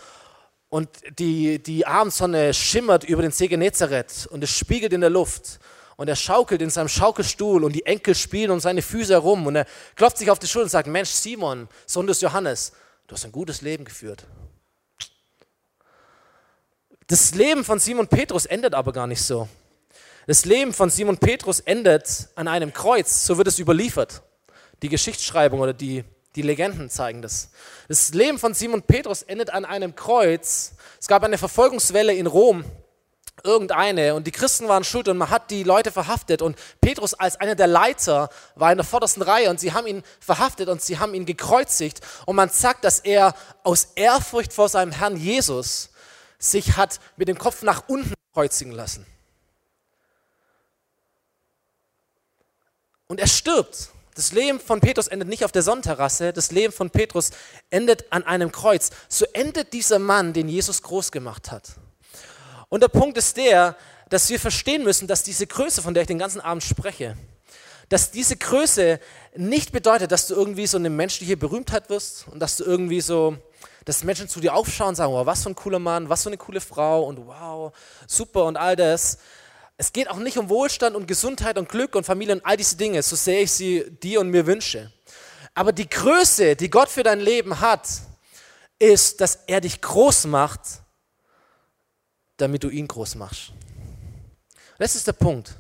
und 0.72 0.88
die, 1.18 1.62
die 1.62 1.86
Abendsonne 1.86 2.54
schimmert 2.54 3.04
über 3.04 3.20
den 3.20 3.30
See 3.30 3.46
Genezareth 3.46 4.26
und 4.30 4.42
es 4.42 4.50
spiegelt 4.50 4.94
in 4.94 5.02
der 5.02 5.10
Luft. 5.10 5.60
Und 5.96 6.08
er 6.08 6.16
schaukelt 6.16 6.62
in 6.62 6.70
seinem 6.70 6.88
Schaukelstuhl 6.88 7.62
und 7.62 7.74
die 7.74 7.84
Enkel 7.84 8.14
spielen 8.14 8.50
um 8.50 8.58
seine 8.58 8.80
Füße 8.80 9.12
herum 9.12 9.46
und 9.46 9.54
er 9.54 9.66
klopft 9.96 10.16
sich 10.16 10.30
auf 10.30 10.38
die 10.38 10.46
Schulter 10.46 10.64
und 10.64 10.70
sagt, 10.70 10.88
Mensch, 10.88 11.10
Simon, 11.10 11.68
Sohn 11.86 12.06
des 12.06 12.22
Johannes, 12.22 12.72
Du 13.12 13.14
hast 13.14 13.26
ein 13.26 13.32
gutes 13.32 13.60
Leben 13.60 13.84
geführt. 13.84 14.24
Das 17.08 17.34
Leben 17.34 17.62
von 17.62 17.78
Simon 17.78 18.08
Petrus 18.08 18.46
endet 18.46 18.72
aber 18.72 18.94
gar 18.94 19.06
nicht 19.06 19.20
so. 19.20 19.50
Das 20.26 20.46
Leben 20.46 20.72
von 20.72 20.88
Simon 20.88 21.18
Petrus 21.18 21.60
endet 21.60 22.30
an 22.36 22.48
einem 22.48 22.72
Kreuz, 22.72 23.26
so 23.26 23.36
wird 23.36 23.48
es 23.48 23.58
überliefert. 23.58 24.22
Die 24.80 24.88
Geschichtsschreibung 24.88 25.60
oder 25.60 25.74
die, 25.74 26.04
die 26.34 26.42
Legenden 26.42 26.88
zeigen 26.88 27.22
das. 27.22 27.50
Das 27.88 28.14
Leben 28.14 28.38
von 28.38 28.54
Simon 28.54 28.82
Petrus 28.82 29.22
endet 29.22 29.50
an 29.50 29.64
einem 29.64 29.94
Kreuz. 29.94 30.72
Es 30.98 31.08
gab 31.08 31.22
eine 31.22 31.38
Verfolgungswelle 31.38 32.14
in 32.14 32.26
Rom 32.26 32.64
irgendeine 33.44 34.14
und 34.14 34.26
die 34.26 34.30
Christen 34.30 34.68
waren 34.68 34.84
schuld 34.84 35.08
und 35.08 35.16
man 35.16 35.30
hat 35.30 35.50
die 35.50 35.62
Leute 35.64 35.90
verhaftet 35.90 36.42
und 36.42 36.56
Petrus 36.80 37.14
als 37.14 37.36
einer 37.40 37.54
der 37.54 37.66
Leiter 37.66 38.28
war 38.54 38.70
in 38.70 38.78
der 38.78 38.84
vordersten 38.84 39.22
Reihe 39.22 39.50
und 39.50 39.58
sie 39.58 39.72
haben 39.72 39.86
ihn 39.86 40.02
verhaftet 40.20 40.68
und 40.68 40.82
sie 40.82 40.98
haben 40.98 41.14
ihn 41.14 41.26
gekreuzigt 41.26 42.00
und 42.26 42.36
man 42.36 42.50
sagt, 42.50 42.84
dass 42.84 43.00
er 43.00 43.34
aus 43.64 43.88
Ehrfurcht 43.96 44.52
vor 44.52 44.68
seinem 44.68 44.92
Herrn 44.92 45.16
Jesus 45.16 45.90
sich 46.38 46.76
hat 46.76 47.00
mit 47.16 47.28
dem 47.28 47.38
Kopf 47.38 47.62
nach 47.62 47.88
unten 47.88 48.14
kreuzigen 48.32 48.72
lassen. 48.72 49.06
Und 53.06 53.20
er 53.20 53.26
stirbt. 53.26 53.90
Das 54.14 54.32
Leben 54.32 54.60
von 54.60 54.80
Petrus 54.80 55.08
endet 55.08 55.28
nicht 55.28 55.44
auf 55.44 55.52
der 55.52 55.62
Sonnenterrasse, 55.62 56.32
das 56.32 56.50
Leben 56.50 56.72
von 56.72 56.90
Petrus 56.90 57.30
endet 57.70 58.12
an 58.12 58.24
einem 58.24 58.52
Kreuz. 58.52 58.90
So 59.08 59.24
endet 59.32 59.72
dieser 59.72 59.98
Mann, 59.98 60.32
den 60.32 60.48
Jesus 60.48 60.82
groß 60.82 61.12
gemacht 61.12 61.50
hat. 61.50 61.70
Und 62.68 62.82
der 62.82 62.88
Punkt 62.88 63.16
ist 63.16 63.36
der, 63.36 63.76
dass 64.10 64.28
wir 64.28 64.38
verstehen 64.38 64.84
müssen, 64.84 65.08
dass 65.08 65.22
diese 65.22 65.46
Größe, 65.46 65.80
von 65.80 65.94
der 65.94 66.02
ich 66.02 66.06
den 66.06 66.18
ganzen 66.18 66.40
Abend 66.40 66.62
spreche, 66.62 67.16
dass 67.88 68.10
diese 68.10 68.36
Größe 68.36 69.00
nicht 69.34 69.72
bedeutet, 69.72 70.12
dass 70.12 70.26
du 70.26 70.34
irgendwie 70.34 70.66
so 70.66 70.76
eine 70.76 70.90
menschliche 70.90 71.36
Berühmtheit 71.36 71.88
wirst 71.88 72.26
und 72.28 72.40
dass 72.40 72.56
du 72.56 72.64
irgendwie 72.64 73.00
so 73.00 73.36
dass 73.84 74.04
Menschen 74.04 74.28
zu 74.28 74.40
dir 74.40 74.54
aufschauen 74.54 74.90
und 74.90 74.94
sagen, 74.94 75.12
wow, 75.12 75.26
was 75.26 75.42
für 75.42 75.50
ein 75.50 75.56
cooler 75.56 75.78
Mann, 75.78 76.08
was 76.08 76.22
für 76.22 76.28
eine 76.28 76.36
coole 76.36 76.60
Frau 76.60 77.04
und 77.04 77.26
wow, 77.26 77.72
super 78.06 78.44
und 78.44 78.56
all 78.56 78.76
das. 78.76 79.18
Es 79.76 79.92
geht 79.92 80.08
auch 80.08 80.16
nicht 80.16 80.38
um 80.38 80.48
Wohlstand 80.48 80.94
und 80.96 81.06
Gesundheit 81.06 81.58
und 81.58 81.68
Glück 81.68 81.94
und 81.94 82.04
Familie 82.04 82.36
und 82.36 82.46
all 82.46 82.56
diese 82.56 82.76
Dinge, 82.76 83.02
so 83.02 83.16
sehr 83.16 83.42
ich 83.42 83.52
sie 83.52 83.84
dir 84.02 84.20
und 84.20 84.28
mir 84.28 84.46
wünsche. 84.46 84.92
Aber 85.54 85.72
die 85.72 85.88
Größe, 85.88 86.56
die 86.56 86.70
Gott 86.70 86.88
für 86.88 87.02
dein 87.02 87.20
Leben 87.20 87.60
hat, 87.60 87.88
ist, 88.78 89.20
dass 89.20 89.40
er 89.46 89.60
dich 89.60 89.80
groß 89.80 90.26
macht, 90.26 90.60
damit 92.36 92.64
du 92.64 92.68
ihn 92.68 92.88
groß 92.88 93.14
machst. 93.16 93.52
Das 94.78 94.96
ist 94.96 95.06
der 95.06 95.12
Punkt. 95.12 95.54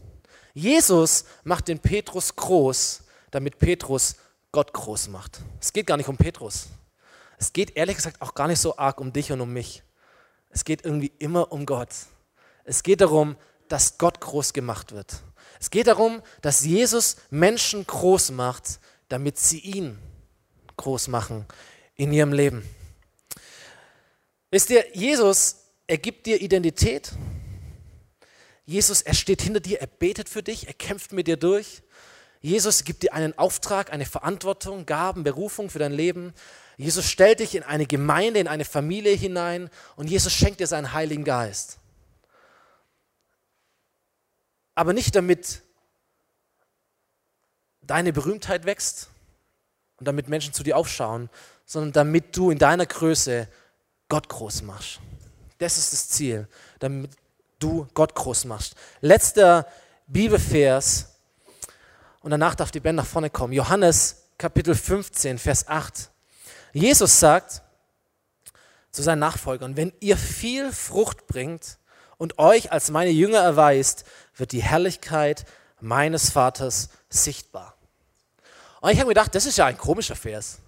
Jesus 0.54 1.24
macht 1.44 1.68
den 1.68 1.78
Petrus 1.78 2.34
groß, 2.34 3.02
damit 3.30 3.58
Petrus 3.58 4.16
Gott 4.50 4.72
groß 4.72 5.08
macht. 5.08 5.40
Es 5.60 5.72
geht 5.72 5.86
gar 5.86 5.96
nicht 5.96 6.08
um 6.08 6.16
Petrus. 6.16 6.66
Es 7.38 7.52
geht 7.52 7.76
ehrlich 7.76 7.96
gesagt 7.96 8.20
auch 8.20 8.34
gar 8.34 8.48
nicht 8.48 8.60
so 8.60 8.76
arg 8.76 9.00
um 9.00 9.12
dich 9.12 9.32
und 9.32 9.40
um 9.40 9.52
mich. 9.52 9.82
Es 10.50 10.64
geht 10.64 10.84
irgendwie 10.84 11.12
immer 11.18 11.50
um 11.52 11.64
Gott. 11.64 11.88
Es 12.64 12.82
geht 12.82 13.00
darum, 13.00 13.36
dass 13.72 13.96
Gott 13.96 14.20
groß 14.20 14.52
gemacht 14.52 14.92
wird. 14.92 15.22
Es 15.58 15.70
geht 15.70 15.86
darum, 15.86 16.20
dass 16.42 16.62
Jesus 16.62 17.16
Menschen 17.30 17.86
groß 17.86 18.32
macht, 18.32 18.80
damit 19.08 19.38
sie 19.38 19.60
ihn 19.60 19.98
groß 20.76 21.08
machen 21.08 21.46
in 21.94 22.12
ihrem 22.12 22.34
Leben. 22.34 22.68
Wisst 24.50 24.68
ihr, 24.68 24.84
Jesus, 24.92 25.56
er 25.86 25.96
gibt 25.96 26.26
dir 26.26 26.42
Identität. 26.42 27.12
Jesus, 28.66 29.00
er 29.00 29.14
steht 29.14 29.40
hinter 29.40 29.60
dir, 29.60 29.80
er 29.80 29.86
betet 29.86 30.28
für 30.28 30.42
dich, 30.42 30.66
er 30.66 30.74
kämpft 30.74 31.12
mit 31.12 31.26
dir 31.26 31.38
durch. 31.38 31.82
Jesus 32.42 32.84
gibt 32.84 33.04
dir 33.04 33.14
einen 33.14 33.38
Auftrag, 33.38 33.90
eine 33.90 34.04
Verantwortung, 34.04 34.84
Gaben, 34.84 35.24
Berufung 35.24 35.70
für 35.70 35.78
dein 35.78 35.92
Leben. 35.92 36.34
Jesus 36.76 37.08
stellt 37.08 37.40
dich 37.40 37.54
in 37.54 37.62
eine 37.62 37.86
Gemeinde, 37.86 38.38
in 38.38 38.48
eine 38.48 38.66
Familie 38.66 39.14
hinein 39.14 39.70
und 39.96 40.10
Jesus 40.10 40.34
schenkt 40.34 40.60
dir 40.60 40.66
seinen 40.66 40.92
Heiligen 40.92 41.24
Geist. 41.24 41.78
Aber 44.74 44.92
nicht 44.92 45.14
damit 45.14 45.62
deine 47.82 48.12
Berühmtheit 48.12 48.64
wächst 48.64 49.10
und 49.98 50.06
damit 50.06 50.28
Menschen 50.28 50.52
zu 50.54 50.62
dir 50.62 50.76
aufschauen, 50.76 51.28
sondern 51.64 51.92
damit 51.92 52.36
du 52.36 52.50
in 52.50 52.58
deiner 52.58 52.86
Größe 52.86 53.48
Gott 54.08 54.28
groß 54.28 54.62
machst. 54.62 55.00
Das 55.58 55.78
ist 55.78 55.92
das 55.92 56.08
Ziel, 56.08 56.48
damit 56.78 57.10
du 57.58 57.86
Gott 57.94 58.14
groß 58.14 58.46
machst. 58.46 58.74
Letzter 59.00 59.66
Bibelvers 60.06 61.08
und 62.20 62.30
danach 62.30 62.54
darf 62.54 62.70
die 62.70 62.80
Band 62.80 62.96
nach 62.96 63.06
vorne 63.06 63.30
kommen. 63.30 63.52
Johannes 63.52 64.24
Kapitel 64.38 64.74
15, 64.74 65.38
Vers 65.38 65.68
8. 65.68 66.10
Jesus 66.72 67.20
sagt 67.20 67.62
zu 68.90 69.02
seinen 69.02 69.20
Nachfolgern, 69.20 69.76
wenn 69.76 69.92
ihr 70.00 70.16
viel 70.16 70.72
Frucht 70.72 71.26
bringt 71.26 71.78
und 72.18 72.38
euch 72.38 72.72
als 72.72 72.90
meine 72.90 73.10
Jünger 73.10 73.38
erweist, 73.38 74.04
wird 74.36 74.52
die 74.52 74.62
Herrlichkeit 74.62 75.44
meines 75.80 76.30
Vaters 76.30 76.90
sichtbar. 77.08 77.76
Und 78.80 78.90
ich 78.90 78.98
habe 78.98 79.08
mir 79.08 79.14
gedacht, 79.14 79.34
das 79.34 79.46
ist 79.46 79.58
ja 79.58 79.66
ein 79.66 79.78
komischer 79.78 80.16
Vers. 80.16 80.58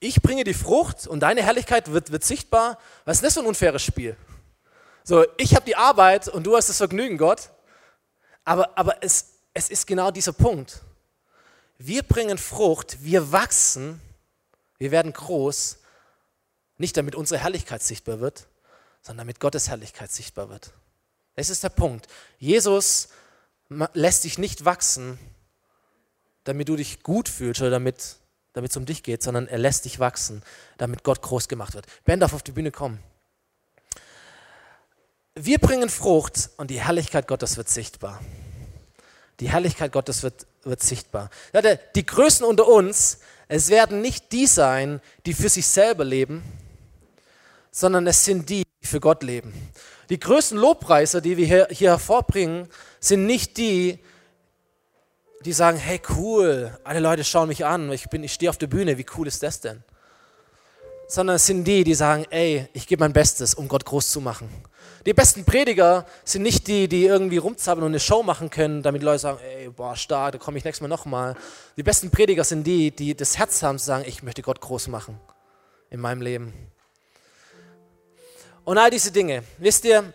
Ich 0.00 0.22
bringe 0.22 0.44
die 0.44 0.54
Frucht 0.54 1.06
und 1.06 1.20
deine 1.20 1.42
Herrlichkeit 1.42 1.90
wird, 1.92 2.10
wird 2.10 2.24
sichtbar. 2.24 2.78
Was 3.04 3.18
ist 3.18 3.24
das 3.24 3.34
für 3.34 3.40
ein 3.40 3.46
unfaires 3.46 3.82
Spiel? 3.82 4.16
So, 5.02 5.26
ich 5.36 5.54
habe 5.54 5.66
die 5.66 5.76
Arbeit 5.76 6.28
und 6.28 6.44
du 6.44 6.56
hast 6.56 6.68
das 6.68 6.78
Vergnügen, 6.78 7.18
Gott. 7.18 7.50
Aber, 8.44 8.76
aber 8.78 9.02
es, 9.02 9.34
es 9.52 9.68
ist 9.68 9.86
genau 9.86 10.10
dieser 10.10 10.32
Punkt. 10.32 10.80
Wir 11.78 12.02
bringen 12.02 12.38
Frucht, 12.38 13.02
wir 13.02 13.32
wachsen, 13.32 14.00
wir 14.78 14.90
werden 14.90 15.12
groß, 15.12 15.78
nicht 16.78 16.96
damit 16.96 17.14
unsere 17.14 17.40
Herrlichkeit 17.40 17.82
sichtbar 17.82 18.20
wird, 18.20 18.46
sondern 19.04 19.26
damit 19.26 19.38
Gottes 19.38 19.68
Herrlichkeit 19.68 20.10
sichtbar 20.10 20.48
wird. 20.48 20.72
Das 21.36 21.50
ist 21.50 21.62
der 21.62 21.68
Punkt. 21.68 22.08
Jesus 22.38 23.08
lässt 23.92 24.24
dich 24.24 24.38
nicht 24.38 24.64
wachsen, 24.64 25.18
damit 26.44 26.68
du 26.68 26.76
dich 26.76 27.02
gut 27.02 27.28
fühlst 27.28 27.60
oder 27.60 27.70
damit, 27.70 28.16
damit 28.54 28.70
es 28.70 28.76
um 28.76 28.86
dich 28.86 29.02
geht, 29.02 29.22
sondern 29.22 29.46
er 29.46 29.58
lässt 29.58 29.84
dich 29.84 29.98
wachsen, 29.98 30.42
damit 30.78 31.04
Gott 31.04 31.20
groß 31.20 31.48
gemacht 31.48 31.74
wird. 31.74 31.86
Ben 32.04 32.18
darf 32.18 32.32
auf 32.32 32.42
die 32.42 32.52
Bühne 32.52 32.70
kommen. 32.70 32.98
Wir 35.34 35.58
bringen 35.58 35.90
Frucht 35.90 36.50
und 36.56 36.70
die 36.70 36.80
Herrlichkeit 36.80 37.26
Gottes 37.26 37.56
wird 37.56 37.68
sichtbar. 37.68 38.20
Die 39.40 39.50
Herrlichkeit 39.50 39.92
Gottes 39.92 40.22
wird, 40.22 40.46
wird 40.62 40.80
sichtbar. 40.80 41.28
Die 41.94 42.06
Größten 42.06 42.46
unter 42.46 42.68
uns, 42.68 43.18
es 43.48 43.68
werden 43.68 44.00
nicht 44.00 44.32
die 44.32 44.46
sein, 44.46 45.00
die 45.26 45.34
für 45.34 45.48
sich 45.48 45.66
selber 45.66 46.04
leben, 46.04 46.42
sondern 47.72 48.06
es 48.06 48.24
sind 48.24 48.48
die 48.48 48.63
für 48.94 49.00
Gott 49.00 49.24
leben. 49.24 49.52
Die 50.08 50.20
größten 50.20 50.56
Lobpreiser, 50.56 51.20
die 51.20 51.36
wir 51.36 51.46
hier, 51.46 51.66
hier 51.68 51.90
hervorbringen, 51.90 52.68
sind 53.00 53.26
nicht 53.26 53.56
die, 53.56 53.98
die 55.44 55.52
sagen, 55.52 55.78
hey 55.78 56.00
cool, 56.16 56.78
alle 56.84 57.00
Leute 57.00 57.24
schauen 57.24 57.48
mich 57.48 57.64
an, 57.64 57.90
ich, 57.90 58.06
ich 58.12 58.32
stehe 58.32 58.48
auf 58.48 58.56
der 58.56 58.68
Bühne, 58.68 58.96
wie 58.96 59.06
cool 59.16 59.26
ist 59.26 59.42
das 59.42 59.60
denn? 59.60 59.82
Sondern 61.08 61.36
es 61.36 61.46
sind 61.46 61.64
die, 61.64 61.82
die 61.82 61.94
sagen, 61.94 62.24
ey, 62.30 62.68
ich 62.72 62.86
gebe 62.86 63.00
mein 63.00 63.12
Bestes, 63.12 63.54
um 63.54 63.66
Gott 63.66 63.84
groß 63.84 64.12
zu 64.12 64.20
machen. 64.20 64.48
Die 65.06 65.12
besten 65.12 65.44
Prediger 65.44 66.06
sind 66.24 66.42
nicht 66.42 66.68
die, 66.68 66.86
die 66.86 67.06
irgendwie 67.06 67.38
rumzappeln 67.38 67.84
und 67.84 67.90
eine 67.90 68.00
Show 68.00 68.22
machen 68.22 68.50
können, 68.50 68.80
damit 68.84 69.02
Leute 69.02 69.18
sagen, 69.18 69.38
ey, 69.42 69.70
boah, 69.70 69.96
stark, 69.96 70.32
da 70.32 70.38
komme 70.38 70.56
ich 70.58 70.64
nächstes 70.64 70.82
Mal 70.82 70.88
nochmal. 70.88 71.34
Die 71.76 71.82
besten 71.82 72.12
Prediger 72.12 72.44
sind 72.44 72.62
die, 72.64 72.92
die 72.92 73.16
das 73.16 73.38
Herz 73.38 73.60
haben 73.64 73.80
zu 73.80 73.86
sagen, 73.86 74.04
ich 74.06 74.22
möchte 74.22 74.42
Gott 74.42 74.60
groß 74.60 74.86
machen 74.86 75.18
in 75.90 75.98
meinem 75.98 76.22
Leben. 76.22 76.73
Und 78.64 78.78
all 78.78 78.90
diese 78.90 79.12
Dinge. 79.12 79.44
Wisst 79.58 79.84
ihr, 79.84 80.12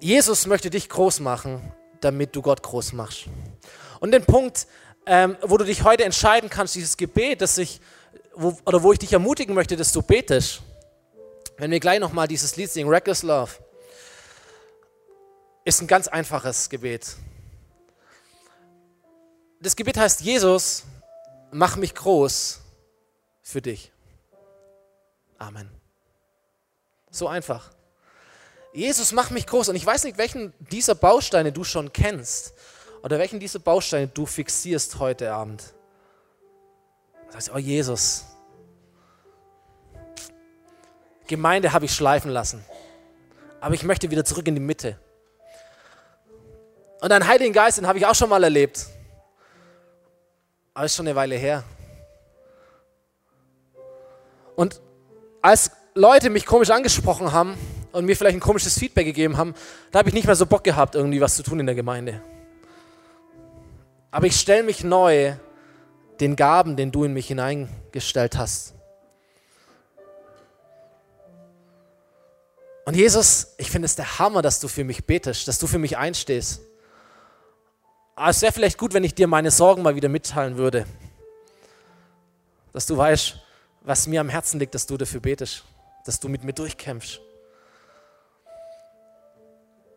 Jesus 0.00 0.46
möchte 0.46 0.68
dich 0.68 0.88
groß 0.88 1.20
machen, 1.20 1.72
damit 2.00 2.36
du 2.36 2.42
Gott 2.42 2.62
groß 2.62 2.92
machst. 2.92 3.26
Und 4.00 4.12
den 4.12 4.24
Punkt, 4.24 4.66
ähm, 5.06 5.36
wo 5.42 5.56
du 5.56 5.64
dich 5.64 5.84
heute 5.84 6.04
entscheiden 6.04 6.50
kannst, 6.50 6.74
dieses 6.74 6.96
Gebet, 6.96 7.40
das 7.40 7.56
ich, 7.58 7.80
wo, 8.34 8.56
oder 8.66 8.82
wo 8.82 8.92
ich 8.92 8.98
dich 8.98 9.12
ermutigen 9.12 9.54
möchte, 9.54 9.76
dass 9.76 9.92
du 9.92 10.02
betest, 10.02 10.60
wenn 11.56 11.70
wir 11.70 11.80
gleich 11.80 12.00
nochmal 12.00 12.28
dieses 12.28 12.56
Lied 12.56 12.70
singen, 12.70 12.88
Reckless 12.88 13.22
Love, 13.22 13.52
ist 15.64 15.80
ein 15.80 15.86
ganz 15.86 16.08
einfaches 16.08 16.68
Gebet. 16.68 17.16
Das 19.60 19.76
Gebet 19.76 19.96
heißt, 19.96 20.22
Jesus, 20.22 20.82
mach 21.52 21.76
mich 21.76 21.94
groß 21.94 22.60
für 23.42 23.62
dich. 23.62 23.92
Amen. 25.38 25.81
So 27.12 27.28
einfach. 27.28 27.70
Jesus, 28.72 29.12
mach 29.12 29.30
mich 29.30 29.46
groß. 29.46 29.68
Und 29.68 29.76
ich 29.76 29.84
weiß 29.84 30.04
nicht, 30.04 30.16
welchen 30.16 30.54
dieser 30.58 30.94
Bausteine 30.94 31.52
du 31.52 31.62
schon 31.62 31.92
kennst 31.92 32.54
oder 33.02 33.18
welchen 33.18 33.38
dieser 33.38 33.58
Bausteine 33.58 34.08
du 34.08 34.24
fixierst 34.24 34.98
heute 34.98 35.32
Abend. 35.32 35.62
Du 37.26 37.32
sagst, 37.32 37.50
oh 37.54 37.58
Jesus, 37.58 38.24
Gemeinde 41.28 41.72
habe 41.72 41.84
ich 41.84 41.94
schleifen 41.94 42.30
lassen, 42.30 42.64
aber 43.60 43.74
ich 43.74 43.84
möchte 43.84 44.10
wieder 44.10 44.24
zurück 44.24 44.46
in 44.48 44.54
die 44.54 44.60
Mitte. 44.60 44.98
Und 47.00 47.12
einen 47.12 47.26
Heiligen 47.26 47.52
Geist, 47.52 47.78
den 47.78 47.86
habe 47.86 47.98
ich 47.98 48.06
auch 48.06 48.14
schon 48.14 48.28
mal 48.30 48.42
erlebt. 48.42 48.86
Aber 50.72 50.86
ist 50.86 50.96
schon 50.96 51.06
eine 51.06 51.16
Weile 51.16 51.36
her. 51.36 51.64
Und 54.56 54.80
als 55.42 55.70
Leute 55.94 56.30
mich 56.30 56.46
komisch 56.46 56.70
angesprochen 56.70 57.32
haben 57.32 57.54
und 57.92 58.06
mir 58.06 58.16
vielleicht 58.16 58.36
ein 58.36 58.40
komisches 58.40 58.78
Feedback 58.78 59.04
gegeben 59.04 59.36
haben, 59.36 59.54
da 59.90 59.98
habe 59.98 60.08
ich 60.08 60.14
nicht 60.14 60.24
mehr 60.24 60.36
so 60.36 60.46
Bock 60.46 60.64
gehabt, 60.64 60.94
irgendwie 60.94 61.20
was 61.20 61.36
zu 61.36 61.42
tun 61.42 61.60
in 61.60 61.66
der 61.66 61.74
Gemeinde. 61.74 62.22
Aber 64.10 64.26
ich 64.26 64.36
stelle 64.36 64.62
mich 64.62 64.84
neu 64.84 65.34
den 66.20 66.34
Gaben, 66.36 66.76
den 66.76 66.92
du 66.92 67.04
in 67.04 67.12
mich 67.12 67.26
hineingestellt 67.26 68.38
hast. 68.38 68.74
Und 72.86 72.96
Jesus, 72.96 73.54
ich 73.58 73.70
finde 73.70 73.86
es 73.86 73.94
der 73.94 74.18
Hammer, 74.18 74.40
dass 74.40 74.60
du 74.60 74.68
für 74.68 74.84
mich 74.84 75.04
betest, 75.04 75.46
dass 75.46 75.58
du 75.58 75.66
für 75.66 75.78
mich 75.78 75.98
einstehst. 75.98 76.62
Aber 78.16 78.30
es 78.30 78.40
wäre 78.40 78.52
vielleicht 78.52 78.78
gut, 78.78 78.94
wenn 78.94 79.04
ich 79.04 79.14
dir 79.14 79.26
meine 79.26 79.50
Sorgen 79.50 79.82
mal 79.82 79.94
wieder 79.94 80.08
mitteilen 80.08 80.56
würde. 80.56 80.86
Dass 82.72 82.86
du 82.86 82.96
weißt, 82.96 83.36
was 83.82 84.06
mir 84.06 84.20
am 84.20 84.30
Herzen 84.30 84.58
liegt, 84.58 84.74
dass 84.74 84.86
du 84.86 84.96
dafür 84.96 85.20
betest 85.20 85.64
dass 86.04 86.20
du 86.20 86.28
mit 86.28 86.44
mir 86.44 86.52
durchkämpfst. 86.52 87.20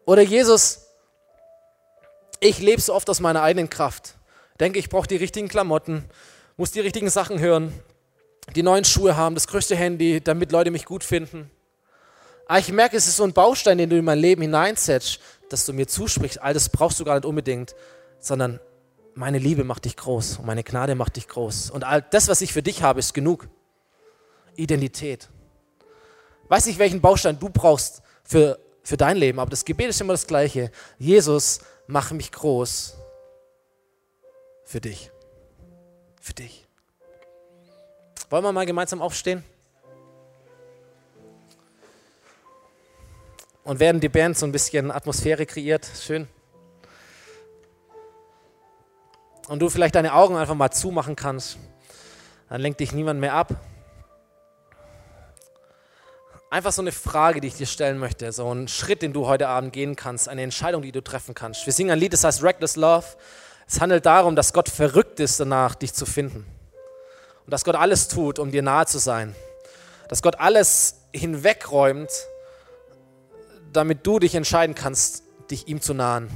Oder 0.05 0.21
Jesus, 0.21 0.87
ich 2.39 2.59
lebe 2.59 2.81
so 2.81 2.93
oft 2.93 3.09
aus 3.09 3.19
meiner 3.19 3.41
eigenen 3.41 3.69
Kraft. 3.69 4.15
Denke, 4.59 4.79
ich 4.79 4.89
brauche 4.89 5.07
die 5.07 5.15
richtigen 5.15 5.47
Klamotten, 5.47 6.05
muss 6.57 6.71
die 6.71 6.79
richtigen 6.79 7.09
Sachen 7.09 7.39
hören, 7.39 7.73
die 8.55 8.63
neuen 8.63 8.85
Schuhe 8.85 9.17
haben, 9.17 9.35
das 9.35 9.47
größte 9.47 9.75
Handy, 9.75 10.21
damit 10.21 10.51
Leute 10.51 10.71
mich 10.71 10.85
gut 10.85 11.03
finden. 11.03 11.49
Aber 12.45 12.59
ich 12.59 12.71
merke, 12.71 12.95
es 12.95 13.07
ist 13.07 13.17
so 13.17 13.23
ein 13.23 13.33
Baustein, 13.33 13.77
den 13.77 13.89
du 13.89 13.97
in 13.97 14.05
mein 14.05 14.19
Leben 14.19 14.43
hineinsetzt, 14.43 15.19
dass 15.49 15.65
du 15.65 15.73
mir 15.73 15.87
zusprichst. 15.87 16.41
All 16.41 16.53
das 16.53 16.69
brauchst 16.69 16.99
du 16.99 17.03
gar 17.03 17.15
nicht 17.15 17.25
unbedingt, 17.25 17.75
sondern 18.19 18.59
meine 19.15 19.39
Liebe 19.39 19.63
macht 19.63 19.85
dich 19.85 19.97
groß 19.97 20.37
und 20.37 20.45
meine 20.45 20.63
Gnade 20.63 20.93
macht 20.93 21.15
dich 21.15 21.27
groß. 21.27 21.71
Und 21.71 21.83
all 21.83 22.01
das, 22.01 22.27
was 22.27 22.41
ich 22.41 22.53
für 22.53 22.61
dich 22.61 22.83
habe, 22.83 22.99
ist 22.99 23.13
genug. 23.13 23.47
Identität. 24.55 25.29
Weiß 26.47 26.65
nicht, 26.67 26.79
welchen 26.79 27.01
Baustein 27.01 27.39
du 27.39 27.49
brauchst 27.49 28.01
für, 28.23 28.59
für 28.83 28.97
dein 28.97 29.17
Leben, 29.17 29.39
aber 29.39 29.49
das 29.49 29.65
Gebet 29.65 29.89
ist 29.89 30.01
immer 30.01 30.13
das 30.13 30.27
gleiche. 30.27 30.71
Jesus, 30.99 31.59
mach 31.87 32.11
mich 32.11 32.31
groß 32.31 32.95
für 34.63 34.81
dich. 34.81 35.11
Für 36.21 36.33
dich. 36.33 36.65
Wollen 38.29 38.43
wir 38.43 38.51
mal 38.51 38.65
gemeinsam 38.65 39.01
aufstehen? 39.01 39.43
Und 43.63 43.79
werden 43.79 43.99
die 43.99 44.09
Band 44.09 44.37
so 44.37 44.45
ein 44.45 44.51
bisschen 44.51 44.91
Atmosphäre 44.91 45.45
kreiert. 45.45 45.89
Schön. 45.99 46.27
Und 49.47 49.59
du 49.59 49.69
vielleicht 49.69 49.95
deine 49.95 50.13
Augen 50.13 50.35
einfach 50.35 50.55
mal 50.55 50.71
zumachen 50.71 51.15
kannst. 51.15 51.57
Dann 52.49 52.61
lenkt 52.61 52.79
dich 52.79 52.91
niemand 52.91 53.19
mehr 53.19 53.33
ab. 53.33 53.55
Einfach 56.55 56.71
so 56.71 56.81
eine 56.81 56.93
Frage, 56.93 57.41
die 57.41 57.49
ich 57.49 57.55
dir 57.55 57.65
stellen 57.65 57.97
möchte, 57.97 58.31
so 58.31 58.49
ein 58.49 58.69
Schritt, 58.69 59.01
den 59.01 59.11
du 59.11 59.27
heute 59.27 59.49
Abend 59.49 59.73
gehen 59.73 59.97
kannst, 59.97 60.29
eine 60.29 60.41
Entscheidung, 60.41 60.83
die 60.83 60.93
du 60.93 61.03
treffen 61.03 61.35
kannst. 61.35 61.65
Wir 61.65 61.73
singen 61.73 61.91
ein 61.91 61.99
Lied, 61.99 62.13
das 62.13 62.23
heißt 62.23 62.41
Reckless 62.43 62.77
Love. 62.77 63.03
Es 63.67 63.81
handelt 63.81 64.05
darum, 64.05 64.37
dass 64.37 64.53
Gott 64.53 64.69
verrückt 64.69 65.19
ist 65.19 65.37
danach, 65.37 65.75
dich 65.75 65.93
zu 65.93 66.05
finden. 66.05 66.45
Und 67.43 67.51
dass 67.51 67.65
Gott 67.65 67.75
alles 67.75 68.07
tut, 68.07 68.39
um 68.39 68.51
dir 68.51 68.61
nahe 68.61 68.85
zu 68.85 68.99
sein. 68.99 69.35
Dass 70.07 70.21
Gott 70.21 70.39
alles 70.39 71.01
hinwegräumt, 71.13 72.09
damit 73.73 74.07
du 74.07 74.19
dich 74.19 74.33
entscheiden 74.33 74.75
kannst, 74.75 75.23
dich 75.51 75.67
ihm 75.67 75.81
zu 75.81 75.93
nahen. 75.93 76.29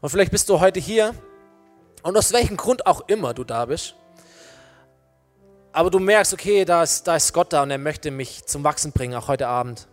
Und 0.00 0.08
vielleicht 0.08 0.30
bist 0.30 0.48
du 0.50 0.60
heute 0.60 0.78
hier 0.78 1.16
und 2.04 2.16
aus 2.16 2.32
welchem 2.32 2.56
Grund 2.56 2.86
auch 2.86 3.08
immer 3.08 3.34
du 3.34 3.42
da 3.42 3.64
bist 3.64 3.96
aber 5.74 5.90
du 5.90 5.98
merkst, 5.98 6.32
okay, 6.32 6.64
da 6.64 6.84
ist, 6.84 7.02
da 7.02 7.16
ist 7.16 7.32
Gott 7.32 7.52
da 7.52 7.64
und 7.64 7.70
er 7.70 7.78
möchte 7.78 8.12
mich 8.12 8.46
zum 8.46 8.62
Wachsen 8.62 8.92
bringen, 8.92 9.16
auch 9.16 9.26
heute 9.26 9.48
Abend. 9.48 9.88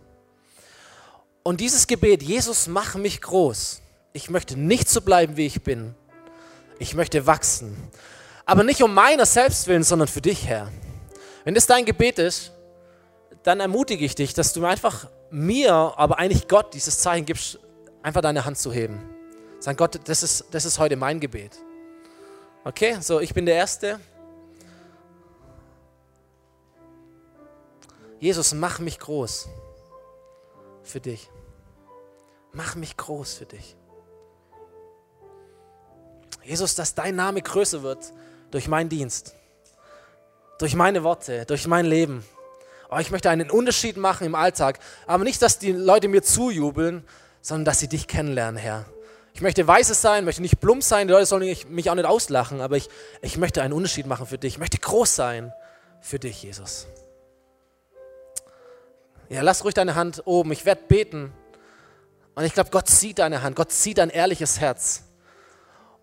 Und 1.42 1.60
dieses 1.60 1.88
Gebet, 1.88 2.22
Jesus, 2.22 2.68
mach 2.68 2.94
mich 2.94 3.20
groß. 3.20 3.82
Ich 4.12 4.30
möchte 4.30 4.56
nicht 4.56 4.88
so 4.88 5.00
bleiben, 5.00 5.36
wie 5.36 5.44
ich 5.44 5.64
bin. 5.64 5.96
Ich 6.78 6.94
möchte 6.94 7.26
wachsen. 7.26 7.76
Aber 8.46 8.62
nicht 8.62 8.80
um 8.80 8.94
meiner 8.94 9.26
selbst 9.26 9.66
willen, 9.66 9.82
sondern 9.82 10.06
für 10.06 10.20
dich, 10.20 10.46
Herr. 10.46 10.70
Wenn 11.42 11.56
das 11.56 11.66
dein 11.66 11.84
Gebet 11.84 12.20
ist, 12.20 12.52
dann 13.42 13.58
ermutige 13.58 14.04
ich 14.04 14.14
dich, 14.14 14.34
dass 14.34 14.52
du 14.52 14.64
einfach 14.64 15.08
mir, 15.30 15.72
aber 15.72 16.20
eigentlich 16.20 16.46
Gott 16.46 16.74
dieses 16.74 17.00
Zeichen 17.00 17.26
gibst, 17.26 17.58
einfach 18.04 18.20
deine 18.20 18.44
Hand 18.44 18.56
zu 18.56 18.72
heben. 18.72 19.02
Sag 19.58 19.78
Gott, 19.78 19.98
das 20.04 20.22
ist, 20.22 20.44
das 20.52 20.64
ist 20.64 20.78
heute 20.78 20.94
mein 20.94 21.18
Gebet. 21.18 21.58
Okay, 22.62 22.98
so 23.00 23.18
ich 23.18 23.34
bin 23.34 23.46
der 23.46 23.56
Erste. 23.56 23.98
Jesus, 28.22 28.54
mach 28.54 28.78
mich 28.78 29.00
groß 29.00 29.48
für 30.84 31.00
dich. 31.00 31.28
Mach 32.52 32.76
mich 32.76 32.96
groß 32.96 33.34
für 33.34 33.46
dich. 33.46 33.74
Jesus, 36.44 36.76
dass 36.76 36.94
dein 36.94 37.16
Name 37.16 37.42
größer 37.42 37.82
wird 37.82 38.12
durch 38.52 38.68
meinen 38.68 38.88
Dienst, 38.88 39.34
durch 40.60 40.76
meine 40.76 41.02
Worte, 41.02 41.46
durch 41.46 41.66
mein 41.66 41.84
Leben. 41.84 42.24
Oh, 42.92 42.98
ich 42.98 43.10
möchte 43.10 43.28
einen 43.28 43.50
Unterschied 43.50 43.96
machen 43.96 44.24
im 44.24 44.36
Alltag, 44.36 44.78
aber 45.08 45.24
nicht, 45.24 45.42
dass 45.42 45.58
die 45.58 45.72
Leute 45.72 46.06
mir 46.06 46.22
zujubeln, 46.22 47.04
sondern 47.40 47.64
dass 47.64 47.80
sie 47.80 47.88
dich 47.88 48.06
kennenlernen, 48.06 48.56
Herr. 48.56 48.84
Ich 49.34 49.40
möchte 49.40 49.66
weißes 49.66 50.00
sein, 50.00 50.24
möchte 50.24 50.42
nicht 50.42 50.60
plump 50.60 50.84
sein, 50.84 51.08
die 51.08 51.12
Leute 51.12 51.26
sollen 51.26 51.56
mich 51.70 51.90
auch 51.90 51.96
nicht 51.96 52.04
auslachen, 52.06 52.60
aber 52.60 52.76
ich, 52.76 52.88
ich 53.20 53.36
möchte 53.36 53.62
einen 53.62 53.72
Unterschied 53.72 54.06
machen 54.06 54.26
für 54.26 54.38
dich. 54.38 54.54
Ich 54.54 54.58
möchte 54.60 54.78
groß 54.78 55.12
sein 55.16 55.52
für 56.00 56.20
dich, 56.20 56.44
Jesus. 56.44 56.86
Ja, 59.32 59.40
lass 59.40 59.64
ruhig 59.64 59.72
deine 59.72 59.94
Hand 59.94 60.22
oben. 60.26 60.52
Ich 60.52 60.66
werde 60.66 60.82
beten. 60.86 61.32
Und 62.34 62.44
ich 62.44 62.52
glaube, 62.52 62.68
Gott 62.68 62.90
sieht 62.90 63.18
deine 63.18 63.42
Hand. 63.42 63.56
Gott 63.56 63.72
sieht 63.72 63.96
dein 63.96 64.10
ehrliches 64.10 64.60
Herz. 64.60 65.04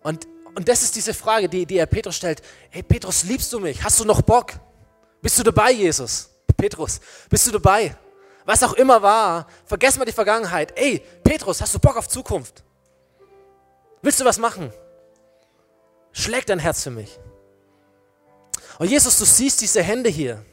Und, 0.02 0.26
und 0.56 0.68
das 0.68 0.82
ist 0.82 0.96
diese 0.96 1.14
Frage, 1.14 1.48
die, 1.48 1.64
die 1.64 1.76
er 1.76 1.86
Petrus 1.86 2.16
stellt. 2.16 2.42
Hey, 2.70 2.82
Petrus, 2.82 3.22
liebst 3.22 3.52
du 3.52 3.60
mich? 3.60 3.84
Hast 3.84 4.00
du 4.00 4.04
noch 4.04 4.20
Bock? 4.20 4.54
Bist 5.22 5.38
du 5.38 5.44
dabei, 5.44 5.70
Jesus? 5.70 6.28
Petrus, 6.56 7.00
bist 7.28 7.46
du 7.46 7.52
dabei? 7.52 7.96
Was 8.44 8.64
auch 8.64 8.72
immer 8.72 9.00
war, 9.00 9.46
vergess 9.64 9.96
mal 9.96 10.04
die 10.04 10.12
Vergangenheit. 10.12 10.76
Ey, 10.76 11.00
Petrus, 11.22 11.60
hast 11.60 11.72
du 11.72 11.78
Bock 11.78 11.96
auf 11.96 12.08
Zukunft? 12.08 12.64
Willst 14.02 14.20
du 14.20 14.24
was 14.24 14.38
machen? 14.38 14.72
Schlägt 16.10 16.48
dein 16.48 16.58
Herz 16.58 16.82
für 16.82 16.90
mich. 16.90 17.20
Und 18.80 18.90
Jesus, 18.90 19.18
du 19.18 19.24
siehst 19.24 19.60
diese 19.60 19.84
Hände 19.84 20.10
hier. 20.10 20.44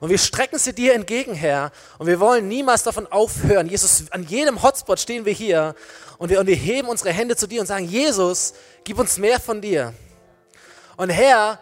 Und 0.00 0.08
wir 0.08 0.18
strecken 0.18 0.58
sie 0.58 0.72
dir 0.72 0.94
entgegen, 0.94 1.34
Herr. 1.34 1.72
Und 1.98 2.06
wir 2.06 2.18
wollen 2.20 2.48
niemals 2.48 2.82
davon 2.82 3.06
aufhören. 3.06 3.68
Jesus, 3.68 4.10
an 4.10 4.24
jedem 4.24 4.62
Hotspot 4.62 4.98
stehen 4.98 5.26
wir 5.26 5.32
hier 5.34 5.74
und 6.16 6.30
wir, 6.30 6.40
und 6.40 6.46
wir 6.46 6.56
heben 6.56 6.88
unsere 6.88 7.12
Hände 7.12 7.36
zu 7.36 7.46
dir 7.46 7.60
und 7.60 7.66
sagen, 7.66 7.84
Jesus, 7.84 8.54
gib 8.84 8.98
uns 8.98 9.18
mehr 9.18 9.38
von 9.38 9.60
dir. 9.60 9.92
Und 10.96 11.10
Herr, 11.10 11.58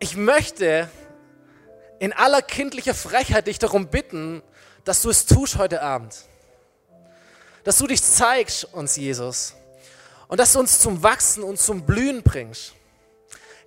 ich 0.00 0.16
möchte 0.16 0.88
in 2.00 2.12
aller 2.12 2.42
kindlicher 2.42 2.94
Frechheit 2.94 3.46
dich 3.46 3.58
darum 3.60 3.86
bitten, 3.86 4.42
dass 4.84 5.02
du 5.02 5.10
es 5.10 5.26
tust 5.26 5.56
heute 5.56 5.82
Abend. 5.82 6.16
Dass 7.62 7.78
du 7.78 7.86
dich 7.86 8.02
zeigst 8.02 8.64
uns, 8.72 8.96
Jesus. 8.96 9.54
Und 10.26 10.40
dass 10.40 10.54
du 10.54 10.60
uns 10.60 10.80
zum 10.80 11.02
Wachsen 11.04 11.44
und 11.44 11.60
zum 11.60 11.82
Blühen 11.86 12.22
bringst. 12.22 12.72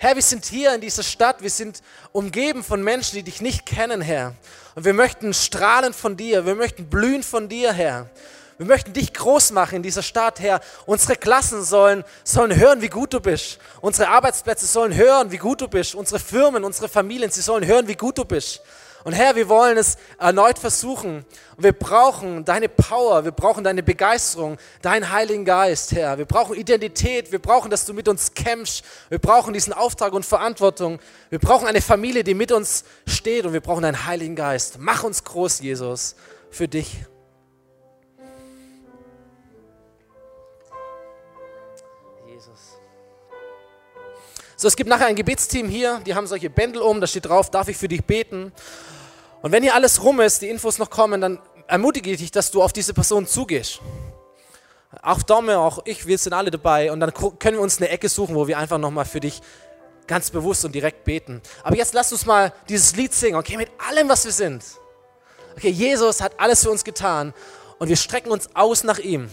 Herr, 0.04 0.16
wir 0.16 0.22
sind 0.22 0.44
hier 0.44 0.76
in 0.76 0.82
dieser 0.82 1.02
Stadt, 1.02 1.42
wir 1.42 1.50
sind 1.50 1.82
umgeben 2.12 2.62
von 2.62 2.84
Menschen, 2.84 3.16
die 3.16 3.24
dich 3.24 3.40
nicht 3.40 3.66
kennen, 3.66 4.02
Herr. 4.02 4.36
Und 4.76 4.84
wir 4.84 4.92
möchten 4.92 5.34
strahlen 5.34 5.94
von 5.94 6.18
dir, 6.18 6.46
wir 6.46 6.56
möchten 6.56 6.90
blühen 6.90 7.24
von 7.24 7.48
dir, 7.48 7.72
Herr. 7.72 8.10
Wir 8.58 8.66
möchten 8.66 8.92
dich 8.92 9.14
groß 9.14 9.52
machen 9.52 9.76
in 9.76 9.82
dieser 9.82 10.04
Stadt, 10.04 10.42
Herr. 10.42 10.60
Unsere 10.86 11.16
Klassen 11.16 11.64
sollen, 11.64 12.04
sollen 12.26 12.54
hören, 12.54 12.82
wie 12.82 12.90
gut 12.90 13.14
du 13.14 13.22
bist. 13.22 13.60
Unsere 13.80 14.10
Arbeitsplätze 14.10 14.66
sollen 14.66 14.94
hören, 14.94 15.32
wie 15.32 15.38
gut 15.38 15.62
du 15.62 15.70
bist. 15.70 15.96
Unsere 15.96 16.20
Firmen, 16.20 16.66
unsere 16.66 16.90
Familien, 16.90 17.32
sie 17.32 17.40
sollen 17.40 17.66
hören, 17.66 17.88
wie 17.88 17.96
gut 17.96 18.18
du 18.18 18.26
bist. 18.26 18.60
Und 19.04 19.12
Herr, 19.14 19.36
wir 19.36 19.50
wollen 19.50 19.78
es 19.78 19.98
erneut 20.18 20.58
versuchen. 20.58 21.26
Wir 21.58 21.74
brauchen 21.74 22.46
deine 22.46 22.70
Power, 22.70 23.26
wir 23.26 23.32
brauchen 23.32 23.64
deine 23.64 23.84
Begeisterung, 23.84 24.58
deinen 24.82 25.12
Heiligen 25.12 25.44
Geist, 25.44 25.92
Herr. 25.92 26.18
Wir 26.18 26.26
brauchen 26.26 26.56
Identität, 26.56 27.32
wir 27.32 27.40
brauchen, 27.40 27.70
dass 27.70 27.86
du 27.86 27.94
mit 27.94 28.08
uns 28.08 28.34
kämpfst. 28.34 28.84
Wir 29.10 29.20
brauchen 29.20 29.54
diesen 29.54 29.74
Auftrag 29.74 30.14
und 30.14 30.26
Verantwortung. 30.26 31.00
Wir 31.30 31.40
brauchen 31.40 31.68
eine 31.68 31.82
Familie, 31.82 32.24
die 32.24 32.34
mit 32.34 32.52
uns 32.54 32.86
steht 33.06 33.46
und 33.46 33.52
wir 33.52 33.62
brauchen 33.62 33.82
deinen 33.82 34.06
Heiligen 34.06 34.36
Geist. 34.36 34.78
Mach 34.80 35.04
uns 35.04 35.24
groß, 35.26 35.60
Jesus, 35.60 36.16
für 36.50 36.70
dich. 36.70 36.96
Jesus. 42.26 42.78
So, 44.56 44.70
es 44.70 44.78
gibt 44.78 44.90
nachher 44.90 45.08
ein 45.08 45.16
Gebetsteam 45.16 45.68
hier, 45.68 46.00
die 46.06 46.16
haben 46.16 46.26
solche 46.26 46.50
Bändel 46.50 46.82
um, 46.82 47.02
da 47.02 47.08
steht 47.08 47.26
drauf, 47.26 47.52
darf 47.52 47.68
ich 47.68 47.76
für 47.76 47.90
dich 47.90 48.06
beten? 48.06 48.54
Und 49.44 49.52
wenn 49.52 49.62
hier 49.62 49.76
alles 49.76 50.02
rum 50.02 50.22
ist, 50.22 50.42
die 50.42 50.50
Infos 50.50 50.80
noch 50.80 50.90
kommen, 50.90 51.20
dann 51.20 51.40
ermutige 51.68 52.10
ich 52.10 52.18
dich, 52.18 52.32
dass 52.32 52.50
du 52.50 52.64
auf 52.64 52.72
diese 52.72 52.94
Person 52.94 53.28
zugehst. 53.28 53.82
Auch 55.02 55.22
Domme, 55.22 55.60
auch 55.60 55.80
ich, 55.86 56.08
wir 56.08 56.18
sind 56.18 56.32
alle 56.32 56.50
dabei 56.50 56.92
und 56.92 57.02
dann 57.02 57.14
können 57.14 57.58
wir 57.58 57.62
uns 57.62 57.78
eine 57.78 57.90
Ecke 57.90 58.08
suchen, 58.08 58.36
wo 58.36 58.48
wir 58.48 58.58
einfach 58.58 58.78
nochmal 58.78 59.04
für 59.04 59.20
dich 59.20 59.42
ganz 60.08 60.32
bewusst 60.32 60.64
und 60.64 60.74
direkt 60.74 61.04
beten. 61.04 61.42
Aber 61.64 61.76
jetzt 61.76 61.94
lass 61.94 62.14
uns 62.14 62.26
mal 62.26 62.54
dieses 62.70 62.96
Lied 62.96 63.14
singen, 63.14 63.36
okay, 63.36 63.58
mit 63.58 63.70
allem, 63.90 64.08
was 64.08 64.24
wir 64.24 64.32
sind. 64.32 64.64
Okay, 65.58 65.70
Jesus 65.70 66.22
hat 66.22 66.40
alles 66.40 66.64
für 66.64 66.72
uns 66.72 66.86
getan 66.86 67.34
und 67.80 67.90
wir 67.90 67.98
strecken 67.98 68.32
uns 68.32 68.50
aus 68.56 68.86
nach 68.86 69.00
ihm. 69.00 69.30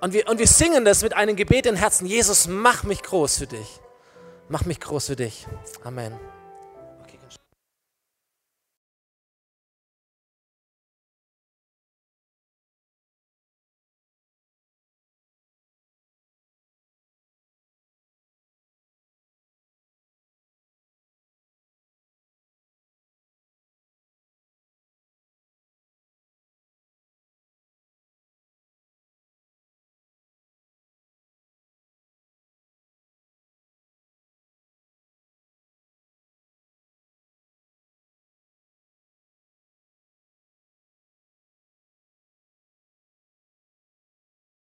Und 0.00 0.14
wir, 0.14 0.26
und 0.28 0.38
wir 0.38 0.46
singen 0.46 0.86
das 0.86 1.02
mit 1.02 1.14
einem 1.14 1.36
Gebet 1.36 1.66
im 1.66 1.76
Herzen. 1.76 2.06
Jesus, 2.06 2.46
mach 2.48 2.84
mich 2.84 3.02
groß 3.02 3.38
für 3.38 3.46
dich. 3.46 3.80
Mach 4.48 4.64
mich 4.64 4.80
groß 4.80 5.06
für 5.06 5.16
dich. 5.16 5.46
Amen. 5.82 6.18